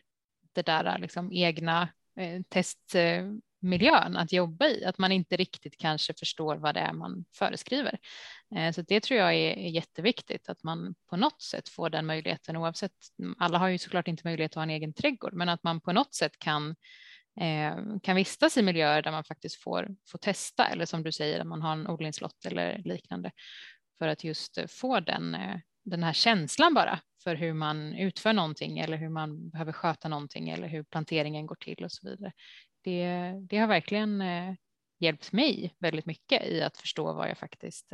det 0.52 0.62
där 0.62 0.98
liksom 0.98 1.32
egna 1.32 1.88
eh, 2.16 2.42
testmiljön 2.48 4.16
att 4.16 4.32
jobba 4.32 4.66
i, 4.66 4.84
att 4.84 4.98
man 4.98 5.12
inte 5.12 5.36
riktigt 5.36 5.76
kanske 5.76 6.14
förstår 6.14 6.56
vad 6.56 6.74
det 6.74 6.80
är 6.80 6.92
man 6.92 7.24
föreskriver. 7.34 7.98
Eh, 8.56 8.72
så 8.72 8.82
det 8.82 9.00
tror 9.00 9.20
jag 9.20 9.34
är, 9.34 9.56
är 9.56 9.68
jätteviktigt 9.68 10.48
att 10.48 10.62
man 10.62 10.94
på 11.10 11.16
något 11.16 11.42
sätt 11.42 11.68
får 11.68 11.90
den 11.90 12.06
möjligheten 12.06 12.56
oavsett. 12.56 12.92
Alla 13.38 13.58
har 13.58 13.68
ju 13.68 13.78
såklart 13.78 14.08
inte 14.08 14.26
möjlighet 14.26 14.52
att 14.52 14.54
ha 14.54 14.62
en 14.62 14.70
egen 14.70 14.92
trädgård, 14.92 15.32
men 15.34 15.48
att 15.48 15.62
man 15.62 15.80
på 15.80 15.92
något 15.92 16.14
sätt 16.14 16.38
kan 16.38 16.76
kan 18.02 18.16
vistas 18.16 18.56
i 18.56 18.62
miljöer 18.62 19.02
där 19.02 19.10
man 19.10 19.24
faktiskt 19.24 19.62
får, 19.62 19.96
får 20.08 20.18
testa 20.18 20.66
eller 20.66 20.86
som 20.86 21.02
du 21.02 21.12
säger, 21.12 21.40
att 21.40 21.46
man 21.46 21.62
har 21.62 21.72
en 21.72 21.86
odlingslott 21.86 22.46
eller 22.46 22.82
liknande 22.84 23.30
för 23.98 24.08
att 24.08 24.24
just 24.24 24.58
eh, 24.58 24.66
få 24.66 25.00
den, 25.00 25.34
eh, 25.34 25.58
den 25.84 26.02
här 26.02 26.12
känslan 26.12 26.74
bara 26.74 27.00
för 27.24 27.34
hur 27.34 27.52
man 27.52 27.94
utför 27.94 28.32
någonting 28.32 28.78
eller 28.78 28.96
hur 28.96 29.08
man 29.08 29.50
behöver 29.50 29.72
sköta 29.72 30.08
någonting 30.08 30.48
eller 30.48 30.68
hur 30.68 30.82
planteringen 30.82 31.46
går 31.46 31.54
till 31.54 31.84
och 31.84 31.92
så 31.92 32.10
vidare. 32.10 32.32
Det, 32.84 33.32
det 33.40 33.58
har 33.58 33.66
verkligen 33.66 34.22
hjälpt 34.98 35.32
mig 35.32 35.74
väldigt 35.78 36.06
mycket 36.06 36.46
i 36.46 36.62
att 36.62 36.76
förstå 36.76 37.12
vad 37.12 37.30
jag 37.30 37.38
faktiskt 37.38 37.92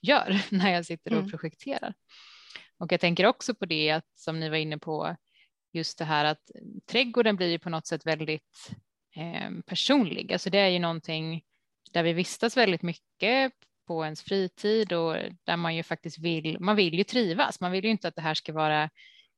gör 0.00 0.42
när 0.50 0.72
jag 0.72 0.86
sitter 0.86 1.10
och 1.10 1.18
mm. 1.18 1.30
projekterar. 1.30 1.94
Och 2.78 2.92
jag 2.92 3.00
tänker 3.00 3.26
också 3.26 3.54
på 3.54 3.66
det 3.66 3.90
att 3.90 4.08
som 4.14 4.40
ni 4.40 4.48
var 4.48 4.56
inne 4.56 4.78
på 4.78 5.16
just 5.74 5.98
det 5.98 6.04
här 6.04 6.24
att 6.24 6.50
trädgården 6.86 7.36
blir 7.36 7.50
ju 7.50 7.58
på 7.58 7.70
något 7.70 7.86
sätt 7.86 8.06
väldigt 8.06 8.70
eh, 9.16 9.50
personlig. 9.66 10.32
Alltså 10.32 10.50
det 10.50 10.58
är 10.58 10.68
ju 10.68 10.78
någonting 10.78 11.42
där 11.92 12.02
vi 12.02 12.12
vistas 12.12 12.56
väldigt 12.56 12.82
mycket 12.82 13.52
på 13.86 14.04
ens 14.04 14.22
fritid 14.22 14.92
och 14.92 15.16
där 15.44 15.56
man 15.56 15.76
ju 15.76 15.82
faktiskt 15.82 16.18
vill, 16.18 16.60
man 16.60 16.76
vill 16.76 16.94
ju 16.94 17.04
trivas. 17.04 17.60
Man 17.60 17.72
vill 17.72 17.84
ju 17.84 17.90
inte 17.90 18.08
att 18.08 18.16
det 18.16 18.22
här 18.22 18.34
ska 18.34 18.52
vara 18.52 18.90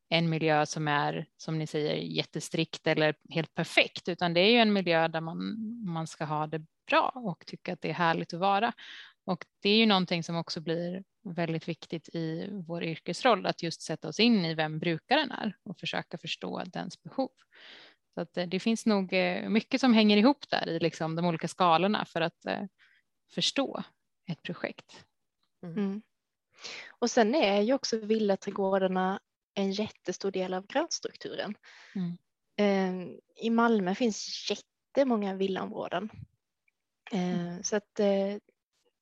en 0.09 0.30
miljö 0.30 0.66
som 0.66 0.89
är, 0.89 1.26
som 1.37 1.59
ni 1.59 1.66
säger, 1.66 1.95
jättestrikt 1.95 2.87
eller 2.87 3.14
helt 3.30 3.55
perfekt, 3.55 4.09
utan 4.09 4.34
det 4.34 4.41
är 4.41 4.51
ju 4.51 4.59
en 4.59 4.72
miljö 4.72 5.09
där 5.09 5.20
man, 5.20 5.39
man 5.87 6.07
ska 6.07 6.24
ha 6.24 6.47
det 6.47 6.62
bra 6.89 7.12
och 7.14 7.47
tycka 7.47 7.72
att 7.72 7.80
det 7.80 7.91
är 7.91 7.95
härligt 7.95 8.34
att 8.34 8.41
vara. 8.41 8.72
Och 9.27 9.45
det 9.62 9.68
är 9.68 9.77
ju 9.77 9.87
någonting 9.87 10.22
som 10.22 10.37
också 10.37 10.61
blir 10.61 11.05
väldigt 11.22 11.68
viktigt 11.68 12.09
i 12.09 12.49
vår 12.66 12.85
yrkesroll, 12.85 13.47
att 13.47 13.62
just 13.62 13.83
sätta 13.83 14.09
oss 14.09 14.20
in 14.20 14.45
i 14.45 14.55
vem 14.55 14.79
brukaren 14.79 15.31
är 15.31 15.57
och 15.62 15.79
försöka 15.79 16.18
förstå 16.18 16.62
dens 16.66 17.03
behov. 17.03 17.31
Så 18.14 18.20
att 18.20 18.35
det 18.35 18.61
finns 18.61 18.87
nog 18.87 19.12
mycket 19.49 19.81
som 19.81 19.95
hänger 19.95 20.16
ihop 20.16 20.49
där 20.49 20.68
i 20.68 20.79
liksom 20.79 21.16
de 21.16 21.27
olika 21.27 21.49
skalorna 21.49 22.05
för 22.05 22.20
att 22.20 22.47
förstå 23.35 23.83
ett 24.27 24.43
projekt. 24.43 25.05
Mm. 25.62 25.77
mm. 25.77 26.03
Och 26.99 27.11
sen 27.11 27.35
är 27.35 27.61
ju 27.61 27.74
också 27.74 27.99
villaträdgårdarna 27.99 29.20
en 29.55 29.72
jättestor 29.72 30.31
del 30.31 30.55
av 30.55 30.66
grönstrukturen. 30.66 31.55
Mm. 31.95 32.18
Ehm, 32.57 33.20
I 33.37 33.51
Malmö 33.51 33.95
finns 33.95 34.51
jättemånga 34.51 35.35
villaområden. 35.35 36.11
Ehm, 37.12 37.41
mm. 37.41 37.62
Så 37.62 37.77
att 37.77 38.01
eh, 38.01 38.37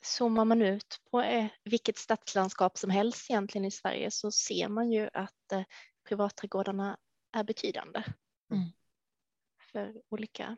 zoomar 0.05 0.45
man 0.45 0.63
ut 0.63 1.01
på 1.11 1.21
eh, 1.21 1.47
vilket 1.65 1.99
stadslandskap 1.99 2.79
som 2.79 2.91
helst 2.91 3.31
egentligen 3.31 3.65
i 3.65 3.71
Sverige 3.71 4.11
så 4.11 4.31
ser 4.31 4.69
man 4.69 4.93
ju 4.93 5.09
att 5.13 5.53
eh, 5.53 5.63
privatträdgårdarna 6.09 6.99
är 7.33 7.45
betydande. 7.45 8.03
Mm. 8.53 8.69
För 9.73 10.03
olika 10.09 10.57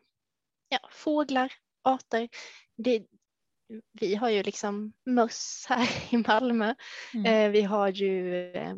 ja, 0.69 0.79
fåglar, 0.93 1.53
arter. 1.83 2.29
Det, 2.77 3.07
vi 3.93 4.15
har 4.15 4.31
ju 4.31 4.43
liksom 4.43 4.93
möss 5.05 5.67
här 5.69 5.89
i 6.15 6.17
Malmö. 6.17 6.75
Mm. 7.15 7.27
Eh, 7.27 7.51
vi 7.51 7.63
har 7.63 7.89
ju 7.89 8.45
eh, 8.53 8.75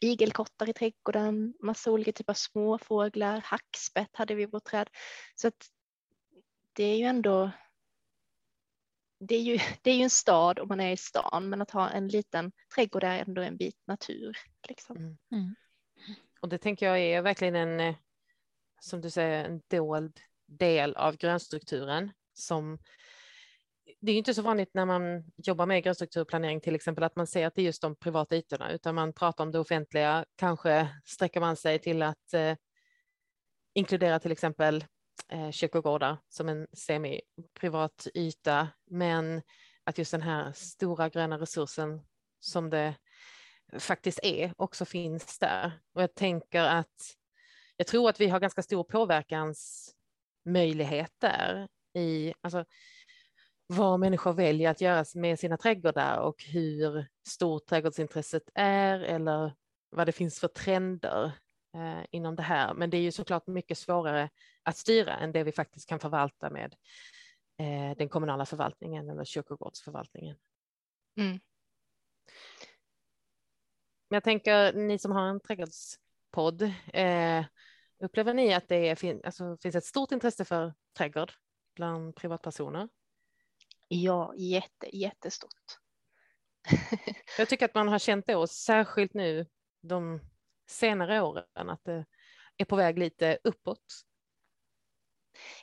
igelkottar 0.00 0.68
i 0.68 0.72
trädgården, 0.72 1.54
massa 1.60 1.90
olika 1.90 2.12
typer 2.12 2.32
av 2.32 2.34
småfåglar, 2.34 3.40
hackspett 3.40 4.16
hade 4.16 4.34
vi 4.34 4.42
i 4.42 4.46
vårt 4.46 4.64
träd. 4.64 4.90
Så 5.34 5.48
att 5.48 5.68
det 6.72 6.84
är 6.84 6.96
ju 6.96 7.04
ändå 7.04 7.50
det 9.20 9.34
är, 9.34 9.42
ju, 9.42 9.58
det 9.82 9.90
är 9.90 9.96
ju 9.96 10.02
en 10.02 10.10
stad 10.10 10.58
om 10.58 10.68
man 10.68 10.80
är 10.80 10.92
i 10.92 10.96
stan, 10.96 11.48
men 11.48 11.62
att 11.62 11.70
ha 11.70 11.90
en 11.90 12.08
liten 12.08 12.52
trädgård 12.74 13.04
är 13.04 13.18
ändå 13.18 13.42
en 13.42 13.56
bit 13.56 13.76
natur. 13.86 14.36
Liksom. 14.68 14.96
Mm. 14.96 15.16
Mm. 15.32 15.54
Och 16.40 16.48
det 16.48 16.58
tänker 16.58 16.86
jag 16.86 16.98
är 16.98 17.22
verkligen 17.22 17.56
en, 17.56 17.80
eh, 17.80 17.94
som 18.80 19.00
du 19.00 19.10
säger, 19.10 19.44
en 19.44 19.62
dold 19.70 20.20
del 20.46 20.96
av 20.96 21.16
grönstrukturen 21.16 22.12
som 22.34 22.78
det 24.00 24.12
är 24.12 24.16
inte 24.16 24.34
så 24.34 24.42
vanligt 24.42 24.74
när 24.74 24.84
man 24.86 25.24
jobbar 25.36 25.66
med 25.66 25.84
grönstrukturplanering 25.84 26.60
till 26.60 26.74
exempel 26.74 27.04
att 27.04 27.16
man 27.16 27.26
ser 27.26 27.46
att 27.46 27.54
det 27.54 27.62
är 27.62 27.66
just 27.66 27.82
de 27.82 27.96
privata 27.96 28.36
ytorna 28.36 28.72
utan 28.72 28.94
man 28.94 29.12
pratar 29.12 29.44
om 29.44 29.52
det 29.52 29.58
offentliga. 29.58 30.24
Kanske 30.36 30.88
sträcker 31.04 31.40
man 31.40 31.56
sig 31.56 31.78
till 31.78 32.02
att 32.02 32.34
eh, 32.34 32.56
inkludera 33.74 34.18
till 34.18 34.32
exempel 34.32 34.84
eh, 35.28 35.50
kyrkogårdar 35.50 36.16
som 36.28 36.48
en 36.48 36.66
semi-privat 36.72 38.06
yta 38.14 38.68
men 38.90 39.42
att 39.84 39.98
just 39.98 40.10
den 40.10 40.22
här 40.22 40.52
stora 40.52 41.08
gröna 41.08 41.38
resursen 41.38 42.02
som 42.40 42.70
det 42.70 42.94
faktiskt 43.78 44.20
är 44.22 44.52
också 44.56 44.84
finns 44.84 45.38
där. 45.38 45.72
Och 45.94 46.02
jag 46.02 46.14
tänker 46.14 46.62
att 46.62 47.14
jag 47.76 47.86
tror 47.86 48.08
att 48.08 48.20
vi 48.20 48.28
har 48.28 48.40
ganska 48.40 48.62
stor 48.62 48.84
påverkansmöjlighet 48.84 51.12
där 51.18 51.68
i, 51.94 52.34
alltså 52.40 52.64
vad 53.66 54.00
människor 54.00 54.32
väljer 54.32 54.70
att 54.70 54.80
göra 54.80 55.04
med 55.14 55.38
sina 55.38 55.56
trädgårdar 55.56 56.18
och 56.18 56.44
hur 56.44 57.06
stort 57.28 57.66
trädgårdsintresset 57.66 58.50
är 58.54 59.00
eller 59.00 59.54
vad 59.90 60.08
det 60.08 60.12
finns 60.12 60.40
för 60.40 60.48
trender 60.48 61.32
eh, 61.74 62.04
inom 62.10 62.36
det 62.36 62.42
här. 62.42 62.74
Men 62.74 62.90
det 62.90 62.96
är 62.96 63.02
ju 63.02 63.12
såklart 63.12 63.46
mycket 63.46 63.78
svårare 63.78 64.30
att 64.62 64.76
styra 64.76 65.16
än 65.16 65.32
det 65.32 65.44
vi 65.44 65.52
faktiskt 65.52 65.88
kan 65.88 66.00
förvalta 66.00 66.50
med 66.50 66.74
eh, 67.58 67.96
den 67.96 68.08
kommunala 68.08 68.46
förvaltningen 68.46 69.10
eller 69.10 69.24
kyrkogårdsförvaltningen. 69.24 70.36
Mm. 71.16 71.40
Jag 74.08 74.24
tänker, 74.24 74.72
ni 74.72 74.98
som 74.98 75.12
har 75.12 75.28
en 75.28 75.40
trädgårdspodd, 75.40 76.62
eh, 76.92 77.44
upplever 77.98 78.34
ni 78.34 78.54
att 78.54 78.68
det 78.68 78.96
fin 78.96 79.20
alltså, 79.24 79.56
finns 79.62 79.74
ett 79.74 79.84
stort 79.84 80.12
intresse 80.12 80.44
för 80.44 80.74
trädgård 80.98 81.32
bland 81.74 82.16
privatpersoner? 82.16 82.88
Ja, 83.88 84.34
jätte, 84.36 84.96
jättestort. 84.96 85.78
Jag 87.38 87.48
tycker 87.48 87.64
att 87.64 87.74
man 87.74 87.88
har 87.88 87.98
känt 87.98 88.26
det, 88.26 88.48
särskilt 88.48 89.14
nu 89.14 89.46
de 89.80 90.20
senare 90.70 91.22
åren, 91.22 91.70
att 91.70 91.84
det 91.84 92.04
är 92.56 92.64
på 92.64 92.76
väg 92.76 92.98
lite 92.98 93.38
uppåt. 93.44 93.84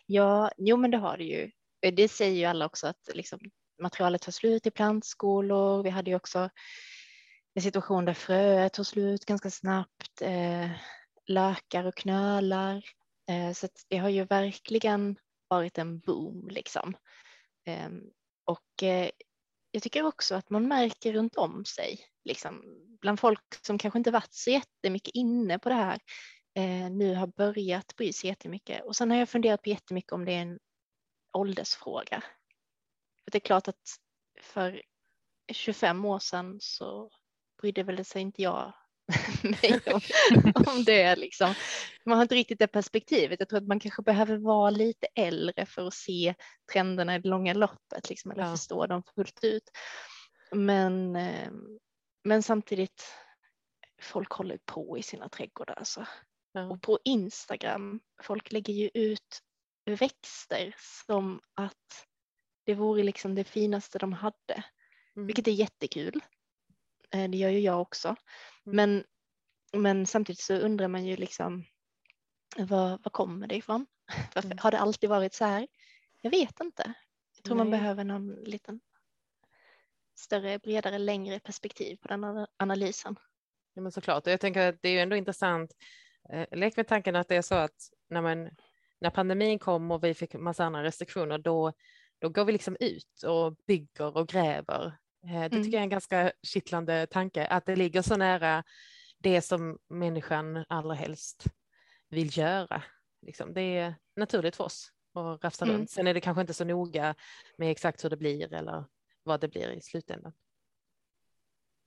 Ja, 0.06 0.52
jo 0.58 0.78
men 0.78 0.92
det 0.92 0.98
har 0.98 1.18
det 1.18 1.24
ju. 1.24 1.52
Eh, 1.82 1.94
det 1.94 2.08
säger 2.08 2.40
ju 2.40 2.46
alla 2.46 2.66
också 2.66 2.88
att 2.88 3.10
liksom, 3.14 3.40
materialet 3.82 4.22
tar 4.22 4.32
slut 4.32 4.68
i 4.68 4.72
plantskolor. 4.72 5.84
Vi 5.84 5.90
hade 5.90 6.10
ju 6.10 6.16
också 6.16 6.50
en 7.54 7.62
situation 7.62 8.06
där 8.06 8.14
fröet 8.14 8.74
tog 8.74 8.86
slut 8.86 9.26
ganska 9.26 9.50
snabbt, 9.50 10.22
eh, 10.22 10.70
lökar 11.28 11.84
och 11.84 11.96
knölar. 11.96 12.84
Eh, 13.30 13.54
så 13.54 13.68
det 13.88 13.98
har 13.98 14.10
ju 14.10 14.24
verkligen 14.24 15.16
varit 15.48 15.78
en 15.78 16.00
boom 16.00 16.48
liksom. 16.48 16.96
Eh, 17.66 17.90
och 18.46 18.84
eh, 18.84 19.10
jag 19.72 19.84
tycker 19.84 20.06
också 20.06 20.36
att 20.36 20.50
man 20.50 20.68
märker 20.68 21.14
runt 21.14 21.36
om 21.36 21.66
sig, 21.66 22.00
liksom, 22.26 22.64
bland 23.02 23.20
folk 23.20 23.66
som 23.66 23.78
kanske 23.78 23.98
inte 24.00 24.12
varit 24.12 24.34
så 24.34 24.50
jättemycket 24.50 25.16
inne 25.16 25.60
på 25.60 25.70
det 25.70 25.76
här, 25.76 26.00
eh, 26.56 26.92
nu 26.92 27.16
har 27.16 27.28
börjat 27.28 27.96
bry 27.96 28.14
sig 28.14 28.30
jättemycket. 28.30 28.86
Och 28.86 28.96
sen 28.96 29.12
har 29.12 29.18
jag 29.18 29.30
funderat 29.30 29.62
på 29.62 29.70
jättemycket 29.70 30.12
om 30.12 30.26
det 30.26 30.32
är 30.32 30.42
en 30.42 30.60
åldersfråga. 31.34 32.24
För 33.24 33.32
det 33.32 33.38
är 33.38 33.40
klart 33.40 33.68
att 33.68 34.00
för 34.42 34.82
25 35.54 36.06
år 36.06 36.20
sedan 36.20 36.58
så 36.62 37.12
brydde 37.62 37.84
väl 37.84 38.06
sig 38.06 38.22
inte 38.22 38.42
jag 38.42 38.74
mig 39.44 39.80
om, 39.86 40.02
om 40.68 40.84
det. 40.84 41.16
Liksom. 41.16 41.54
Man 42.06 42.18
har 42.18 42.22
inte 42.24 42.36
riktigt 42.36 42.60
det 42.60 42.68
perspektivet. 42.68 43.40
Jag 43.40 43.50
tror 43.50 43.58
att 43.58 43.68
man 43.68 43.80
kanske 43.80 44.02
behöver 44.02 44.38
vara 44.38 44.70
lite 44.70 45.08
äldre 45.16 45.66
för 45.66 45.88
att 45.88 45.94
se 45.94 46.36
trenderna 46.74 47.16
i 47.16 47.20
det 47.20 47.30
långa 47.30 47.54
loppet, 47.54 48.10
liksom, 48.10 48.32
eller 48.32 48.44
ja. 48.44 48.52
förstå 48.52 48.88
dem 48.88 49.04
fullt 49.16 49.44
ut. 49.44 49.64
Men, 50.52 51.16
eh, 51.16 51.50
men 52.26 52.44
samtidigt, 52.44 53.04
folk 54.02 54.32
håller 54.32 54.60
på 54.66 54.98
i 54.98 55.04
sina 55.04 55.30
trädgårdar. 55.30 55.74
Alltså. 55.74 56.06
Ja. 56.52 56.70
Och 56.70 56.82
på 56.82 57.00
Instagram, 57.04 58.00
folk 58.24 58.52
lägger 58.52 58.74
ju 58.74 58.90
ut 58.94 59.42
växter 59.86 60.76
som 61.06 61.42
att 61.54 62.08
det 62.64 62.74
vore 62.74 63.04
liksom 63.04 63.36
det 63.36 63.44
finaste 63.44 64.00
de 64.00 64.14
hade, 64.14 64.64
mm. 65.16 65.28
vilket 65.28 65.48
är 65.48 65.52
jättekul. 65.52 66.22
Eh, 67.12 67.30
det 67.30 67.38
gör 67.38 67.50
ju 67.50 67.60
jag 67.60 67.82
också. 67.82 68.08
Mm. 68.08 68.76
Men, 68.76 69.04
men 69.82 70.06
samtidigt 70.06 70.42
så 70.42 70.54
undrar 70.56 70.88
man 70.88 71.06
ju 71.06 71.16
liksom 71.16 71.66
var, 72.58 72.90
var 72.90 73.10
kommer 73.12 73.48
det 73.48 73.56
ifrån? 73.56 73.86
Varför, 74.36 74.48
mm. 74.48 74.58
Har 74.62 74.72
det 74.72 74.80
alltid 74.80 75.10
varit 75.10 75.34
så 75.34 75.46
här? 75.46 75.68
Jag 76.22 76.32
vet 76.32 76.60
inte. 76.60 76.94
Jag 77.36 77.44
tror 77.44 77.56
Nej. 77.56 77.66
man 77.66 77.72
behöver 77.72 78.04
någon 78.04 78.36
liten 78.36 78.80
större, 80.16 80.60
bredare, 80.60 80.98
längre 80.98 81.40
perspektiv 81.40 81.98
på 82.02 82.08
den 82.08 82.48
analysen. 82.58 83.16
Ja, 83.74 83.82
men 83.82 83.92
såklart, 83.92 84.28
och 84.28 84.34
jag 84.34 84.40
tänker 84.40 84.70
att 84.70 84.82
det 84.82 84.90
är 84.90 84.94
ju 84.94 85.00
ändå 85.00 85.16
intressant. 85.16 85.72
Eh, 86.34 86.58
lek 86.58 86.78
med 86.78 86.88
tanken 86.88 87.16
att 87.16 87.28
det 87.28 87.36
är 87.36 87.42
så 87.42 87.56
att 87.56 87.90
när, 88.10 88.22
man, 88.22 88.50
när 89.02 89.10
pandemin 89.10 89.60
kom 89.60 89.92
och 89.92 90.04
vi 90.04 90.14
fick 90.14 90.34
massa 90.34 90.66
andra 90.66 90.84
restriktioner, 90.84 91.38
då, 91.38 91.74
då 92.20 92.30
går 92.30 92.46
vi 92.46 92.52
liksom 92.52 92.78
ut 92.80 93.24
och 93.24 93.56
bygger 93.68 94.18
och 94.18 94.28
gräver 94.28 94.94
Eh, 95.26 95.42
det 95.42 95.50
tycker 95.50 95.60
mm. 95.60 95.72
jag 95.72 95.80
är 95.80 95.84
en 95.84 95.90
ganska 95.90 96.32
kittlande 96.44 97.08
tanke, 97.08 97.48
att 97.48 97.66
det 97.66 97.76
ligger 97.76 98.02
så 98.02 98.18
nära 98.18 98.64
det 99.18 99.42
som 99.42 99.78
människan 99.90 100.66
allra 100.70 100.94
helst 100.94 101.46
vill 102.10 102.38
göra. 102.38 102.84
Liksom. 103.22 103.54
Det 103.54 103.62
är 103.62 103.96
naturligt 104.16 104.56
för 104.56 104.64
oss 104.64 104.92
att 105.14 105.44
rafsa 105.44 105.66
mm. 105.66 105.78
runt. 105.78 105.90
Sen 105.90 106.08
är 106.08 106.14
det 106.14 106.22
kanske 106.22 106.42
inte 106.42 106.54
så 106.54 106.66
noga 106.66 107.16
med 107.58 107.72
exakt 107.72 108.04
hur 108.04 108.10
det 108.10 108.18
blir 108.18 108.54
eller 108.54 108.86
vad 109.26 109.42
det 109.42 109.48
blir 109.48 109.72
i 109.72 109.82
slutändan. 109.82 110.34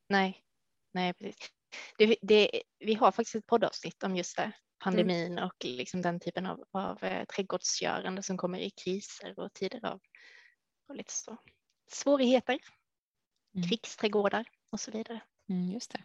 Nej, 0.09 0.45
nej 0.93 1.15
precis. 1.15 1.53
Det, 1.99 2.17
det, 2.23 2.63
vi 2.79 2.95
har 2.95 3.13
faktiskt 3.13 3.35
ett 3.35 3.47
poddavsnitt 3.47 4.03
om 4.03 4.17
just 4.17 4.37
det, 4.37 4.53
pandemin 4.79 5.33
mm. 5.33 5.45
och 5.45 5.65
liksom 5.65 6.03
den 6.03 6.21
typen 6.21 6.47
av, 6.47 6.65
av 6.71 7.05
eh, 7.05 7.25
trädgårdsgörande 7.25 8.23
som 8.23 8.37
kommer 8.37 8.59
i 8.59 8.71
kriser 8.71 9.39
och 9.39 9.53
tider 9.53 9.85
av 9.85 10.01
och 10.89 10.95
lite 10.95 11.13
så. 11.13 11.37
svårigheter 11.93 12.59
mm. 13.55 13.69
krigsträdgårdar 13.69 14.49
och 14.71 14.81
så 14.81 14.91
vidare. 14.91 15.21
Mm, 15.49 15.71
just 15.71 15.93
det. 15.93 16.05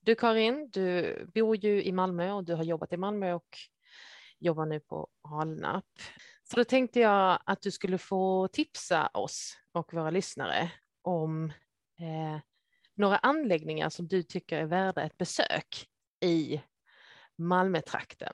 Du 0.00 0.14
Karin, 0.14 0.70
du 0.70 1.26
bor 1.34 1.56
ju 1.56 1.82
i 1.82 1.92
Malmö 1.92 2.32
och 2.32 2.44
du 2.44 2.54
har 2.54 2.64
jobbat 2.64 2.92
i 2.92 2.96
Malmö 2.96 3.32
och 3.32 3.58
jobbar 4.38 4.66
nu 4.66 4.80
på 4.80 5.08
Alnarp. 5.22 5.84
Så 6.44 6.56
då 6.56 6.64
tänkte 6.64 7.00
jag 7.00 7.42
att 7.46 7.62
du 7.62 7.70
skulle 7.70 7.98
få 7.98 8.48
tipsa 8.48 9.06
oss 9.06 9.56
och 9.72 9.94
våra 9.94 10.10
lyssnare 10.10 10.72
om 11.02 11.44
eh, 12.00 12.40
några 12.94 13.16
anläggningar 13.18 13.88
som 13.88 14.08
du 14.08 14.22
tycker 14.22 14.58
är 14.58 14.66
värda 14.66 15.02
ett 15.02 15.18
besök 15.18 15.88
i 16.20 16.60
Malmötrakten. 17.36 18.32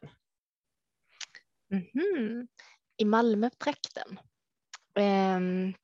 Mm 1.72 1.84
-hmm. 1.84 2.48
I 2.96 3.04
Malmötrakten? 3.04 4.20
Um, 4.98 5.74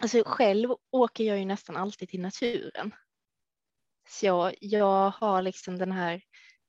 Alltså 0.00 0.22
själv 0.26 0.70
åker 0.90 1.24
jag 1.24 1.38
ju 1.38 1.44
nästan 1.44 1.76
alltid 1.76 2.08
till 2.08 2.20
naturen. 2.20 2.94
Så 4.08 4.26
jag, 4.26 4.54
jag 4.60 5.10
har 5.10 5.42
liksom 5.42 5.78
den 5.78 5.92
här 5.92 6.22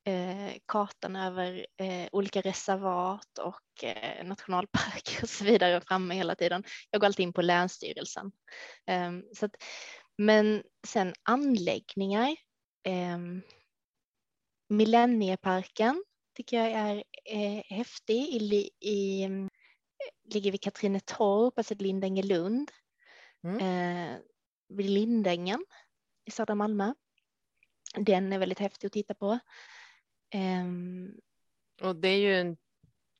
eh, 0.10 0.57
kartan 0.66 1.16
över 1.16 1.66
eh, 1.78 2.07
olika 2.12 2.41
reservat 2.41 3.38
och 3.38 3.84
eh, 3.84 4.26
nationalparker 4.26 5.20
och 5.24 5.30
så 5.30 5.43
vidare 5.43 5.82
framme 5.82 6.16
hela 6.16 6.36
tiden. 6.36 6.64
Jag 6.89 7.01
går 7.01 7.07
alltid 7.07 7.24
in 7.24 7.34
på 7.34 7.41
Länsstyrelsen. 7.41 8.32
Ehm, 8.86 9.24
så 9.36 9.45
att, 9.45 9.55
men 10.18 10.64
sen 10.88 11.14
anläggningar. 11.24 12.36
Ehm, 12.84 13.41
Millennieparken 14.70 16.03
tycker 16.36 16.57
jag 16.57 16.72
är 16.72 17.03
eh, 17.26 17.64
häftig. 17.78 18.16
I, 18.16 18.70
i, 18.80 19.28
ligger 20.34 20.51
vid 20.51 20.62
Katrinetorp, 20.62 21.57
alltså 21.57 21.76
Lindängelund. 21.80 22.72
Mm. 23.43 23.57
Eh, 23.60 24.18
vid 24.70 24.89
Lindängen 24.89 25.66
i 26.26 26.32
södra 26.32 26.55
Malmö. 26.55 26.93
Den 27.95 28.34
är 28.34 28.39
väldigt 28.39 28.60
häftig 28.60 28.88
att 28.88 28.93
titta 28.93 29.14
på. 29.14 29.39
Um, 30.36 31.20
och 31.82 31.96
det 31.96 32.08
är 32.08 32.18
ju 32.18 32.36
en 32.36 32.58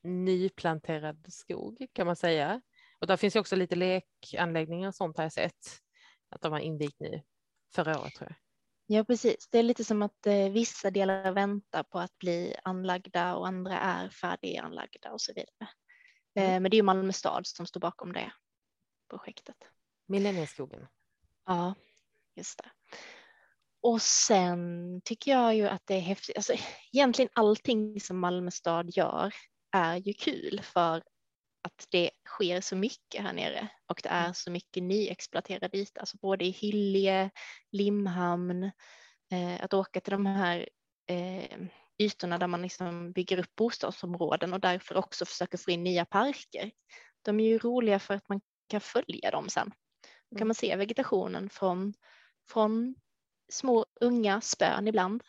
nyplanterad 0.02 1.26
skog 1.28 1.86
kan 1.92 2.06
man 2.06 2.16
säga. 2.16 2.60
Och 2.98 3.06
där 3.06 3.16
finns 3.16 3.36
ju 3.36 3.40
också 3.40 3.56
lite 3.56 3.76
lekanläggningar 3.76 4.88
och 4.88 4.94
sånt 4.94 5.16
har 5.16 5.24
jag 5.24 5.32
sett 5.32 5.80
att 6.28 6.40
de 6.40 6.52
har 6.52 6.60
invigt 6.60 7.00
nu 7.00 7.22
förra 7.74 8.00
året 8.00 8.14
tror 8.14 8.30
jag. 8.30 8.36
Ja, 8.96 9.04
precis. 9.04 9.48
Det 9.50 9.58
är 9.58 9.62
lite 9.62 9.84
som 9.84 10.02
att 10.02 10.26
eh, 10.26 10.50
vissa 10.50 10.90
delar 10.90 11.32
väntar 11.32 11.82
på 11.82 11.98
att 11.98 12.18
bli 12.18 12.54
anlagda 12.64 13.34
och 13.34 13.46
andra 13.46 13.78
är 13.78 14.08
färdiganlagda 14.08 15.12
och 15.12 15.20
så 15.20 15.32
vidare. 15.32 15.68
Mm. 16.34 16.50
Eh, 16.50 16.60
men 16.60 16.70
det 16.70 16.74
är 16.74 16.78
ju 16.78 16.82
Malmö 16.82 17.12
stad 17.12 17.46
som 17.46 17.66
står 17.66 17.80
bakom 17.80 18.12
det 18.12 18.32
projektet. 19.10 19.56
Millennieskogen. 20.06 20.86
Ja, 21.46 21.74
just 22.36 22.58
det. 22.58 22.70
Och 23.82 24.02
sen 24.02 25.00
tycker 25.04 25.30
jag 25.30 25.56
ju 25.56 25.68
att 25.68 25.82
det 25.84 25.94
är 25.94 26.00
häftigt. 26.00 26.36
Alltså, 26.36 26.54
egentligen 26.92 27.30
allting 27.34 28.00
som 28.00 28.18
Malmö 28.18 28.50
stad 28.50 28.90
gör 28.96 29.34
är 29.72 29.96
ju 29.96 30.12
kul 30.12 30.60
för 30.62 31.02
att 31.62 31.86
det 31.90 32.10
sker 32.26 32.60
så 32.60 32.76
mycket 32.76 33.22
här 33.22 33.32
nere 33.32 33.68
och 33.86 34.00
det 34.02 34.08
är 34.08 34.24
mm. 34.24 34.34
så 34.34 34.50
mycket 34.50 34.82
nyexploaterad 34.82 35.74
yta, 35.74 36.00
alltså 36.00 36.16
både 36.16 36.44
i 36.44 36.50
Hyllie, 36.50 37.30
Limhamn, 37.72 38.64
eh, 39.32 39.64
att 39.64 39.74
åka 39.74 40.00
till 40.00 40.12
de 40.12 40.26
här 40.26 40.68
eh, 41.06 41.58
ytorna 41.98 42.38
där 42.38 42.46
man 42.46 42.62
liksom 42.62 43.12
bygger 43.12 43.38
upp 43.38 43.54
bostadsområden 43.56 44.52
och 44.52 44.60
därför 44.60 44.96
också 44.96 45.24
försöker 45.24 45.58
få 45.58 45.70
in 45.70 45.82
nya 45.82 46.04
parker. 46.04 46.70
De 47.22 47.40
är 47.40 47.44
ju 47.44 47.58
roliga 47.58 47.98
för 47.98 48.14
att 48.14 48.28
man 48.28 48.40
kan 48.68 48.80
följa 48.80 49.30
dem 49.30 49.48
sen. 49.48 49.72
Då 50.30 50.36
kan 50.36 50.38
mm. 50.38 50.48
man 50.48 50.54
se 50.54 50.76
vegetationen 50.76 51.50
från, 51.50 51.94
från 52.48 52.94
små 53.50 53.86
unga 54.00 54.40
spön 54.40 54.88
ibland 54.88 55.22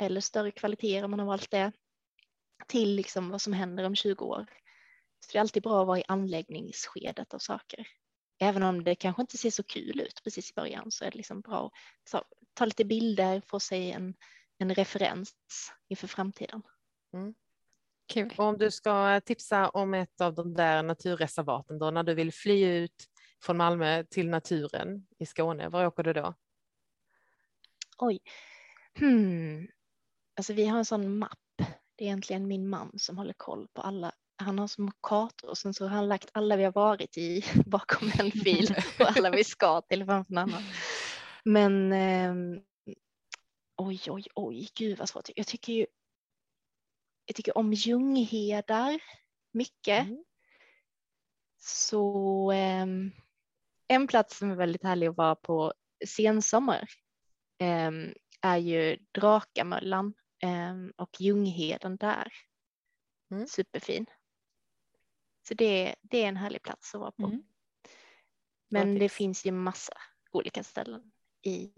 eller 0.00 0.20
större 0.20 0.50
kvaliteter 0.50 1.04
om 1.04 1.10
man 1.10 1.20
har 1.20 1.26
valt 1.26 1.50
det 1.50 1.72
till 2.66 2.94
liksom 2.94 3.30
vad 3.30 3.40
som 3.40 3.52
händer 3.52 3.84
om 3.84 3.94
20 3.94 4.24
år. 4.24 4.46
Så 5.20 5.32
det 5.32 5.38
är 5.38 5.40
alltid 5.40 5.62
bra 5.62 5.80
att 5.80 5.86
vara 5.86 5.98
i 5.98 6.04
anläggningsskedet 6.08 7.34
av 7.34 7.38
saker. 7.38 7.86
Även 8.38 8.62
om 8.62 8.84
det 8.84 8.94
kanske 8.94 9.22
inte 9.22 9.38
ser 9.38 9.50
så 9.50 9.62
kul 9.62 10.00
ut 10.00 10.20
precis 10.24 10.50
i 10.50 10.54
början 10.54 10.90
så 10.90 11.04
är 11.04 11.10
det 11.10 11.16
liksom 11.16 11.40
bra 11.40 11.70
att 12.12 12.24
ta 12.54 12.64
lite 12.64 12.84
bilder, 12.84 13.42
få 13.46 13.60
sig 13.60 13.92
en, 13.92 14.14
en 14.58 14.74
referens 14.74 15.34
inför 15.88 16.06
framtiden. 16.06 16.62
Mm. 17.14 17.34
Kul. 18.12 18.34
Och 18.38 18.44
om 18.44 18.58
du 18.58 18.70
ska 18.70 19.20
tipsa 19.20 19.68
om 19.68 19.94
ett 19.94 20.20
av 20.20 20.34
de 20.34 20.54
där 20.54 20.82
naturreservaten 20.82 21.78
då 21.78 21.90
när 21.90 22.02
du 22.02 22.14
vill 22.14 22.32
fly 22.32 22.64
ut 22.64 23.06
från 23.42 23.56
Malmö 23.56 24.04
till 24.04 24.28
naturen 24.28 25.06
i 25.18 25.26
Skåne, 25.26 25.68
var 25.68 25.86
åker 25.86 26.02
du 26.02 26.12
då? 26.12 26.34
Oj. 28.00 28.18
Hmm. 28.98 29.68
Alltså 30.36 30.52
vi 30.52 30.66
har 30.66 30.78
en 30.78 30.84
sån 30.84 31.18
mapp. 31.18 31.38
Det 31.96 32.04
är 32.04 32.06
egentligen 32.06 32.48
min 32.48 32.68
man 32.68 32.98
som 32.98 33.18
håller 33.18 33.32
koll 33.32 33.68
på 33.72 33.82
alla. 33.82 34.12
Han 34.36 34.58
har 34.58 34.68
små 34.68 34.92
kartor 35.02 35.48
och 35.48 35.58
sen 35.58 35.74
så 35.74 35.84
har 35.84 35.96
han 35.96 36.08
lagt 36.08 36.30
alla 36.32 36.56
vi 36.56 36.64
har 36.64 36.72
varit 36.72 37.18
i 37.18 37.44
bakom 37.66 38.12
en 38.18 38.30
fil 38.30 38.74
och 39.00 39.16
alla 39.16 39.30
vi 39.30 39.44
ska 39.44 39.80
till 39.80 40.04
framför 40.04 40.32
en 40.32 40.38
annan. 40.38 40.62
Men 41.44 41.92
eh, 41.92 42.62
oj, 43.76 44.00
oj, 44.08 44.24
oj, 44.34 44.68
gud 44.74 44.98
vad 44.98 45.08
svårt. 45.08 45.30
Jag 45.36 45.46
tycker 45.46 45.72
ju. 45.72 45.86
Jag 47.26 47.36
tycker 47.36 47.58
om 47.58 47.72
Ljunghedar 47.72 49.00
mycket. 49.52 50.06
Mm. 50.06 50.24
Så 51.58 52.52
eh, 52.52 52.86
en 53.88 54.06
plats 54.06 54.38
som 54.38 54.50
är 54.50 54.56
väldigt 54.56 54.84
härlig 54.84 55.06
att 55.06 55.16
vara 55.16 55.34
på 55.34 55.74
sensommar 56.06 56.88
Ehm, 56.88 57.09
är 58.40 58.56
ju 58.56 58.98
Drakamöllan 59.12 60.14
ehm, 60.42 60.92
och 60.96 61.20
Ljungheden 61.20 61.96
där. 61.96 62.32
Mm. 63.30 63.46
Superfin. 63.46 64.06
Så 65.48 65.54
det, 65.54 65.94
det 66.02 66.24
är 66.24 66.28
en 66.28 66.36
härlig 66.36 66.62
plats 66.62 66.94
att 66.94 67.00
vara 67.00 67.12
på. 67.12 67.26
Mm. 67.26 67.42
Men 68.68 68.98
det 68.98 69.08
finns 69.08 69.46
ju 69.46 69.52
massa 69.52 69.92
olika 70.30 70.64
ställen 70.64 71.12
i, 71.42 71.70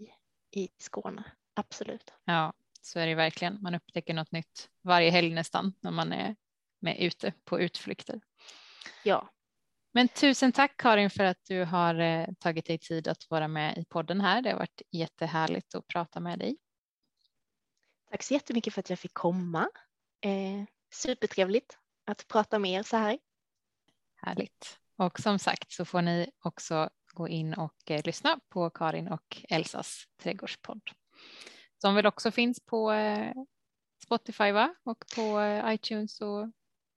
i 0.51 0.69
Skåne, 0.77 1.31
absolut. 1.53 2.13
Ja, 2.25 2.53
så 2.81 2.99
är 2.99 3.07
det 3.07 3.15
verkligen. 3.15 3.61
Man 3.61 3.75
upptäcker 3.75 4.13
något 4.13 4.31
nytt 4.31 4.69
varje 4.81 5.09
helg 5.09 5.33
nästan 5.33 5.73
när 5.79 5.91
man 5.91 6.13
är 6.13 6.35
med 6.79 6.99
ute 6.99 7.33
på 7.43 7.59
utflykter. 7.59 8.21
Ja, 9.03 9.29
men 9.95 10.07
tusen 10.07 10.51
tack 10.51 10.77
Karin 10.77 11.09
för 11.09 11.23
att 11.23 11.45
du 11.47 11.63
har 11.63 11.95
eh, 11.99 12.27
tagit 12.39 12.65
dig 12.65 12.77
tid 12.77 13.07
att 13.07 13.29
vara 13.29 13.47
med 13.47 13.77
i 13.77 13.85
podden 13.85 14.21
här. 14.21 14.41
Det 14.41 14.49
har 14.49 14.57
varit 14.57 14.81
jättehärligt 14.91 15.75
att 15.75 15.87
prata 15.87 16.19
med 16.19 16.39
dig. 16.39 16.57
Tack 18.09 18.23
så 18.23 18.33
jättemycket 18.33 18.73
för 18.73 18.79
att 18.79 18.89
jag 18.89 18.99
fick 18.99 19.13
komma. 19.13 19.69
Eh, 20.21 20.65
supertrevligt 20.93 21.77
att 22.05 22.27
prata 22.27 22.59
med 22.59 22.71
er 22.71 22.83
så 22.83 22.97
här. 22.97 23.19
Härligt. 24.15 24.79
Och 24.95 25.19
som 25.19 25.39
sagt 25.39 25.71
så 25.71 25.85
får 25.85 26.01
ni 26.01 26.31
också 26.39 26.89
gå 27.13 27.27
in 27.27 27.53
och 27.53 27.91
eh, 27.91 28.01
lyssna 28.05 28.39
på 28.49 28.69
Karin 28.69 29.07
och 29.07 29.43
Elsas 29.49 30.03
trädgårdspodd. 30.21 30.89
Som 31.77 31.95
väl 31.95 32.05
också 32.05 32.31
finns 32.31 32.59
på 32.65 32.91
eh, 32.91 33.33
Spotify 34.03 34.51
va? 34.51 34.75
och 34.83 35.05
på 35.15 35.39
eh, 35.39 35.73
iTunes 35.73 36.21
och 36.21 36.51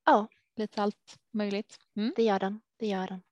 ja. 0.04 0.28
lite 0.56 0.82
allt 0.82 1.18
möjligt. 1.32 1.78
Mm. 1.96 2.12
Det 2.16 2.22
gör 2.22 2.38
den 2.38 2.60
det 2.78 2.86
gör 2.86 3.06
den. 3.06 3.22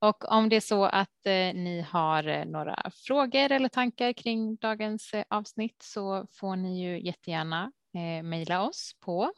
Och 0.00 0.32
om 0.32 0.48
det 0.48 0.56
är 0.56 0.60
så 0.60 0.84
att 0.84 1.26
eh, 1.26 1.54
ni 1.54 1.86
har 1.88 2.28
eh, 2.28 2.44
några 2.44 2.90
frågor 2.94 3.52
eller 3.52 3.68
tankar 3.68 4.12
kring 4.12 4.56
dagens 4.56 5.14
eh, 5.14 5.24
avsnitt 5.30 5.82
så 5.82 6.26
får 6.30 6.56
ni 6.56 6.82
ju 6.82 7.00
jättegärna 7.00 7.72
eh, 7.94 8.22
mejla 8.22 8.62
oss 8.62 8.92
på 9.00 9.32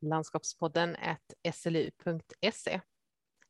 landskapspodden 0.00 0.96
slu.se 1.54 2.80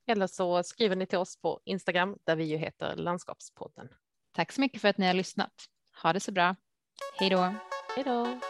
eller 0.07 0.27
så 0.27 0.63
skriver 0.63 0.97
ni 0.97 1.07
till 1.07 1.19
oss 1.19 1.41
på 1.41 1.61
Instagram 1.65 2.17
där 2.25 2.37
vi 2.37 2.45
ju 2.45 2.57
heter 2.57 2.97
landskapspodden. 2.97 3.89
Tack 4.33 4.53
så 4.53 4.61
mycket 4.61 4.81
för 4.81 4.89
att 4.89 4.99
ni 4.99 5.07
har 5.07 5.15
lyssnat. 5.15 5.53
Ha 6.03 6.13
det 6.13 6.21
så 6.21 6.33
bra. 6.33 6.57
Hej 7.19 7.31
då. 7.31 7.55
Hej 7.97 8.05
då. 8.05 8.41